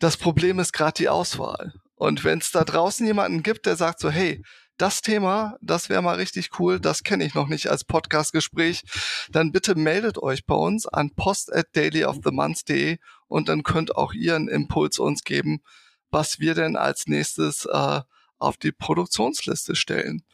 Das 0.01 0.17
Problem 0.17 0.59
ist 0.59 0.73
gerade 0.73 0.95
die 0.95 1.09
Auswahl. 1.09 1.75
Und 1.95 2.25
wenn 2.25 2.41
es 2.41 2.51
da 2.51 2.65
draußen 2.65 3.07
jemanden 3.07 3.45
gibt, 3.45 3.67
der 3.67 3.77
sagt 3.77 4.01
so, 4.01 4.11
hey, 4.11 4.43
das 4.79 5.03
Thema, 5.03 5.57
das 5.61 5.89
wäre 5.89 6.03
mal 6.03 6.17
richtig 6.17 6.59
cool, 6.59 6.81
das 6.81 7.03
kenne 7.03 7.25
ich 7.25 7.35
noch 7.35 7.49
nicht 7.49 7.69
als 7.69 7.85
Podcastgespräch, 7.85 8.83
dann 9.31 9.53
bitte 9.53 9.75
meldet 9.75 10.19
euch 10.19 10.47
bei 10.47 10.55
uns 10.55 10.87
an 10.87 11.15
post 11.15 11.53
at 11.55 11.69
dailyofthemonth.de 11.75 12.99
und 13.29 13.49
dann 13.49 13.63
könnt 13.63 13.97
auch 13.97 14.13
ihr 14.13 14.35
einen 14.35 14.49
Impuls 14.49 14.99
uns 14.99 15.25
geben, 15.25 15.63
was 16.11 16.41
wir 16.41 16.55
denn 16.55 16.77
als 16.77 17.07
nächstes 17.07 17.67
äh, 17.67 18.01
auf 18.39 18.57
die 18.57 18.73
Produktionsliste 18.73 19.77
stellen. 19.77 20.25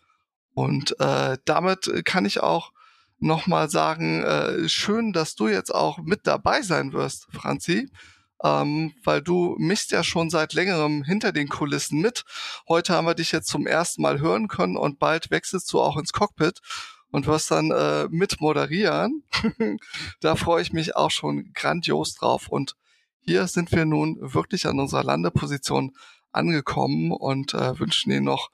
Und 0.54 0.98
äh, 0.98 1.38
damit 1.44 1.90
kann 2.04 2.24
ich 2.24 2.40
auch 2.40 2.72
nochmal 3.18 3.68
sagen, 3.68 4.22
äh, 4.22 4.68
schön, 4.68 5.12
dass 5.12 5.34
du 5.34 5.48
jetzt 5.48 5.74
auch 5.74 5.98
mit 5.98 6.26
dabei 6.26 6.62
sein 6.62 6.92
wirst, 6.92 7.26
Franzi 7.30 7.88
ähm, 8.42 8.94
weil 9.04 9.22
du 9.22 9.56
mischst 9.58 9.90
ja 9.90 10.04
schon 10.04 10.30
seit 10.30 10.52
längerem 10.52 11.02
hinter 11.02 11.32
den 11.32 11.48
Kulissen 11.48 12.00
mit. 12.00 12.24
Heute 12.68 12.94
haben 12.94 13.06
wir 13.06 13.14
dich 13.14 13.32
jetzt 13.32 13.48
zum 13.48 13.66
ersten 13.66 14.02
Mal 14.02 14.20
hören 14.20 14.48
können 14.48 14.76
und 14.76 14.98
bald 14.98 15.30
wechselst 15.30 15.72
du 15.72 15.80
auch 15.80 15.96
ins 15.96 16.12
Cockpit 16.12 16.60
und 17.10 17.26
wirst 17.26 17.50
dann 17.50 17.70
äh, 17.70 18.06
mit 18.10 18.40
moderieren. 18.40 19.24
da 20.20 20.36
freue 20.36 20.62
ich 20.62 20.72
mich 20.72 20.96
auch 20.96 21.10
schon 21.10 21.52
grandios 21.54 22.14
drauf. 22.14 22.48
Und 22.48 22.76
hier 23.20 23.46
sind 23.46 23.72
wir 23.72 23.84
nun 23.84 24.18
wirklich 24.20 24.66
an 24.66 24.78
unserer 24.78 25.04
Landeposition 25.04 25.92
angekommen 26.32 27.10
und 27.12 27.54
äh, 27.54 27.78
wünschen 27.78 28.12
Ihnen 28.12 28.24
noch 28.24 28.50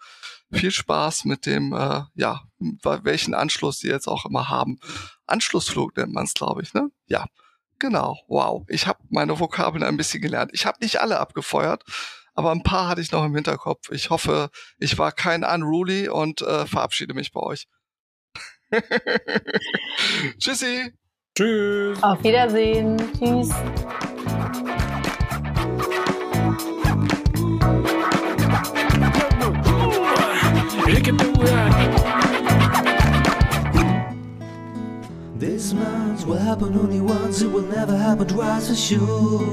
viel 0.52 0.70
Spaß 0.70 1.24
mit 1.24 1.46
dem, 1.46 1.72
äh, 1.72 2.02
ja, 2.14 2.42
welchen 2.58 3.34
Anschluss 3.34 3.78
Sie 3.78 3.88
jetzt 3.88 4.06
auch 4.06 4.24
immer 4.24 4.48
haben. 4.48 4.78
Anschlussflug 5.26 5.96
nennt 5.96 6.12
man 6.12 6.24
es, 6.24 6.34
glaube 6.34 6.62
ich, 6.62 6.74
ne? 6.74 6.90
Ja. 7.06 7.26
Genau, 7.78 8.18
wow. 8.28 8.64
Ich 8.68 8.86
habe 8.86 8.98
meine 9.10 9.38
Vokabeln 9.38 9.82
ein 9.82 9.96
bisschen 9.96 10.22
gelernt. 10.22 10.50
Ich 10.54 10.66
habe 10.66 10.78
nicht 10.80 11.00
alle 11.00 11.18
abgefeuert, 11.18 11.84
aber 12.34 12.52
ein 12.52 12.62
paar 12.62 12.88
hatte 12.88 13.00
ich 13.00 13.12
noch 13.12 13.24
im 13.24 13.34
Hinterkopf. 13.34 13.90
Ich 13.90 14.10
hoffe, 14.10 14.50
ich 14.78 14.98
war 14.98 15.12
kein 15.12 15.44
Unruly 15.44 16.08
und 16.08 16.42
äh, 16.42 16.66
verabschiede 16.66 17.14
mich 17.14 17.32
bei 17.32 17.40
euch. 17.40 17.66
Tschüssi. 20.38 20.92
Tschüss. 21.36 22.02
Auf 22.02 22.22
Wiedersehen. 22.22 22.96
Tschüss. 23.18 23.50
will 36.34 36.40
happen 36.40 36.76
only 36.76 37.00
once, 37.00 37.42
it 37.42 37.46
will 37.46 37.62
never 37.62 37.96
happen 37.96 38.26
twice 38.26 38.68
for 38.68 38.74
sure. 38.74 39.46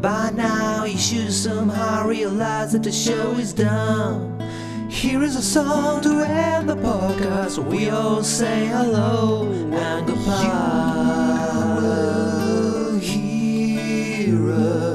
By 0.00 0.30
now, 0.30 0.84
you 0.84 0.96
should 0.96 1.30
somehow 1.30 2.06
realize 2.06 2.72
that 2.72 2.82
the 2.82 2.92
show 2.92 3.32
is 3.32 3.52
done. 3.52 4.40
Here 4.88 5.22
is 5.22 5.36
a 5.36 5.42
song 5.42 6.00
to 6.02 6.22
end 6.22 6.70
the 6.70 6.76
podcast. 6.76 7.62
We 7.62 7.90
all 7.90 8.22
say 8.22 8.68
hello 8.68 9.46
and 9.52 10.06
goodbye. 10.06 10.44
You 11.52 11.82
will 11.82 12.98
hear 12.98 14.50
us. 14.52 14.87